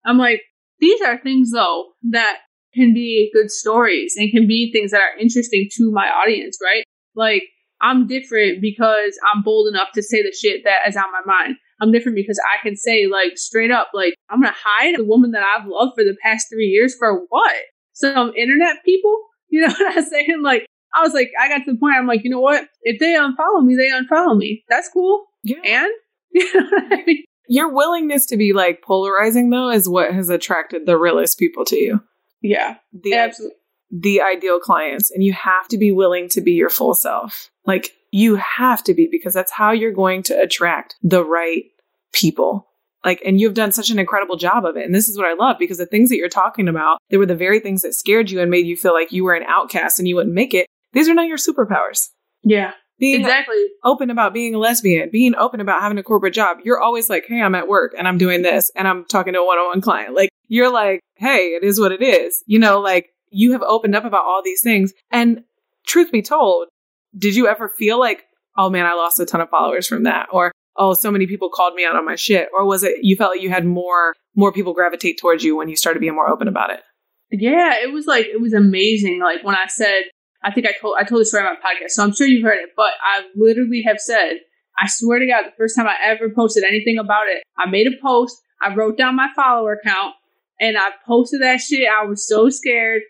I'm 0.05 0.17
like, 0.17 0.41
these 0.79 1.01
are 1.01 1.19
things 1.19 1.51
though 1.51 1.89
that 2.11 2.39
can 2.73 2.93
be 2.93 3.29
good 3.33 3.51
stories 3.51 4.15
and 4.17 4.31
can 4.31 4.47
be 4.47 4.71
things 4.71 4.91
that 4.91 5.01
are 5.01 5.17
interesting 5.19 5.69
to 5.73 5.91
my 5.91 6.09
audience, 6.09 6.57
right? 6.63 6.83
Like 7.15 7.43
I'm 7.81 8.07
different 8.07 8.61
because 8.61 9.19
I'm 9.33 9.43
bold 9.43 9.67
enough 9.67 9.89
to 9.93 10.01
say 10.01 10.23
the 10.23 10.31
shit 10.31 10.63
that 10.63 10.87
is 10.87 10.95
on 10.95 11.11
my 11.11 11.21
mind. 11.25 11.57
I'm 11.81 11.91
different 11.91 12.15
because 12.15 12.39
I 12.39 12.61
can 12.65 12.75
say 12.75 13.07
like 13.07 13.37
straight 13.37 13.71
up, 13.71 13.89
like 13.93 14.15
I'm 14.29 14.41
gonna 14.41 14.55
hide 14.55 14.95
the 14.97 15.03
woman 15.03 15.31
that 15.31 15.43
I've 15.43 15.67
loved 15.67 15.93
for 15.95 16.03
the 16.03 16.15
past 16.23 16.47
three 16.51 16.67
years 16.67 16.95
for 16.97 17.21
what? 17.29 17.55
Some 17.93 18.33
internet 18.35 18.83
people? 18.83 19.17
You 19.49 19.61
know 19.61 19.73
what 19.79 19.97
I'm 19.97 20.05
saying? 20.05 20.41
Like 20.41 20.67
I 20.93 21.01
was 21.01 21.13
like, 21.13 21.31
I 21.39 21.47
got 21.47 21.65
to 21.65 21.73
the 21.73 21.77
point, 21.77 21.95
I'm 21.97 22.07
like, 22.07 22.23
you 22.23 22.29
know 22.29 22.39
what? 22.39 22.67
If 22.81 22.99
they 22.99 23.13
unfollow 23.13 23.63
me, 23.63 23.75
they 23.75 23.89
unfollow 23.89 24.37
me. 24.37 24.63
That's 24.69 24.89
cool. 24.89 25.25
Yeah. 25.43 25.57
And 25.65 25.91
you 26.31 26.53
know 26.53 26.69
I 26.91 27.03
mean? 27.05 27.23
your 27.47 27.73
willingness 27.73 28.25
to 28.27 28.37
be 28.37 28.53
like 28.53 28.81
polarizing 28.81 29.49
though 29.49 29.69
is 29.69 29.89
what 29.89 30.13
has 30.13 30.29
attracted 30.29 30.85
the 30.85 30.97
realest 30.97 31.39
people 31.39 31.65
to 31.65 31.77
you. 31.77 32.01
Yeah. 32.41 32.77
The, 32.91 33.13
absolutely. 33.13 33.57
The 33.91 34.21
ideal 34.21 34.59
clients. 34.59 35.11
And 35.11 35.23
you 35.23 35.33
have 35.33 35.67
to 35.69 35.77
be 35.77 35.91
willing 35.91 36.29
to 36.29 36.41
be 36.41 36.53
your 36.53 36.69
full 36.69 36.93
self. 36.93 37.49
Like 37.65 37.93
you 38.11 38.35
have 38.35 38.83
to 38.85 38.93
be 38.93 39.07
because 39.09 39.33
that's 39.33 39.51
how 39.51 39.71
you're 39.71 39.91
going 39.91 40.23
to 40.23 40.39
attract 40.39 40.95
the 41.01 41.23
right 41.23 41.65
people. 42.11 42.67
Like, 43.03 43.21
and 43.25 43.39
you've 43.39 43.53
done 43.53 43.71
such 43.71 43.89
an 43.89 43.99
incredible 43.99 44.37
job 44.37 44.65
of 44.65 44.77
it. 44.77 44.85
And 44.85 44.95
this 44.95 45.09
is 45.09 45.17
what 45.17 45.27
I 45.27 45.33
love 45.33 45.57
because 45.59 45.77
the 45.77 45.85
things 45.85 46.09
that 46.09 46.17
you're 46.17 46.29
talking 46.29 46.67
about, 46.67 46.99
they 47.09 47.17
were 47.17 47.25
the 47.25 47.35
very 47.35 47.59
things 47.59 47.81
that 47.81 47.93
scared 47.93 48.31
you 48.31 48.39
and 48.39 48.49
made 48.49 48.65
you 48.65 48.77
feel 48.77 48.93
like 48.93 49.11
you 49.11 49.23
were 49.23 49.33
an 49.33 49.43
outcast 49.47 49.99
and 49.99 50.07
you 50.07 50.15
wouldn't 50.15 50.35
make 50.35 50.53
it. 50.53 50.67
These 50.93 51.09
are 51.09 51.13
not 51.13 51.27
your 51.27 51.37
superpowers. 51.37 52.09
Yeah. 52.43 52.73
Being 52.99 53.21
exactly 53.21 53.57
open 53.83 54.09
about 54.09 54.33
being 54.33 54.55
a 54.55 54.59
lesbian, 54.59 55.09
being 55.09 55.35
open 55.35 55.59
about 55.59 55.81
having 55.81 55.97
a 55.97 56.03
corporate 56.03 56.33
job. 56.33 56.59
You're 56.63 56.79
always 56.79 57.09
like, 57.09 57.25
hey, 57.27 57.41
I'm 57.41 57.55
at 57.55 57.67
work 57.67 57.93
and 57.97 58.07
I'm 58.07 58.17
doing 58.17 58.43
this 58.43 58.71
and 58.75 58.87
I'm 58.87 59.03
talking 59.05 59.33
to 59.33 59.39
a 59.39 59.45
one 59.45 59.57
on 59.57 59.67
one 59.67 59.81
client. 59.81 60.15
Like, 60.15 60.29
you're 60.47 60.71
like, 60.71 61.01
hey, 61.15 61.49
it 61.49 61.63
is 61.63 61.79
what 61.79 61.91
it 61.91 62.01
is. 62.01 62.43
You 62.45 62.59
know, 62.59 62.79
like 62.79 63.09
you 63.29 63.51
have 63.53 63.63
opened 63.63 63.95
up 63.95 64.05
about 64.05 64.23
all 64.23 64.41
these 64.43 64.61
things. 64.61 64.93
And 65.11 65.43
truth 65.85 66.11
be 66.11 66.21
told, 66.21 66.67
did 67.17 67.35
you 67.35 67.47
ever 67.47 67.67
feel 67.67 67.99
like, 67.99 68.23
oh 68.55 68.69
man, 68.69 68.85
I 68.85 68.93
lost 68.93 69.19
a 69.19 69.25
ton 69.25 69.41
of 69.41 69.49
followers 69.49 69.87
from 69.87 70.03
that? 70.03 70.27
Or, 70.31 70.52
oh, 70.77 70.93
so 70.93 71.11
many 71.11 71.27
people 71.27 71.49
called 71.49 71.75
me 71.75 71.85
out 71.85 71.95
on 71.95 72.05
my 72.05 72.15
shit? 72.15 72.49
Or 72.57 72.65
was 72.65 72.83
it 72.83 72.97
you 73.01 73.15
felt 73.15 73.31
like 73.31 73.41
you 73.41 73.49
had 73.49 73.65
more 73.65 74.13
more 74.35 74.51
people 74.51 74.73
gravitate 74.73 75.19
towards 75.19 75.43
you 75.43 75.55
when 75.55 75.69
you 75.69 75.75
started 75.75 75.99
being 75.99 76.15
more 76.15 76.29
open 76.29 76.47
about 76.47 76.71
it? 76.71 76.81
Yeah, 77.31 77.75
it 77.81 77.91
was 77.91 78.05
like 78.05 78.25
it 78.25 78.41
was 78.41 78.53
amazing. 78.53 79.19
Like 79.19 79.43
when 79.43 79.55
I 79.55 79.67
said 79.67 80.03
I 80.43 80.51
think 80.51 80.67
I 80.67 80.73
told 80.79 80.97
I 80.99 81.03
told 81.03 81.21
the 81.21 81.25
story 81.25 81.45
on 81.45 81.55
my 81.55 81.59
podcast, 81.59 81.91
so 81.91 82.03
I'm 82.03 82.13
sure 82.13 82.27
you've 82.27 82.43
heard 82.43 82.59
it. 82.59 82.71
But 82.75 82.91
I 83.01 83.23
literally 83.35 83.83
have 83.87 83.99
said, 83.99 84.39
I 84.77 84.87
swear 84.87 85.19
to 85.19 85.27
God, 85.27 85.45
the 85.45 85.53
first 85.57 85.75
time 85.75 85.87
I 85.87 85.95
ever 86.03 86.29
posted 86.29 86.63
anything 86.63 86.97
about 86.97 87.27
it, 87.27 87.43
I 87.57 87.69
made 87.69 87.87
a 87.87 88.01
post, 88.01 88.41
I 88.61 88.73
wrote 88.75 88.97
down 88.97 89.15
my 89.15 89.29
follower 89.35 89.79
count, 89.83 90.15
and 90.59 90.77
I 90.77 90.89
posted 91.07 91.41
that 91.41 91.61
shit. 91.61 91.87
I 91.87 92.05
was 92.05 92.27
so 92.27 92.49
scared. 92.49 93.03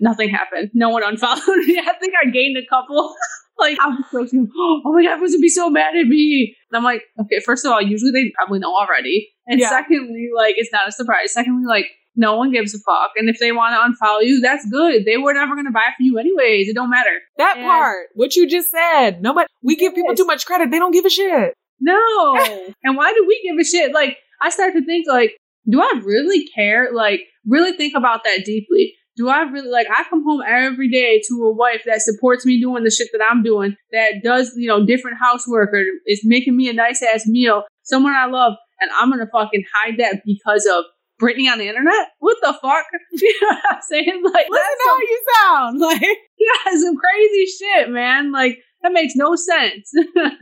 Nothing 0.00 0.30
happened. 0.30 0.70
No 0.74 0.88
one 0.90 1.02
unfollowed 1.04 1.58
me. 1.58 1.78
I 1.86 1.92
think 2.00 2.14
I 2.20 2.30
gained 2.30 2.56
a 2.56 2.66
couple. 2.68 3.14
like 3.58 3.78
I 3.80 3.88
was 3.88 4.30
so 4.30 4.46
oh 4.58 4.92
my 4.92 5.02
god, 5.02 5.12
everyone's 5.12 5.32
gonna 5.34 5.40
be 5.40 5.48
so 5.48 5.70
mad 5.70 5.96
at 5.96 6.06
me. 6.06 6.56
And 6.70 6.76
I'm 6.78 6.84
like, 6.84 7.02
okay, 7.20 7.40
first 7.40 7.64
of 7.64 7.72
all, 7.72 7.80
usually 7.80 8.10
they 8.10 8.32
probably 8.36 8.58
know 8.58 8.74
already. 8.74 9.28
And 9.46 9.60
Yeah. 9.60 9.68
secondly, 9.70 10.28
like 10.34 10.54
it's 10.58 10.72
not 10.72 10.88
a 10.88 10.92
surprise. 10.92 11.32
Secondly, 11.32 11.64
like 11.66 11.86
no 12.16 12.36
one 12.36 12.50
gives 12.50 12.74
a 12.74 12.78
fuck. 12.78 13.10
And 13.16 13.28
if 13.28 13.38
they 13.38 13.52
want 13.52 13.74
to 13.74 14.04
unfollow 14.06 14.22
you, 14.24 14.40
that's 14.40 14.66
good. 14.70 15.04
They 15.04 15.18
were 15.18 15.34
never 15.34 15.54
gonna 15.54 15.70
buy 15.70 15.88
from 15.96 16.06
you 16.06 16.18
anyways. 16.18 16.68
It 16.68 16.74
don't 16.74 16.90
matter. 16.90 17.20
That 17.38 17.56
And- 17.58 17.66
part, 17.66 18.08
what 18.14 18.34
you 18.36 18.48
just 18.48 18.70
said. 18.70 19.22
Nobody, 19.22 19.46
we 19.62 19.76
give 19.76 19.94
people 19.94 20.14
too 20.14 20.24
much 20.26 20.46
credit. 20.46 20.70
They 20.70 20.78
don't 20.78 20.92
give 20.92 21.04
a 21.04 21.10
shit. 21.10 21.54
No. 21.80 22.36
and 22.84 22.96
why 22.96 23.12
do 23.12 23.24
we 23.28 23.40
give 23.46 23.58
a 23.60 23.64
shit? 23.64 23.92
Like, 23.92 24.16
I 24.40 24.48
start 24.50 24.72
to 24.74 24.84
think, 24.84 25.06
like, 25.08 25.36
do 25.68 25.80
I 25.80 26.00
really 26.02 26.46
care? 26.54 26.88
Like, 26.94 27.20
really 27.46 27.72
think 27.76 27.94
about 27.94 28.24
that 28.24 28.44
deeply. 28.44 28.94
Do 29.16 29.28
I 29.28 29.40
really, 29.42 29.68
like, 29.68 29.86
I 29.90 30.04
come 30.10 30.22
home 30.24 30.42
every 30.46 30.90
day 30.90 31.22
to 31.28 31.44
a 31.44 31.52
wife 31.52 31.82
that 31.86 32.02
supports 32.02 32.44
me 32.44 32.60
doing 32.60 32.84
the 32.84 32.90
shit 32.90 33.08
that 33.12 33.22
I'm 33.28 33.42
doing, 33.42 33.74
that 33.92 34.22
does, 34.22 34.52
you 34.56 34.68
know, 34.68 34.84
different 34.84 35.18
housework 35.18 35.70
or 35.72 35.84
is 36.06 36.20
making 36.24 36.56
me 36.56 36.68
a 36.68 36.74
nice 36.74 37.02
ass 37.02 37.26
meal, 37.26 37.64
someone 37.82 38.14
I 38.14 38.26
love, 38.26 38.54
and 38.80 38.90
I'm 38.98 39.10
gonna 39.10 39.26
fucking 39.32 39.64
hide 39.74 39.98
that 39.98 40.22
because 40.26 40.66
of 40.66 40.84
Brittany 41.18 41.48
on 41.48 41.58
the 41.58 41.68
internet? 41.68 42.08
What 42.18 42.36
the 42.42 42.52
fuck? 42.60 42.84
you 43.12 43.40
know 43.40 43.48
what 43.48 43.64
I'm 43.70 43.82
saying? 43.82 44.22
Like, 44.24 44.46
Listen 44.50 44.76
to 44.76 44.84
how 44.86 44.98
you 44.98 45.24
sound. 45.40 45.80
Like, 45.86 46.02
yeah, 46.38 46.78
some 46.78 46.96
crazy 46.96 47.46
shit, 47.46 47.90
man. 47.90 48.32
Like, 48.32 48.58
that 48.82 48.92
makes 48.92 49.14
no 49.16 49.34
sense. 49.34 49.92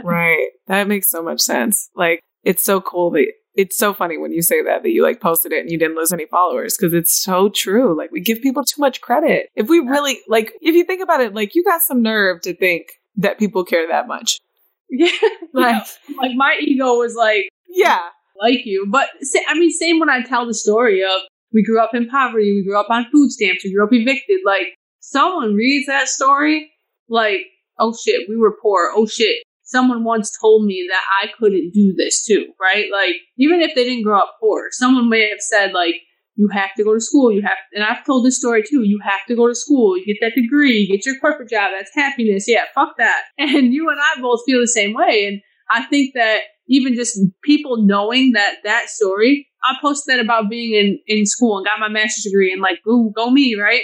right. 0.03 0.49
That 0.67 0.89
makes 0.89 1.09
so 1.09 1.23
much 1.23 1.41
sense. 1.41 1.91
Like, 1.95 2.21
it's 2.43 2.65
so 2.65 2.81
cool 2.81 3.11
that 3.13 3.27
it's 3.57 3.77
so 3.77 3.95
funny 3.95 4.19
when 4.19 4.33
you 4.33 4.43
say 4.43 4.63
that, 4.63 4.83
that 4.83 4.91
you 4.91 5.03
like 5.03 5.21
posted 5.21 5.53
it 5.53 5.61
and 5.61 5.71
you 5.71 5.79
didn't 5.79 5.97
lose 5.97 6.13
any 6.13 6.27
followers 6.27 6.77
because 6.77 6.93
it's 6.93 7.15
so 7.15 7.49
true. 7.49 7.97
Like, 7.97 8.11
we 8.11 8.21
give 8.21 8.43
people 8.43 8.65
too 8.65 8.81
much 8.81 9.01
credit. 9.01 9.51
If 9.55 9.69
we 9.69 9.79
really, 9.79 10.19
like, 10.29 10.53
if 10.61 10.75
you 10.75 10.85
think 10.85 11.03
about 11.03 11.21
it, 11.21 11.35
like, 11.35 11.55
you 11.55 11.63
got 11.63 11.81
some 11.81 12.03
nerve 12.03 12.41
to 12.43 12.55
think 12.55 12.99
that 13.17 13.39
people 13.39 13.65
care 13.65 13.87
that 13.89 14.09
much. 14.09 14.41
yeah. 14.91 15.09
Like, 15.53 15.85
like 16.21 16.33
my 16.37 16.59
ego 16.61 16.97
was 16.99 17.15
like 17.15 17.49
yeah. 17.69 17.99
like 18.41 18.65
you 18.65 18.87
but 18.89 19.09
i 19.49 19.55
mean 19.55 19.71
same 19.71 19.99
when 19.99 20.11
i 20.11 20.23
tell 20.23 20.47
the 20.47 20.55
story 20.55 21.03
of 21.03 21.23
we 21.53 21.63
grew 21.65 21.81
up 21.81 21.95
in 21.95 22.09
poverty 22.09 22.53
we 22.53 22.65
grew 22.65 22.79
up 22.79 22.91
on 22.91 23.07
food 23.11 23.31
stamps 23.31 23.65
we 23.65 23.73
grew 23.73 23.85
up 23.85 23.93
evicted 23.93 24.41
like 24.45 24.77
someone 25.01 25.55
reads 25.55 25.87
that 25.87 26.09
story 26.09 26.71
like 27.09 27.41
oh 27.79 27.95
shit 27.95 28.29
we 28.29 28.37
were 28.37 28.57
poor 28.63 28.93
oh 28.95 29.07
shit 29.07 29.39
someone 29.75 30.05
once 30.05 30.37
told 30.41 30.65
me 30.65 30.87
that 30.91 31.03
i 31.23 31.29
couldn't 31.39 31.73
do 31.73 31.93
this 31.97 32.25
too 32.25 32.47
right 32.61 32.87
like 32.93 33.17
even 33.37 33.61
if 33.61 33.75
they 33.75 33.85
didn't 33.85 34.05
grow 34.05 34.19
up 34.19 34.37
poor 34.41 34.69
someone 34.71 35.09
may 35.09 35.29
have 35.29 35.41
said 35.41 35.73
like 35.73 35.97
you 36.37 36.49
have 36.53 36.75
to 36.77 36.85
go 36.85 36.95
to 36.95 37.01
school 37.01 37.33
you 37.33 37.43
have 37.43 37.59
and 37.73 37.85
i've 37.85 38.05
told 38.05 38.25
this 38.25 38.39
story 38.39 38.63
too 38.63 38.83
you 38.83 38.99
have 39.03 39.25
to 39.29 39.37
go 39.37 39.49
to 39.49 39.55
school 39.55 39.97
you 39.97 40.05
get 40.07 40.17
that 40.21 40.41
degree 40.41 40.79
you 40.79 40.97
get 40.97 41.07
your 41.07 41.19
corporate 41.19 41.51
job 41.51 41.71
that's 41.77 41.95
happiness 41.95 42.45
yeah 42.49 42.65
fuck 42.75 42.95
that 42.99 43.23
and 43.39 43.73
you 43.73 43.89
and 43.91 43.99
i 44.01 44.21
both 44.21 44.41
feel 44.47 44.61
the 44.61 44.69
same 44.81 44.95
way 44.95 45.27
and 45.27 45.41
I 45.71 45.85
think 45.85 46.15
that 46.15 46.41
even 46.69 46.95
just 46.95 47.19
people 47.43 47.85
knowing 47.85 48.33
that 48.33 48.57
that 48.65 48.89
story, 48.89 49.49
I 49.65 49.75
posted 49.81 50.15
that 50.15 50.25
about 50.25 50.49
being 50.49 50.75
in, 50.75 50.99
in 51.07 51.27
school 51.27 51.59
and 51.59 51.67
got 51.67 51.81
my 51.81 51.89
master's 51.89 52.25
degree 52.25 52.53
and 52.53 52.63
like, 52.63 52.79
go, 52.85 53.11
go 53.15 53.31
me, 53.31 53.55
right? 53.59 53.83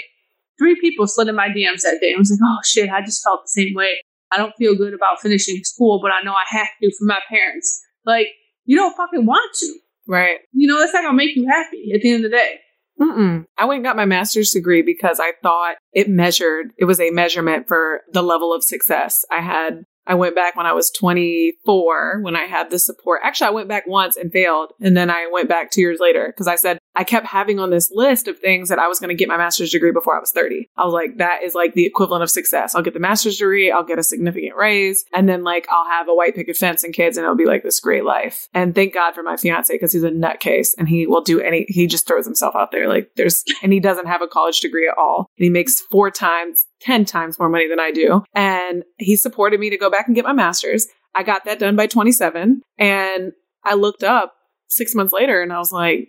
Three 0.58 0.78
people 0.80 1.06
slid 1.06 1.28
in 1.28 1.36
my 1.36 1.48
DMs 1.48 1.82
that 1.82 1.98
day. 2.00 2.12
I 2.14 2.18
was 2.18 2.30
like, 2.30 2.40
oh 2.42 2.58
shit, 2.64 2.90
I 2.90 3.00
just 3.02 3.22
felt 3.22 3.42
the 3.44 3.48
same 3.48 3.74
way. 3.74 4.02
I 4.32 4.36
don't 4.36 4.54
feel 4.56 4.76
good 4.76 4.94
about 4.94 5.20
finishing 5.20 5.62
school, 5.64 6.00
but 6.02 6.10
I 6.12 6.24
know 6.24 6.32
I 6.32 6.44
have 6.48 6.68
to 6.82 6.90
for 6.98 7.04
my 7.04 7.18
parents. 7.28 7.80
Like, 8.06 8.28
you 8.64 8.76
don't 8.76 8.96
fucking 8.96 9.26
want 9.26 9.54
to. 9.58 9.78
Right. 10.06 10.38
You 10.52 10.68
know, 10.68 10.78
that's 10.78 10.92
not 10.92 11.02
gonna 11.02 11.16
make 11.16 11.36
you 11.36 11.46
happy 11.48 11.92
at 11.94 12.00
the 12.00 12.10
end 12.10 12.24
of 12.24 12.30
the 12.30 12.36
day. 12.36 12.60
Mm-mm. 13.00 13.46
I 13.56 13.64
went 13.64 13.78
and 13.78 13.84
got 13.84 13.96
my 13.96 14.04
master's 14.04 14.50
degree 14.50 14.82
because 14.82 15.20
I 15.20 15.32
thought 15.42 15.76
it 15.92 16.08
measured, 16.08 16.72
it 16.76 16.84
was 16.84 17.00
a 17.00 17.10
measurement 17.10 17.66
for 17.66 18.02
the 18.12 18.22
level 18.22 18.52
of 18.52 18.62
success. 18.62 19.24
I 19.30 19.40
had, 19.40 19.84
I 20.10 20.14
went 20.14 20.34
back 20.34 20.56
when 20.56 20.66
I 20.66 20.72
was 20.72 20.90
24 20.90 22.22
when 22.22 22.34
I 22.34 22.46
had 22.46 22.70
the 22.70 22.80
support. 22.80 23.20
Actually, 23.22 23.46
I 23.46 23.50
went 23.50 23.68
back 23.68 23.86
once 23.86 24.16
and 24.16 24.32
failed. 24.32 24.72
And 24.80 24.96
then 24.96 25.08
I 25.08 25.28
went 25.32 25.48
back 25.48 25.70
two 25.70 25.82
years 25.82 26.00
later 26.00 26.26
because 26.26 26.48
I 26.48 26.56
said, 26.56 26.80
I 26.96 27.04
kept 27.04 27.26
having 27.26 27.60
on 27.60 27.70
this 27.70 27.92
list 27.92 28.26
of 28.26 28.36
things 28.40 28.68
that 28.70 28.80
I 28.80 28.88
was 28.88 28.98
going 28.98 29.10
to 29.10 29.14
get 29.14 29.28
my 29.28 29.36
master's 29.36 29.70
degree 29.70 29.92
before 29.92 30.16
I 30.16 30.18
was 30.18 30.32
30. 30.32 30.68
I 30.76 30.84
was 30.84 30.92
like, 30.92 31.18
that 31.18 31.44
is 31.44 31.54
like 31.54 31.74
the 31.74 31.86
equivalent 31.86 32.24
of 32.24 32.30
success. 32.30 32.74
I'll 32.74 32.82
get 32.82 32.94
the 32.94 33.00
master's 33.00 33.38
degree, 33.38 33.70
I'll 33.70 33.84
get 33.84 34.00
a 34.00 34.02
significant 34.02 34.56
raise, 34.56 35.04
and 35.14 35.28
then 35.28 35.44
like 35.44 35.68
I'll 35.70 35.88
have 35.88 36.08
a 36.08 36.14
white 36.14 36.34
picket 36.34 36.56
fence 36.56 36.82
and 36.82 36.92
kids 36.92 37.16
and 37.16 37.22
it'll 37.22 37.36
be 37.36 37.46
like 37.46 37.62
this 37.62 37.78
great 37.78 38.04
life. 38.04 38.48
And 38.52 38.74
thank 38.74 38.92
God 38.92 39.14
for 39.14 39.22
my 39.22 39.36
fiance 39.36 39.72
because 39.72 39.92
he's 39.92 40.02
a 40.02 40.10
nutcase 40.10 40.70
and 40.76 40.88
he 40.88 41.06
will 41.06 41.22
do 41.22 41.40
any, 41.40 41.66
he 41.68 41.86
just 41.86 42.08
throws 42.08 42.26
himself 42.26 42.56
out 42.56 42.72
there. 42.72 42.88
Like 42.88 43.10
there's, 43.14 43.44
and 43.62 43.72
he 43.72 43.78
doesn't 43.78 44.08
have 44.08 44.22
a 44.22 44.28
college 44.28 44.58
degree 44.58 44.88
at 44.88 44.98
all. 44.98 45.30
And 45.38 45.44
he 45.44 45.50
makes 45.50 45.80
four 45.80 46.10
times, 46.10 46.66
10 46.80 47.04
times 47.04 47.38
more 47.38 47.48
money 47.48 47.68
than 47.68 47.80
I 47.80 47.90
do. 47.90 48.22
And 48.34 48.84
he 48.98 49.16
supported 49.16 49.60
me 49.60 49.70
to 49.70 49.78
go 49.78 49.90
back 49.90 50.06
and 50.06 50.14
get 50.14 50.24
my 50.24 50.32
master's. 50.32 50.86
I 51.14 51.22
got 51.22 51.44
that 51.44 51.58
done 51.58 51.76
by 51.76 51.86
27 51.86 52.62
and 52.78 53.32
I 53.64 53.74
looked 53.74 54.02
up 54.02 54.34
six 54.68 54.94
months 54.94 55.12
later 55.12 55.42
and 55.42 55.52
I 55.52 55.58
was 55.58 55.72
like, 55.72 56.08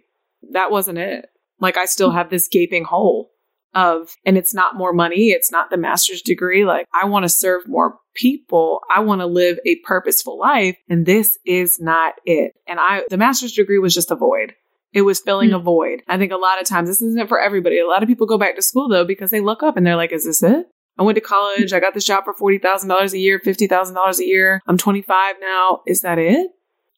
that 0.52 0.72
wasn't 0.72 1.00
it. 1.00 1.26
Like 1.60 1.78
I 1.78 1.86
still 1.86 2.12
have 2.12 2.30
this 2.30 2.48
gaping 2.48 2.84
hole 2.84 3.32
of, 3.74 4.16
and 4.26 4.38
it's 4.38 4.54
not 4.54 4.76
more 4.76 4.94
money. 4.94 5.30
It's 5.30 5.52
not 5.52 5.70
the 5.70 5.78
master's 5.78 6.22
degree. 6.22 6.66
Like 6.66 6.88
I 6.94 7.06
want 7.06 7.24
to 7.24 7.30
serve 7.30 7.68
more 7.68 8.00
people. 8.14 8.82
I 8.94 9.00
want 9.00 9.22
to 9.22 9.28
live 9.28 9.60
a 9.66 9.78
purposeful 9.78 10.38
life. 10.38 10.78
And 10.90 11.06
this 11.06 11.38
is 11.46 11.80
not 11.80 12.16
it. 12.26 12.54
And 12.68 12.80
I, 12.80 13.04
the 13.10 13.18
master's 13.18 13.54
degree 13.54 13.80
was 13.80 13.94
just 13.94 14.12
a 14.12 14.16
void. 14.16 14.54
It 14.94 15.04
was 15.04 15.20
filling 15.20 15.54
a 15.54 15.60
hmm. 15.60 15.66
void. 15.66 16.04
I 16.08 16.18
think 16.18 16.32
a 16.32 16.38
lot 16.38 16.62
of 16.62 16.68
times 16.68 16.90
this 16.90 17.02
isn't 17.02 17.30
for 17.30 17.40
everybody. 17.40 17.80
A 17.80 17.88
lot 17.88 18.04
of 18.04 18.08
people 18.08 18.28
go 18.28 18.38
back 18.38 18.56
to 18.56 18.62
school 18.62 18.90
though 18.90 19.06
because 19.06 19.32
they 19.32 19.40
look 19.40 19.64
up 19.64 19.78
and 19.78 19.86
they're 19.86 19.96
like, 19.96 20.12
is 20.12 20.26
this 20.26 20.44
it? 20.44 20.68
I 20.98 21.04
went 21.04 21.16
to 21.16 21.22
college. 21.22 21.74
I 21.74 21.80
got 21.80 21.94
this 21.94 22.04
job 22.04 22.26
for 22.26 22.34
$40,000 22.34 23.14
a 23.14 23.18
year, 23.18 23.40
$50,000 23.40 24.20
a 24.20 24.26
year. 24.26 24.62
I'm 24.68 24.78
25 24.78 25.36
now. 25.40 25.82
Is 25.88 26.02
that 26.02 26.20
it? 26.20 26.52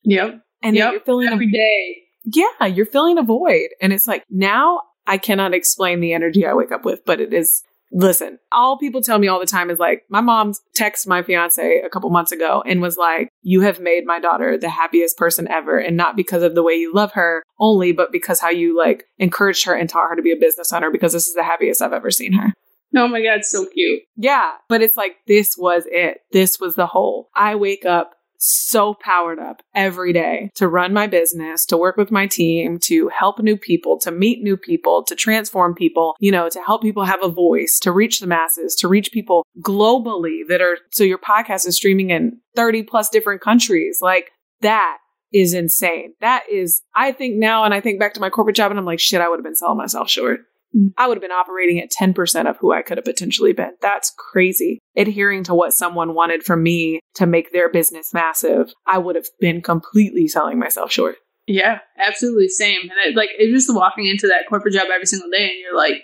Yep. 0.04 0.42
And 0.62 0.76
yep. 0.76 0.92
you're 0.92 1.02
filling 1.02 1.30
a 1.30 1.32
every 1.32 1.52
day. 1.52 2.04
yeah, 2.26 2.66
you're 2.66 2.86
filling 2.86 3.18
a 3.18 3.24
void. 3.24 3.70
And 3.82 3.94
it's 3.94 4.08
like 4.08 4.26
now 4.30 4.82
I 5.06 5.18
cannot 5.18 5.54
explain 5.54 6.00
the 6.00 6.14
energy 6.14 6.46
I 6.46 6.54
wake 6.54 6.72
up 6.72 6.86
with, 6.86 7.06
but 7.06 7.22
it 7.22 7.34
is 7.34 7.64
listen, 7.94 8.40
all 8.52 8.78
people 8.78 9.02
tell 9.02 9.20
me 9.20 9.28
all 9.28 9.40
the 9.40 9.46
time 9.46 9.70
is 9.70 9.80
like, 9.80 10.04
my 10.10 10.20
mom 10.20 10.54
texted 10.78 11.08
my 11.08 11.22
fiance 11.24 11.82
a 11.86 11.90
couple 11.90 12.10
months 12.10 12.32
ago 12.32 12.64
and 12.66 12.82
was 12.82 12.98
like, 12.98 13.30
You 13.42 13.62
have 13.62 13.80
made 13.80 14.06
my 14.06 14.20
daughter 14.20 14.58
the 14.58 14.70
happiest 14.70 15.18
person 15.18 15.48
ever. 15.48 15.78
And 15.78 15.96
not 15.96 16.16
because 16.16 16.44
of 16.44 16.56
the 16.56 16.64
way 16.64 16.74
you 16.74 16.94
love 16.94 17.14
her 17.14 17.44
only, 17.60 17.92
but 17.92 18.12
because 18.12 18.40
how 18.40 18.50
you 18.50 18.78
like 18.78 19.06
encouraged 19.20 19.66
her 19.66 19.76
and 19.76 19.88
taught 19.88 20.10
her 20.10 20.16
to 20.16 20.22
be 20.22 20.32
a 20.32 20.38
business 20.38 20.74
owner, 20.74 20.92
because 20.92 21.14
this 21.14 21.28
is 21.28 21.36
the 21.36 21.44
happiest 21.44 21.82
I've 21.82 21.94
ever 21.94 22.12
seen 22.12 22.34
her. 22.34 22.54
Oh 22.96 23.08
my 23.08 23.24
god, 23.24 23.44
so 23.44 23.66
cute. 23.66 24.02
Yeah. 24.16 24.52
But 24.70 24.82
it's 24.82 24.98
like, 24.98 25.18
this 25.28 25.56
was 25.58 25.84
it. 25.88 26.20
This 26.32 26.60
was 26.60 26.76
the 26.76 26.86
whole. 26.86 27.30
I 27.36 27.56
wake 27.56 27.86
up 27.86 28.14
so 28.46 28.94
powered 28.94 29.40
up 29.40 29.62
every 29.74 30.12
day 30.12 30.52
to 30.56 30.68
run 30.68 30.94
my 30.94 31.08
business, 31.08 31.66
to 31.66 31.78
work 31.78 31.96
with 31.96 32.12
my 32.12 32.28
team, 32.28 32.78
to 32.78 33.10
help 33.10 33.40
new 33.40 33.56
people, 33.56 33.98
to 34.00 34.12
meet 34.12 34.44
new 34.44 34.58
people, 34.58 35.04
to 35.04 35.16
transform 35.16 35.74
people, 35.74 36.16
you 36.20 36.32
know, 36.32 36.50
to 36.50 36.62
help 36.62 36.82
people 36.82 37.06
have 37.06 37.24
a 37.24 37.30
voice, 37.30 37.80
to 37.80 37.92
reach 37.92 38.20
the 38.20 38.28
masses, 38.28 38.76
to 38.76 38.88
reach 38.88 39.12
people 39.12 39.46
globally 39.62 40.42
that 40.50 40.62
are, 40.62 40.78
so 40.92 41.04
your 41.04 41.18
podcast 41.18 41.66
is 41.66 41.76
streaming 41.78 42.10
in 42.10 42.38
30 42.56 42.84
plus 42.84 43.10
different 43.10 43.42
countries. 43.42 44.00
Like 44.02 44.32
that 44.62 44.98
is 45.34 45.54
insane. 45.54 46.14
That 46.20 46.44
is, 46.52 46.82
I 46.96 47.12
think 47.12 47.36
now, 47.38 47.64
and 47.64 47.74
I 47.74 47.80
think 47.80 48.00
back 48.00 48.14
to 48.16 48.20
my 48.20 48.30
corporate 48.30 48.56
job 48.56 48.72
and 48.72 48.80
I'm 48.80 48.86
like, 48.86 49.00
shit, 49.00 49.22
I 49.22 49.30
would 49.30 49.40
have 49.40 49.46
been 49.46 49.56
selling 49.56 49.78
myself 49.78 50.10
short. 50.10 50.42
Mm. 50.76 50.94
I 50.98 51.08
would 51.08 51.18
have 51.18 51.22
been 51.22 51.32
operating 51.32 51.80
at 51.80 51.92
10% 51.92 52.50
of 52.50 52.58
who 52.58 52.72
I 52.72 52.82
could 52.82 52.98
have 52.98 53.06
potentially 53.06 53.54
been. 53.54 53.74
That's 53.82 54.12
crazy. 54.18 54.80
Adhering 54.96 55.44
to 55.46 55.54
what 55.54 55.74
someone 55.74 56.14
wanted 56.14 56.44
from 56.44 56.64
me 56.64 57.00
to 57.16 57.26
make 57.26 57.52
their 57.52 57.70
business 57.70 58.14
massive, 58.14 58.74
I 58.88 58.98
would 58.98 59.16
have 59.16 59.28
been 59.40 59.62
completely 59.62 60.28
selling 60.28 60.60
myself 60.60 60.92
short. 60.92 61.18
Yeah, 61.48 61.80
absolutely 61.98 62.48
same. 62.48 62.82
And 62.84 62.92
it, 63.06 63.16
like 63.16 63.30
it's 63.38 63.66
just 63.66 63.76
walking 63.76 64.08
into 64.08 64.28
that 64.28 64.46
corporate 64.48 64.74
job 64.74 64.88
every 64.94 65.06
single 65.06 65.30
day, 65.30 65.44
and 65.44 65.60
you're 65.60 65.76
like, 65.76 66.04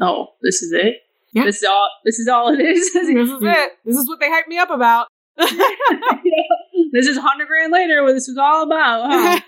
"Oh, 0.00 0.28
this 0.42 0.62
is 0.62 0.72
it. 0.72 0.96
Yeah. 1.34 1.44
This 1.44 1.58
is 1.58 1.64
all. 1.64 1.90
This 2.04 2.18
is 2.18 2.28
all 2.28 2.54
it 2.54 2.60
is. 2.60 2.90
This 2.94 3.08
is 3.08 3.42
it. 3.42 3.72
This 3.84 3.96
is 3.96 4.08
what 4.08 4.18
they 4.18 4.30
hyped 4.30 4.48
me 4.48 4.58
up 4.58 4.70
about. 4.70 5.08
this 5.36 7.06
is 7.06 7.18
hundred 7.18 7.48
grand 7.48 7.70
later. 7.70 8.02
What 8.02 8.14
this 8.14 8.28
was 8.28 8.38
all 8.38 8.62
about. 8.62 9.10
Huh? 9.12 9.40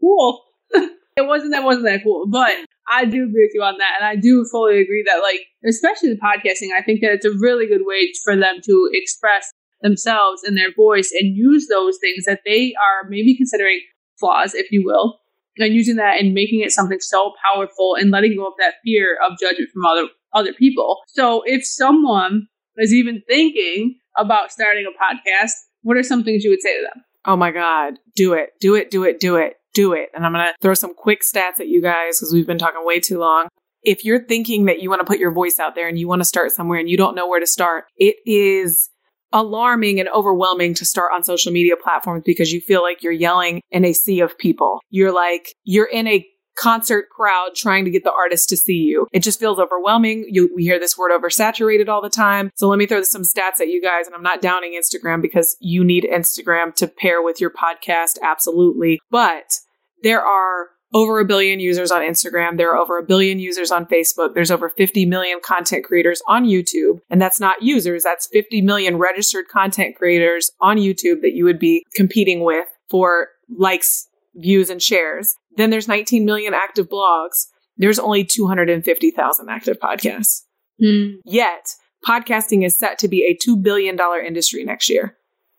cool. 0.00 0.42
it 0.72 1.26
wasn't 1.26 1.52
that 1.52 1.64
wasn't 1.64 1.86
that 1.86 2.02
cool, 2.04 2.26
but 2.26 2.52
I 2.90 3.04
do 3.04 3.24
agree 3.24 3.44
with 3.44 3.52
you 3.54 3.62
on 3.62 3.78
that, 3.78 3.94
and 4.00 4.06
I 4.06 4.16
do 4.16 4.44
fully 4.50 4.80
agree 4.80 5.04
that 5.06 5.22
like, 5.22 5.40
especially 5.66 6.10
the 6.10 6.20
podcasting, 6.20 6.76
I 6.76 6.82
think 6.82 7.00
that 7.00 7.12
it's 7.12 7.24
a 7.24 7.38
really 7.38 7.66
good 7.66 7.82
way 7.84 8.12
for 8.24 8.36
them 8.36 8.56
to 8.64 8.90
express 8.92 9.52
themselves 9.82 10.42
and 10.42 10.56
their 10.56 10.74
voice 10.74 11.12
and 11.18 11.36
use 11.36 11.68
those 11.68 11.98
things 12.00 12.24
that 12.26 12.40
they 12.44 12.74
are 12.74 13.08
maybe 13.08 13.36
considering 13.36 13.80
flaws, 14.18 14.54
if 14.54 14.70
you 14.70 14.84
will, 14.84 15.20
and 15.56 15.74
using 15.74 15.96
that 15.96 16.20
and 16.20 16.34
making 16.34 16.60
it 16.60 16.72
something 16.72 17.00
so 17.00 17.32
powerful 17.44 17.94
and 17.94 18.10
letting 18.10 18.36
go 18.36 18.46
of 18.46 18.54
that 18.58 18.74
fear 18.84 19.18
of 19.24 19.38
judgment 19.38 19.70
from 19.72 19.86
other 19.86 20.08
other 20.32 20.52
people. 20.52 20.98
So 21.08 21.42
if 21.44 21.64
someone 21.64 22.46
is 22.76 22.92
even 22.92 23.22
thinking 23.28 23.98
about 24.16 24.52
starting 24.52 24.86
a 24.86 25.02
podcast, 25.02 25.52
what 25.82 25.96
are 25.96 26.02
some 26.02 26.24
things 26.24 26.44
you 26.44 26.50
would 26.50 26.62
say 26.62 26.76
to 26.76 26.82
them? 26.82 27.04
Oh 27.24 27.36
my 27.36 27.50
God. 27.50 27.94
Do 28.14 28.32
it. 28.32 28.50
Do 28.60 28.74
it. 28.74 28.90
Do 28.90 29.04
it. 29.04 29.20
Do 29.20 29.36
it. 29.36 29.56
Do 29.74 29.92
it. 29.92 30.08
And 30.14 30.26
I'm 30.26 30.32
going 30.32 30.46
to 30.46 30.54
throw 30.60 30.74
some 30.74 30.94
quick 30.94 31.20
stats 31.22 31.60
at 31.60 31.68
you 31.68 31.80
guys 31.80 32.18
because 32.18 32.32
we've 32.32 32.46
been 32.46 32.58
talking 32.58 32.84
way 32.84 33.00
too 33.00 33.18
long. 33.18 33.48
if 33.82 34.04
you're 34.04 34.24
thinking 34.26 34.66
that 34.66 34.80
you 34.80 34.90
want 34.90 35.00
to 35.00 35.06
put 35.06 35.18
your 35.18 35.32
voice 35.32 35.58
out 35.58 35.74
there 35.74 35.88
and 35.88 35.98
you 35.98 36.06
want 36.06 36.20
to 36.20 36.24
start 36.24 36.52
somewhere 36.52 36.78
and 36.78 36.88
you 36.90 36.96
don't 36.96 37.14
know 37.14 37.28
where 37.28 37.40
to 37.40 37.46
start, 37.46 37.84
it 37.96 38.16
is 38.26 38.90
alarming 39.32 40.00
and 40.00 40.08
overwhelming 40.08 40.74
to 40.74 40.84
start 40.84 41.12
on 41.14 41.22
social 41.22 41.52
media 41.52 41.76
platforms 41.76 42.22
because 42.26 42.52
you 42.52 42.60
feel 42.60 42.82
like 42.82 43.02
you're 43.02 43.12
yelling 43.12 43.62
in 43.70 43.84
a 43.84 43.92
sea 43.92 44.20
of 44.20 44.36
people. 44.38 44.80
You're 44.90 45.12
like, 45.12 45.54
you're 45.64 45.86
in 45.86 46.06
a 46.08 46.26
concert 46.56 47.08
crowd 47.10 47.50
trying 47.54 47.84
to 47.84 47.90
get 47.90 48.04
the 48.04 48.12
artist 48.12 48.48
to 48.50 48.56
see 48.56 48.74
you. 48.74 49.06
It 49.12 49.22
just 49.22 49.40
feels 49.40 49.58
overwhelming. 49.58 50.26
You, 50.28 50.50
we 50.54 50.64
hear 50.64 50.78
this 50.78 50.96
word 50.96 51.10
oversaturated 51.10 51.88
all 51.88 52.02
the 52.02 52.10
time. 52.10 52.50
So 52.54 52.68
let 52.68 52.78
me 52.78 52.86
throw 52.86 53.02
some 53.02 53.22
stats 53.22 53.60
at 53.60 53.68
you 53.68 53.80
guys. 53.82 54.06
And 54.06 54.14
I'm 54.14 54.22
not 54.22 54.42
downing 54.42 54.78
Instagram 54.80 55.22
because 55.22 55.56
you 55.60 55.84
need 55.84 56.06
Instagram 56.10 56.74
to 56.76 56.86
pair 56.86 57.22
with 57.22 57.40
your 57.40 57.50
podcast. 57.50 58.18
Absolutely. 58.22 59.00
But 59.10 59.58
there 60.02 60.22
are 60.22 60.68
over 60.92 61.20
a 61.20 61.24
billion 61.24 61.60
users 61.60 61.90
on 61.90 62.02
Instagram. 62.02 62.56
There 62.56 62.72
are 62.72 62.76
over 62.76 62.98
a 62.98 63.02
billion 63.02 63.38
users 63.38 63.70
on 63.70 63.86
Facebook. 63.86 64.34
There's 64.34 64.50
over 64.50 64.68
50 64.68 65.06
million 65.06 65.38
content 65.42 65.84
creators 65.84 66.20
on 66.26 66.44
YouTube. 66.44 67.00
And 67.08 67.22
that's 67.22 67.38
not 67.38 67.62
users. 67.62 68.02
That's 68.02 68.26
50 68.26 68.62
million 68.62 68.98
registered 68.98 69.48
content 69.48 69.96
creators 69.96 70.50
on 70.60 70.78
YouTube 70.78 71.20
that 71.22 71.32
you 71.32 71.44
would 71.44 71.58
be 71.58 71.84
competing 71.94 72.40
with 72.40 72.66
for 72.90 73.28
likes, 73.56 74.08
views, 74.34 74.68
and 74.68 74.82
shares. 74.82 75.36
Then 75.56 75.70
there's 75.70 75.88
19 75.88 76.24
million 76.24 76.54
active 76.54 76.88
blogs. 76.88 77.46
There's 77.76 77.98
only 77.98 78.24
250,000 78.24 79.48
active 79.48 79.78
podcasts. 79.78 80.42
Mm. 80.82 81.16
Yet 81.24 81.74
podcasting 82.06 82.64
is 82.64 82.78
set 82.78 82.98
to 83.00 83.08
be 83.08 83.24
a 83.24 83.36
$2 83.36 83.62
billion 83.62 83.98
industry 84.24 84.64
next 84.64 84.88
year. 84.88 85.16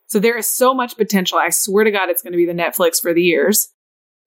So 0.07 0.19
there 0.19 0.37
is 0.37 0.47
so 0.47 0.73
much 0.73 0.97
potential. 0.97 1.37
I 1.37 1.49
swear 1.49 1.83
to 1.83 1.91
God, 1.91 2.09
it's 2.09 2.21
going 2.21 2.33
to 2.33 2.37
be 2.37 2.45
the 2.45 2.51
Netflix 2.51 3.01
for 3.01 3.13
the 3.13 3.21
years. 3.21 3.69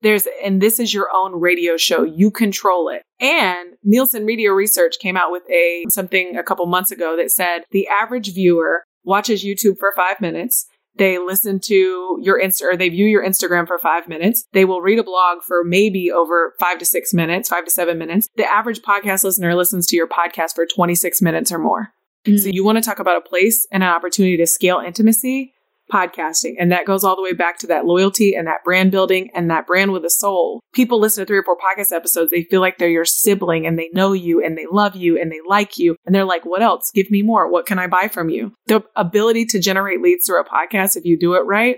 There's, 0.01 0.27
and 0.43 0.61
this 0.61 0.79
is 0.79 0.93
your 0.93 1.09
own 1.13 1.39
radio 1.39 1.77
show. 1.77 2.03
You 2.03 2.31
control 2.31 2.89
it. 2.89 3.01
And 3.19 3.75
Nielsen 3.83 4.25
Media 4.25 4.51
Research 4.53 4.95
came 4.99 5.15
out 5.15 5.31
with 5.31 5.43
a 5.49 5.85
something 5.89 6.37
a 6.37 6.43
couple 6.43 6.65
months 6.65 6.91
ago 6.91 7.15
that 7.17 7.31
said 7.31 7.63
the 7.71 7.87
average 7.87 8.33
viewer 8.33 8.83
watches 9.03 9.43
YouTube 9.43 9.77
for 9.77 9.93
five 9.95 10.19
minutes. 10.19 10.67
They 10.97 11.17
listen 11.17 11.59
to 11.65 12.19
your 12.21 12.41
Insta 12.41 12.63
or 12.63 12.77
they 12.77 12.89
view 12.89 13.05
your 13.05 13.25
Instagram 13.25 13.67
for 13.67 13.77
five 13.79 14.07
minutes. 14.07 14.45
They 14.53 14.65
will 14.65 14.81
read 14.81 14.99
a 14.99 15.03
blog 15.03 15.43
for 15.43 15.63
maybe 15.63 16.11
over 16.11 16.53
five 16.59 16.79
to 16.79 16.85
six 16.85 17.13
minutes, 17.13 17.49
five 17.49 17.65
to 17.65 17.71
seven 17.71 17.97
minutes. 17.97 18.27
The 18.35 18.49
average 18.49 18.81
podcast 18.81 19.23
listener 19.23 19.55
listens 19.55 19.85
to 19.87 19.95
your 19.95 20.07
podcast 20.07 20.55
for 20.55 20.65
26 20.65 21.21
minutes 21.21 21.51
or 21.51 21.59
more. 21.59 21.89
Mm. 22.25 22.39
So 22.39 22.49
you 22.49 22.63
want 22.63 22.77
to 22.77 22.81
talk 22.81 22.99
about 22.99 23.17
a 23.17 23.27
place 23.27 23.67
and 23.71 23.83
an 23.83 23.89
opportunity 23.89 24.37
to 24.37 24.47
scale 24.47 24.79
intimacy? 24.79 25.54
Podcasting. 25.91 26.55
And 26.59 26.71
that 26.71 26.85
goes 26.85 27.03
all 27.03 27.15
the 27.15 27.21
way 27.21 27.33
back 27.33 27.57
to 27.59 27.67
that 27.67 27.85
loyalty 27.85 28.35
and 28.35 28.47
that 28.47 28.63
brand 28.63 28.91
building 28.91 29.29
and 29.33 29.49
that 29.49 29.67
brand 29.67 29.91
with 29.91 30.05
a 30.05 30.09
soul. 30.09 30.61
People 30.73 30.99
listen 30.99 31.21
to 31.21 31.27
three 31.27 31.37
or 31.37 31.43
four 31.43 31.57
podcast 31.57 31.91
episodes, 31.91 32.31
they 32.31 32.43
feel 32.43 32.61
like 32.61 32.77
they're 32.77 32.89
your 32.89 33.05
sibling 33.05 33.65
and 33.65 33.77
they 33.77 33.89
know 33.93 34.13
you 34.13 34.43
and 34.43 34.57
they 34.57 34.65
love 34.71 34.95
you 34.95 35.19
and 35.19 35.31
they 35.31 35.39
like 35.47 35.77
you. 35.77 35.95
And 36.05 36.13
they're 36.13 36.25
like, 36.25 36.45
what 36.45 36.61
else? 36.61 36.91
Give 36.93 37.09
me 37.11 37.21
more. 37.21 37.49
What 37.49 37.65
can 37.65 37.79
I 37.79 37.87
buy 37.87 38.09
from 38.11 38.29
you? 38.29 38.53
The 38.67 38.83
ability 38.95 39.45
to 39.47 39.59
generate 39.59 40.01
leads 40.01 40.25
through 40.25 40.41
a 40.41 40.45
podcast, 40.45 40.95
if 40.95 41.05
you 41.05 41.17
do 41.17 41.35
it 41.35 41.41
right, 41.41 41.77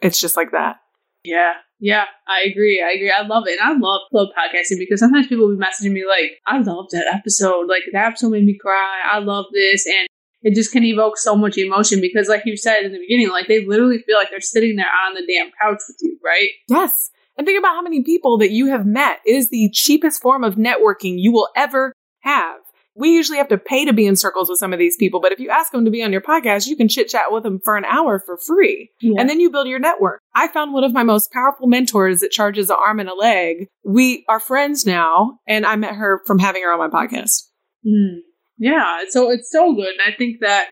it's 0.00 0.20
just 0.20 0.36
like 0.36 0.52
that. 0.52 0.76
Yeah, 1.24 1.52
yeah, 1.78 2.04
I 2.28 2.48
agree. 2.48 2.80
I 2.80 2.92
agree. 2.92 3.12
I 3.16 3.26
love 3.26 3.44
it. 3.46 3.58
And 3.58 3.68
I 3.68 3.78
love 3.78 4.02
club 4.10 4.28
podcasting 4.38 4.78
because 4.78 5.00
sometimes 5.00 5.26
people 5.26 5.48
will 5.48 5.56
be 5.56 5.64
messaging 5.64 5.92
me 5.92 6.04
like, 6.06 6.32
I 6.46 6.58
love 6.58 6.86
that 6.90 7.12
episode. 7.12 7.66
Like, 7.68 7.82
that 7.92 8.06
episode 8.06 8.30
made 8.30 8.44
me 8.44 8.56
cry. 8.56 9.00
I 9.10 9.18
love 9.18 9.46
this. 9.52 9.86
And 9.86 10.08
it 10.42 10.54
just 10.54 10.72
can 10.72 10.84
evoke 10.84 11.16
so 11.18 11.36
much 11.36 11.56
emotion 11.58 12.00
because, 12.00 12.28
like 12.28 12.42
you 12.44 12.56
said 12.56 12.84
in 12.84 12.92
the 12.92 12.98
beginning, 12.98 13.30
like 13.30 13.46
they 13.48 13.64
literally 13.64 13.98
feel 13.98 14.16
like 14.16 14.30
they're 14.30 14.40
sitting 14.40 14.76
there 14.76 14.86
on 15.06 15.14
the 15.14 15.26
damn 15.26 15.50
couch 15.60 15.82
with 15.88 15.96
you, 16.00 16.18
right? 16.24 16.48
Yes. 16.68 17.10
And 17.36 17.46
think 17.46 17.58
about 17.58 17.74
how 17.74 17.82
many 17.82 18.02
people 18.02 18.38
that 18.38 18.50
you 18.50 18.66
have 18.66 18.84
met. 18.84 19.20
It 19.24 19.34
is 19.34 19.48
the 19.48 19.70
cheapest 19.72 20.20
form 20.20 20.44
of 20.44 20.56
networking 20.56 21.14
you 21.16 21.32
will 21.32 21.48
ever 21.56 21.92
have. 22.20 22.56
We 22.94 23.14
usually 23.14 23.38
have 23.38 23.48
to 23.48 23.56
pay 23.56 23.86
to 23.86 23.94
be 23.94 24.06
in 24.06 24.16
circles 24.16 24.50
with 24.50 24.58
some 24.58 24.74
of 24.74 24.78
these 24.78 24.96
people, 24.98 25.18
but 25.18 25.32
if 25.32 25.40
you 25.40 25.48
ask 25.48 25.72
them 25.72 25.86
to 25.86 25.90
be 25.90 26.02
on 26.02 26.12
your 26.12 26.20
podcast, 26.20 26.66
you 26.66 26.76
can 26.76 26.88
chit 26.88 27.08
chat 27.08 27.30
with 27.32 27.42
them 27.42 27.58
for 27.64 27.78
an 27.78 27.86
hour 27.86 28.22
for 28.24 28.36
free. 28.36 28.90
Yeah. 29.00 29.18
And 29.18 29.30
then 29.30 29.40
you 29.40 29.50
build 29.50 29.66
your 29.66 29.78
network. 29.78 30.20
I 30.34 30.48
found 30.48 30.74
one 30.74 30.84
of 30.84 30.92
my 30.92 31.02
most 31.02 31.32
powerful 31.32 31.68
mentors 31.68 32.20
that 32.20 32.32
charges 32.32 32.68
an 32.68 32.76
arm 32.86 33.00
and 33.00 33.08
a 33.08 33.14
leg. 33.14 33.68
We 33.82 34.26
are 34.28 34.38
friends 34.38 34.84
now, 34.84 35.38
and 35.46 35.64
I 35.64 35.76
met 35.76 35.94
her 35.94 36.20
from 36.26 36.38
having 36.38 36.62
her 36.64 36.72
on 36.72 36.78
my 36.78 36.88
podcast. 36.88 37.44
Mm. 37.86 38.18
Yeah, 38.62 39.00
so 39.08 39.28
it's 39.28 39.50
so 39.50 39.74
good. 39.74 39.88
And 39.88 40.00
I 40.06 40.16
think 40.16 40.38
that 40.40 40.70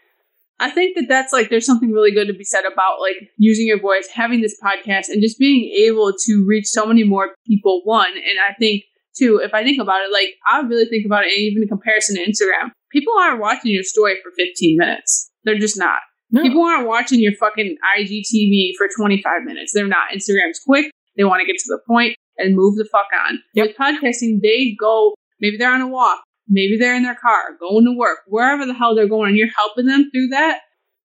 I 0.60 0.70
think 0.70 0.94
that 0.94 1.06
that's 1.08 1.32
like 1.32 1.50
there's 1.50 1.66
something 1.66 1.90
really 1.90 2.12
good 2.12 2.28
to 2.28 2.32
be 2.32 2.44
said 2.44 2.62
about 2.64 3.00
like 3.00 3.16
using 3.36 3.66
your 3.66 3.80
voice, 3.80 4.08
having 4.14 4.42
this 4.42 4.56
podcast, 4.62 5.08
and 5.08 5.20
just 5.20 5.40
being 5.40 5.64
able 5.88 6.12
to 6.26 6.44
reach 6.46 6.66
so 6.66 6.86
many 6.86 7.02
more 7.02 7.30
people. 7.48 7.80
One, 7.82 8.12
and 8.12 8.38
I 8.48 8.54
think 8.60 8.84
two, 9.18 9.40
if 9.42 9.54
I 9.54 9.64
think 9.64 9.80
about 9.80 10.02
it, 10.02 10.12
like 10.12 10.34
I 10.48 10.60
really 10.60 10.84
think 10.84 11.04
about 11.04 11.24
it, 11.24 11.36
even 11.36 11.64
in 11.64 11.68
comparison 11.68 12.14
to 12.14 12.22
Instagram, 12.22 12.70
people 12.92 13.12
aren't 13.18 13.40
watching 13.40 13.72
your 13.72 13.82
story 13.82 14.14
for 14.22 14.30
15 14.36 14.76
minutes. 14.78 15.28
They're 15.42 15.58
just 15.58 15.76
not. 15.76 15.98
No. 16.30 16.42
People 16.42 16.62
aren't 16.62 16.86
watching 16.86 17.18
your 17.18 17.34
fucking 17.40 17.76
IGTV 17.98 18.74
for 18.78 18.86
25 18.96 19.42
minutes. 19.42 19.72
They're 19.74 19.88
not. 19.88 20.10
Instagram's 20.14 20.60
quick. 20.64 20.92
They 21.16 21.24
want 21.24 21.40
to 21.40 21.46
get 21.46 21.58
to 21.58 21.66
the 21.66 21.80
point 21.88 22.14
and 22.38 22.54
move 22.54 22.76
the 22.76 22.88
fuck 22.92 23.08
on. 23.26 23.40
Yep. 23.54 23.66
With 23.66 23.76
podcasting, 23.76 24.42
they 24.42 24.76
go. 24.78 25.14
Maybe 25.40 25.56
they're 25.56 25.72
on 25.72 25.80
a 25.80 25.88
walk. 25.88 26.20
Maybe 26.50 26.76
they're 26.78 26.96
in 26.96 27.04
their 27.04 27.14
car, 27.14 27.56
going 27.60 27.84
to 27.86 27.96
work, 27.96 28.18
wherever 28.26 28.66
the 28.66 28.74
hell 28.74 28.94
they're 28.94 29.08
going, 29.08 29.28
and 29.30 29.38
you're 29.38 29.48
helping 29.56 29.86
them 29.86 30.10
through 30.12 30.28
that. 30.28 30.58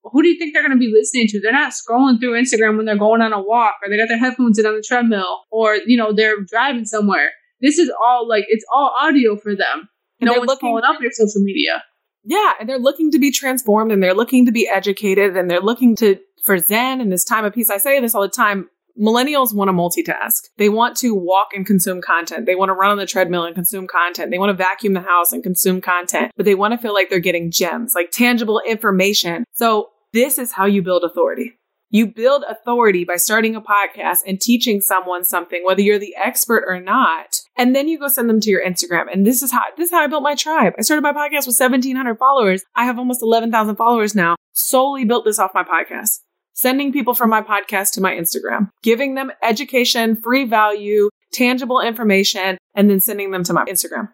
Who 0.04 0.22
do 0.22 0.28
you 0.28 0.38
think 0.38 0.54
they're 0.54 0.64
going 0.64 0.78
to 0.78 0.78
be 0.80 0.91
listening 0.91 1.28
to? 1.30 1.39
They're 1.39 1.52
not 1.52 1.74
scrolling 1.74 2.20
through 2.20 2.39
Instagram 2.39 2.78
when 2.78 2.86
they're 2.86 2.98
going 2.98 3.22
on 3.22 3.32
a 3.32 3.41
walk, 3.41 3.76
or 3.84 3.89
they 3.89 3.98
got 3.98 4.08
their 4.08 4.18
headphones 4.20 4.60
in 4.60 4.66
on 4.66 4.76
the 4.76 4.84
treadmill, 4.86 5.43
or 5.52 5.76
you 5.86 5.98
know 5.98 6.14
they're 6.14 6.41
driving 6.41 6.86
somewhere. 6.86 7.30
This 7.62 7.78
is 7.78 7.91
all 8.04 8.28
like 8.28 8.46
it's 8.50 8.66
all 8.74 8.93
audio 9.00 9.36
for 9.38 9.56
them. 9.56 9.88
And 10.20 10.28
no 10.28 10.34
they're 10.34 10.39
one's 10.41 10.48
looking- 10.50 10.70
pulling 10.70 10.84
up 10.84 11.02
your 11.02 11.12
social 11.12 11.41
media. 11.41 11.84
Yeah, 12.24 12.54
and 12.60 12.68
they're 12.68 12.80
looking 12.80 13.12
to 13.12 13.20
be 13.20 13.32
transformed 13.32 13.91
and 13.91 14.02
they're 14.02 14.16
looking 14.16 14.48
to 14.48 14.52
be 14.52 14.68
educated 14.68 15.38
and 15.38 15.50
they're 15.50 15.62
looking 15.62 15.96
to 15.98 16.18
for 16.43 16.58
Zen 16.58 17.00
and 17.02 17.12
this 17.12 17.24
time 17.24 17.46
of 17.46 17.54
peace. 17.54 17.70
I 17.70 17.78
say 17.78 18.00
this 18.00 18.16
all 18.16 18.22
the 18.24 18.28
time. 18.30 18.68
Millennials 19.00 19.54
want 19.54 19.68
to 19.68 19.74
multitask. 19.74 20.48
They 20.58 20.70
want 20.70 20.96
to 20.98 21.14
walk 21.14 21.50
and 21.54 21.66
consume 21.66 22.02
content. 22.02 22.46
They 22.46 22.56
want 22.56 22.70
to 22.70 22.74
run 22.74 22.91
on 22.91 22.98
the 22.98 23.06
treadmill 23.06 23.43
and 23.43 23.54
consume 23.54 23.88
content. 23.88 24.32
They 24.32 24.38
want 24.38 24.52
to 24.52 24.64
vacuum 24.64 24.93
the 24.93 25.02
house 25.02 25.34
and 25.34 25.43
consume 25.43 25.82
content, 25.82 26.32
but 26.38 26.46
they 26.46 26.56
want 26.56 26.74
to 26.74 26.78
feel 26.78 26.93
like 26.93 27.10
they're 27.10 27.20
getting 27.20 27.52
gems, 27.52 27.93
like 27.93 28.12
tangible 28.12 28.62
information. 28.66 29.43
So 29.54 29.89
this 30.14 30.38
is 30.38 30.54
how 30.54 30.66
you 30.66 30.82
build 30.82 31.04
authority. 31.04 31.54
You 31.89 32.08
build 32.08 32.43
authority 32.50 33.06
by 33.06 33.16
starting 33.16 33.56
a 33.56 33.62
podcast 33.62 34.20
and 34.26 34.39
teaching 34.39 34.82
someone 34.82 35.24
something, 35.24 35.64
whether 35.64 35.82
you're 35.82 36.00
the 36.00 36.16
expert 36.16 36.64
or 36.68 36.80
not. 36.80 37.41
And 37.58 37.76
then 37.76 37.88
you 37.88 38.00
go 38.00 38.08
send 38.08 38.30
them 38.30 38.39
to 38.41 38.50
your 38.50 38.66
Instagram. 38.66 39.06
And 39.12 39.26
this 39.26 39.43
is 39.43 39.52
how 39.52 39.62
this 39.78 39.88
is 39.88 39.91
how 39.91 40.02
I 40.02 40.08
built 40.08 40.24
my 40.24 40.36
tribe. 40.36 40.74
I 40.78 40.82
started 40.82 41.04
my 41.04 41.14
podcast 41.14 41.48
with 41.48 41.58
1,700 41.58 42.18
followers. 42.18 42.64
I 42.76 42.86
have 42.86 42.98
almost 42.98 43.22
11,000 43.22 43.76
followers 43.76 44.16
now. 44.16 44.36
Solely 44.52 45.06
built 45.06 45.26
this 45.26 45.39
off 45.39 45.52
my 45.54 45.64
podcast. 45.64 46.20
Sending 46.58 46.93
people 46.93 47.14
from 47.14 47.30
my 47.30 47.41
podcast 47.41 47.91
to 47.91 48.01
my 48.01 48.14
Instagram, 48.14 48.70
giving 48.82 49.16
them 49.16 49.30
education, 49.43 50.16
free 50.16 50.45
value, 50.45 51.10
tangible 51.34 51.82
information, 51.82 52.58
and 52.74 52.89
then 52.89 53.01
sending 53.01 53.32
them 53.32 53.43
to 53.43 53.51
my 53.51 53.66
Instagram. 53.66 54.08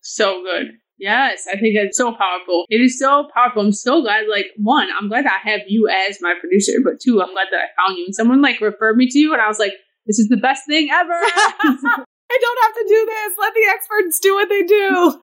So 0.00 0.40
good. 0.40 0.68
Yes, 0.98 1.46
I 1.48 1.56
think 1.56 1.74
it's 1.74 1.98
so 1.98 2.14
powerful. 2.14 2.64
It 2.68 2.80
is 2.80 2.96
so 2.96 3.26
powerful. 3.34 3.62
I'm 3.62 3.72
so 3.72 4.02
glad, 4.02 4.26
like, 4.30 4.46
one, 4.56 4.86
I'm 4.96 5.08
glad 5.08 5.24
that 5.24 5.42
I 5.44 5.50
have 5.50 5.62
you 5.66 5.88
as 5.88 6.18
my 6.20 6.34
producer, 6.38 6.74
but 6.84 7.00
two, 7.00 7.20
I'm 7.20 7.32
glad 7.32 7.48
that 7.50 7.58
I 7.58 7.82
found 7.82 7.98
you. 7.98 8.04
And 8.04 8.14
someone, 8.14 8.40
like, 8.40 8.60
referred 8.60 8.96
me 8.96 9.08
to 9.08 9.18
you, 9.18 9.32
and 9.32 9.42
I 9.42 9.48
was 9.48 9.58
like, 9.58 9.72
this 10.06 10.20
is 10.20 10.28
the 10.28 10.36
best 10.36 10.66
thing 10.68 10.90
ever. 10.92 11.12
I 11.12 12.38
don't 12.40 12.62
have 12.62 12.74
to 12.74 12.84
do 12.86 13.06
this. 13.06 13.34
Let 13.40 13.54
the 13.54 13.66
experts 13.68 14.20
do 14.20 14.34
what 14.34 14.48
they 14.48 14.62
do. 14.62 15.22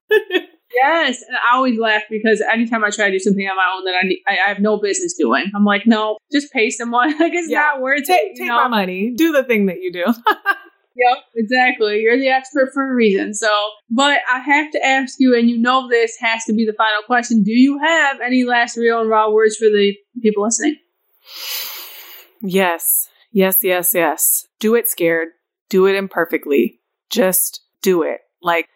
yes. 0.74 1.22
And 1.26 1.36
I 1.36 1.56
always 1.56 1.78
laugh 1.78 2.02
because 2.10 2.40
anytime 2.40 2.84
I 2.84 2.90
try 2.90 3.06
to 3.06 3.12
do 3.12 3.18
something 3.18 3.46
on 3.46 3.56
my 3.56 3.72
own 3.76 3.84
that 3.84 3.94
I, 4.02 4.06
need, 4.06 4.22
I, 4.26 4.38
I 4.46 4.48
have 4.48 4.60
no 4.60 4.78
business 4.78 5.14
doing, 5.14 5.50
I'm 5.54 5.64
like, 5.64 5.86
no, 5.86 6.18
just 6.32 6.52
pay 6.52 6.70
someone. 6.70 7.10
like, 7.20 7.32
it's 7.32 7.50
Yeah. 7.50 7.58
not 7.60 7.80
worth 7.80 8.04
take 8.04 8.32
it. 8.32 8.36
Take 8.38 8.48
know? 8.48 8.56
my 8.56 8.68
money. 8.68 9.12
Do 9.16 9.32
the 9.32 9.44
thing 9.44 9.66
that 9.66 9.76
you 9.80 9.92
do. 9.92 10.04
Yep, 10.98 11.18
exactly. 11.36 12.00
You're 12.00 12.18
the 12.18 12.28
expert 12.28 12.70
for 12.74 12.90
a 12.90 12.92
reason. 12.92 13.32
So, 13.32 13.48
but 13.88 14.18
I 14.28 14.40
have 14.40 14.72
to 14.72 14.84
ask 14.84 15.14
you, 15.20 15.36
and 15.38 15.48
you 15.48 15.56
know 15.56 15.88
this 15.88 16.16
has 16.18 16.44
to 16.46 16.52
be 16.52 16.66
the 16.66 16.72
final 16.72 17.02
question. 17.06 17.44
Do 17.44 17.52
you 17.52 17.78
have 17.78 18.20
any 18.20 18.42
last 18.42 18.76
real 18.76 19.00
and 19.00 19.08
raw 19.08 19.30
words 19.30 19.56
for 19.56 19.66
the 19.66 19.94
people 20.20 20.42
listening? 20.42 20.74
Yes, 22.42 23.08
yes, 23.30 23.58
yes, 23.62 23.94
yes. 23.94 24.46
Do 24.58 24.74
it 24.74 24.88
scared. 24.88 25.28
Do 25.68 25.86
it 25.86 25.94
imperfectly. 25.94 26.80
Just 27.10 27.62
do 27.80 28.02
it. 28.02 28.18
Like, 28.42 28.66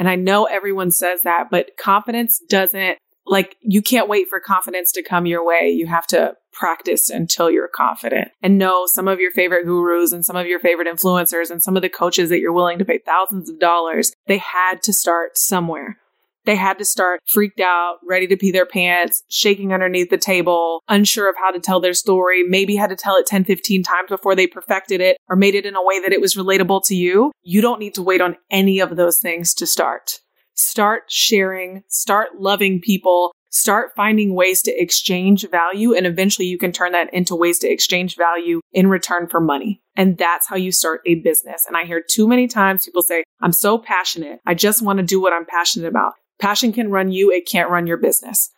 and 0.00 0.08
I 0.08 0.16
know 0.16 0.46
everyone 0.46 0.90
says 0.90 1.22
that, 1.22 1.48
but 1.50 1.76
confidence 1.76 2.40
doesn't, 2.48 2.96
like, 3.26 3.56
you 3.60 3.82
can't 3.82 4.08
wait 4.08 4.28
for 4.28 4.40
confidence 4.40 4.90
to 4.92 5.02
come 5.02 5.26
your 5.26 5.44
way. 5.44 5.70
You 5.70 5.86
have 5.86 6.06
to 6.08 6.36
practice 6.52 7.10
until 7.10 7.50
you're 7.50 7.68
confident 7.68 8.28
and 8.42 8.56
know 8.56 8.86
some 8.86 9.06
of 9.06 9.20
your 9.20 9.30
favorite 9.30 9.66
gurus 9.66 10.12
and 10.12 10.24
some 10.24 10.36
of 10.36 10.46
your 10.46 10.58
favorite 10.58 10.88
influencers 10.88 11.50
and 11.50 11.62
some 11.62 11.76
of 11.76 11.82
the 11.82 11.90
coaches 11.90 12.30
that 12.30 12.40
you're 12.40 12.50
willing 12.50 12.78
to 12.78 12.84
pay 12.84 12.98
thousands 12.98 13.50
of 13.50 13.60
dollars. 13.60 14.12
They 14.26 14.38
had 14.38 14.82
to 14.84 14.92
start 14.94 15.36
somewhere. 15.36 15.98
They 16.46 16.56
had 16.56 16.78
to 16.78 16.84
start 16.84 17.20
freaked 17.26 17.60
out, 17.60 17.98
ready 18.08 18.26
to 18.28 18.36
pee 18.36 18.50
their 18.50 18.66
pants, 18.66 19.22
shaking 19.28 19.72
underneath 19.72 20.10
the 20.10 20.18
table, 20.18 20.82
unsure 20.88 21.28
of 21.28 21.36
how 21.38 21.50
to 21.50 21.60
tell 21.60 21.80
their 21.80 21.94
story, 21.94 22.42
maybe 22.42 22.76
had 22.76 22.90
to 22.90 22.96
tell 22.96 23.16
it 23.16 23.26
10, 23.26 23.44
15 23.44 23.82
times 23.82 24.08
before 24.08 24.34
they 24.34 24.46
perfected 24.46 25.00
it 25.00 25.16
or 25.28 25.36
made 25.36 25.54
it 25.54 25.66
in 25.66 25.76
a 25.76 25.84
way 25.84 26.00
that 26.00 26.12
it 26.12 26.20
was 26.20 26.36
relatable 26.36 26.82
to 26.86 26.94
you. 26.94 27.30
You 27.42 27.60
don't 27.60 27.80
need 27.80 27.94
to 27.94 28.02
wait 28.02 28.20
on 28.20 28.36
any 28.50 28.80
of 28.80 28.96
those 28.96 29.18
things 29.18 29.52
to 29.54 29.66
start. 29.66 30.20
start 30.54 31.04
sharing, 31.08 31.82
start 31.88 32.38
loving 32.38 32.80
people, 32.80 33.32
start 33.50 33.92
finding 33.96 34.34
ways 34.34 34.62
to 34.62 34.82
exchange 34.82 35.48
value. 35.50 35.94
And 35.94 36.06
eventually 36.06 36.46
you 36.46 36.58
can 36.58 36.72
turn 36.72 36.92
that 36.92 37.12
into 37.12 37.34
ways 37.34 37.58
to 37.60 37.68
exchange 37.68 38.16
value 38.16 38.60
in 38.72 38.88
return 38.88 39.26
for 39.26 39.40
money. 39.40 39.82
And 39.96 40.16
that's 40.16 40.48
how 40.48 40.56
you 40.56 40.70
start 40.72 41.00
a 41.06 41.16
business. 41.16 41.64
And 41.66 41.76
I 41.76 41.84
hear 41.84 42.02
too 42.06 42.28
many 42.28 42.46
times 42.46 42.84
people 42.84 43.02
say, 43.02 43.24
I'm 43.40 43.52
so 43.52 43.78
passionate. 43.78 44.40
I 44.46 44.54
just 44.54 44.82
want 44.82 44.98
to 44.98 45.02
do 45.04 45.20
what 45.20 45.32
I'm 45.32 45.46
passionate 45.46 45.88
about. 45.88 46.12
Passion 46.40 46.72
can 46.72 46.90
run 46.90 47.12
you. 47.12 47.30
It 47.30 47.46
can't 47.46 47.70
run 47.70 47.86
your 47.86 47.98
business 47.98 48.50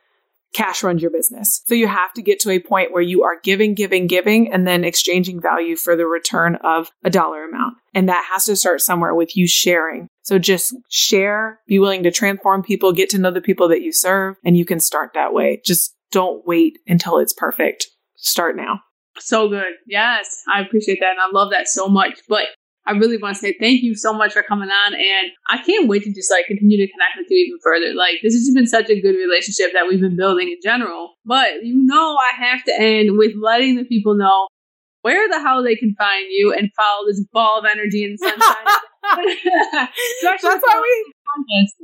cash 0.52 0.82
runs 0.82 1.02
your 1.02 1.10
business. 1.10 1.62
So 1.66 1.74
you 1.74 1.88
have 1.88 2.12
to 2.14 2.22
get 2.22 2.40
to 2.40 2.50
a 2.50 2.60
point 2.60 2.92
where 2.92 3.02
you 3.02 3.22
are 3.22 3.40
giving, 3.42 3.74
giving, 3.74 4.06
giving, 4.06 4.52
and 4.52 4.66
then 4.66 4.84
exchanging 4.84 5.40
value 5.40 5.76
for 5.76 5.96
the 5.96 6.06
return 6.06 6.56
of 6.56 6.90
a 7.04 7.10
dollar 7.10 7.44
amount. 7.44 7.74
And 7.94 8.08
that 8.08 8.26
has 8.30 8.44
to 8.44 8.56
start 8.56 8.80
somewhere 8.80 9.14
with 9.14 9.36
you 9.36 9.46
sharing. 9.46 10.08
So 10.22 10.38
just 10.38 10.74
share, 10.88 11.60
be 11.66 11.78
willing 11.78 12.02
to 12.04 12.10
transform 12.10 12.62
people, 12.62 12.92
get 12.92 13.10
to 13.10 13.18
know 13.18 13.30
the 13.30 13.40
people 13.40 13.68
that 13.68 13.82
you 13.82 13.92
serve, 13.92 14.36
and 14.44 14.56
you 14.56 14.64
can 14.64 14.80
start 14.80 15.12
that 15.14 15.32
way. 15.32 15.60
Just 15.64 15.94
don't 16.10 16.46
wait 16.46 16.78
until 16.86 17.18
it's 17.18 17.32
perfect. 17.32 17.86
Start 18.16 18.56
now. 18.56 18.80
So 19.18 19.48
good. 19.48 19.72
Yes, 19.86 20.42
I 20.52 20.60
appreciate 20.60 20.98
that. 21.00 21.10
And 21.10 21.20
I 21.20 21.28
love 21.32 21.50
that 21.50 21.68
so 21.68 21.88
much. 21.88 22.20
But 22.28 22.44
I 22.86 22.92
really 22.92 23.16
want 23.16 23.36
to 23.36 23.40
say 23.40 23.56
thank 23.60 23.82
you 23.82 23.94
so 23.94 24.12
much 24.12 24.32
for 24.32 24.42
coming 24.42 24.68
on. 24.68 24.94
And 24.94 25.30
I 25.48 25.62
can't 25.62 25.88
wait 25.88 26.02
to 26.04 26.12
just 26.12 26.30
like 26.30 26.46
continue 26.46 26.78
to 26.78 26.92
connect 26.92 27.16
with 27.16 27.26
you 27.30 27.46
even 27.46 27.58
further. 27.62 27.94
Like, 27.94 28.16
this 28.22 28.34
has 28.34 28.50
been 28.54 28.66
such 28.66 28.90
a 28.90 29.00
good 29.00 29.16
relationship 29.16 29.72
that 29.72 29.86
we've 29.88 30.00
been 30.00 30.16
building 30.16 30.48
in 30.48 30.58
general. 30.62 31.14
But 31.24 31.62
you 31.62 31.74
know, 31.84 32.16
I 32.16 32.44
have 32.44 32.64
to 32.64 32.74
end 32.78 33.16
with 33.16 33.32
letting 33.40 33.76
the 33.76 33.84
people 33.84 34.16
know 34.16 34.48
where 35.02 35.28
the 35.28 35.40
hell 35.40 35.62
they 35.62 35.76
can 35.76 35.94
find 35.96 36.26
you 36.30 36.54
and 36.56 36.70
follow 36.76 37.06
this 37.06 37.24
ball 37.32 37.58
of 37.58 37.64
energy 37.70 38.04
and 38.04 38.18
sunshine. 38.18 38.66
that's 40.22 40.42
why 40.42 40.80
we 40.80 41.14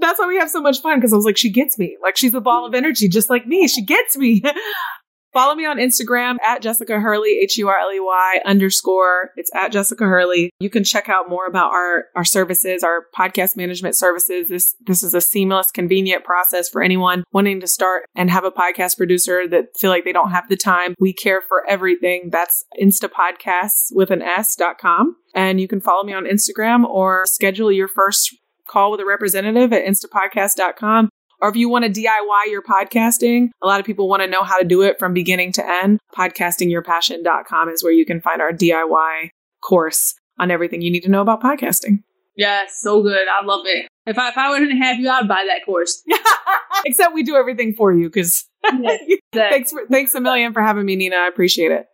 that's 0.00 0.18
why 0.18 0.26
we 0.26 0.36
have 0.36 0.50
so 0.50 0.60
much 0.60 0.80
fun 0.80 0.98
because 0.98 1.12
I 1.12 1.16
was 1.16 1.24
like, 1.24 1.36
she 1.36 1.50
gets 1.50 1.78
me. 1.78 1.96
Like 2.02 2.16
she's 2.16 2.34
a 2.34 2.40
ball 2.40 2.66
of 2.66 2.74
energy, 2.74 3.08
just 3.08 3.28
like 3.30 3.46
me. 3.46 3.66
She 3.68 3.84
gets 3.84 4.16
me. 4.16 4.42
Follow 5.32 5.54
me 5.54 5.66
on 5.66 5.76
Instagram 5.76 6.36
at 6.44 6.62
Jessica 6.62 7.00
Hurley, 7.00 7.38
H 7.42 7.58
U 7.58 7.68
R 7.68 7.78
L 7.78 7.92
E 7.92 8.00
Y 8.00 8.40
underscore. 8.44 9.30
It's 9.36 9.50
at 9.54 9.72
Jessica 9.72 10.04
Hurley. 10.04 10.50
You 10.58 10.70
can 10.70 10.84
check 10.84 11.08
out 11.08 11.28
more 11.28 11.46
about 11.46 11.72
our, 11.72 12.06
our 12.16 12.24
services, 12.24 12.82
our 12.82 13.04
podcast 13.16 13.56
management 13.56 13.96
services. 13.96 14.48
This, 14.48 14.74
this 14.80 15.02
is 15.02 15.14
a 15.14 15.20
seamless, 15.20 15.70
convenient 15.70 16.24
process 16.24 16.68
for 16.68 16.82
anyone 16.82 17.24
wanting 17.32 17.60
to 17.60 17.66
start 17.66 18.04
and 18.14 18.30
have 18.30 18.44
a 18.44 18.50
podcast 18.50 18.96
producer 18.96 19.46
that 19.48 19.76
feel 19.78 19.90
like 19.90 20.04
they 20.04 20.12
don't 20.12 20.30
have 20.30 20.48
the 20.48 20.56
time. 20.56 20.94
We 20.98 21.12
care 21.12 21.42
for 21.42 21.68
everything. 21.68 22.30
That's 22.32 22.64
Instapodcasts 22.80 23.88
with 23.92 24.10
an 24.10 24.22
S 24.22 24.56
dot 24.56 24.78
com. 24.78 25.16
And 25.34 25.60
you 25.60 25.68
can 25.68 25.80
follow 25.80 26.04
me 26.04 26.14
on 26.14 26.24
Instagram 26.24 26.84
or 26.84 27.24
schedule 27.26 27.70
your 27.70 27.88
first 27.88 28.34
call 28.68 28.90
with 28.90 29.00
a 29.00 29.06
representative 29.06 29.72
at 29.72 29.84
instapodcast.com. 29.84 31.08
Or 31.40 31.48
if 31.48 31.56
you 31.56 31.68
want 31.68 31.84
to 31.84 31.90
DIY 31.90 32.50
your 32.50 32.62
podcasting, 32.62 33.50
a 33.62 33.66
lot 33.66 33.80
of 33.80 33.86
people 33.86 34.08
want 34.08 34.22
to 34.22 34.28
know 34.28 34.42
how 34.42 34.58
to 34.58 34.64
do 34.64 34.82
it 34.82 34.98
from 34.98 35.14
beginning 35.14 35.52
to 35.52 35.64
end. 35.66 36.00
Podcastingyourpassion.com 36.16 37.68
is 37.68 37.84
where 37.84 37.92
you 37.92 38.04
can 38.04 38.20
find 38.20 38.42
our 38.42 38.52
DIY 38.52 39.30
course 39.62 40.14
on 40.38 40.50
everything 40.50 40.82
you 40.82 40.90
need 40.90 41.02
to 41.02 41.10
know 41.10 41.20
about 41.20 41.42
podcasting. 41.42 42.02
Yes, 42.36 42.80
so 42.80 43.02
good. 43.02 43.26
I 43.28 43.44
love 43.44 43.62
it. 43.66 43.88
If 44.06 44.16
I 44.16 44.28
if 44.28 44.38
I 44.38 44.50
wouldn't 44.50 44.82
have 44.82 44.98
you, 44.98 45.08
I'd 45.08 45.28
buy 45.28 45.44
that 45.48 45.66
course. 45.66 46.02
Except 46.86 47.12
we 47.12 47.24
do 47.24 47.36
everything 47.36 47.74
for 47.74 47.92
you 47.92 48.08
because 48.08 48.46
yeah, 48.64 48.72
exactly. 49.00 49.18
thanks 49.32 49.70
for, 49.72 49.86
thanks 49.90 50.14
a 50.14 50.20
million 50.20 50.52
for 50.52 50.62
having 50.62 50.86
me, 50.86 50.96
Nina. 50.96 51.16
I 51.16 51.26
appreciate 51.26 51.72
it. 51.72 51.86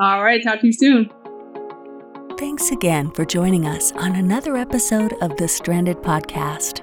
All 0.00 0.24
right, 0.24 0.42
talk 0.42 0.60
to 0.60 0.66
you 0.66 0.72
soon. 0.72 1.10
Thanks 2.36 2.70
again 2.72 3.12
for 3.12 3.24
joining 3.24 3.66
us 3.66 3.92
on 3.92 4.16
another 4.16 4.56
episode 4.56 5.14
of 5.22 5.36
the 5.36 5.46
Stranded 5.46 5.98
Podcast. 5.98 6.82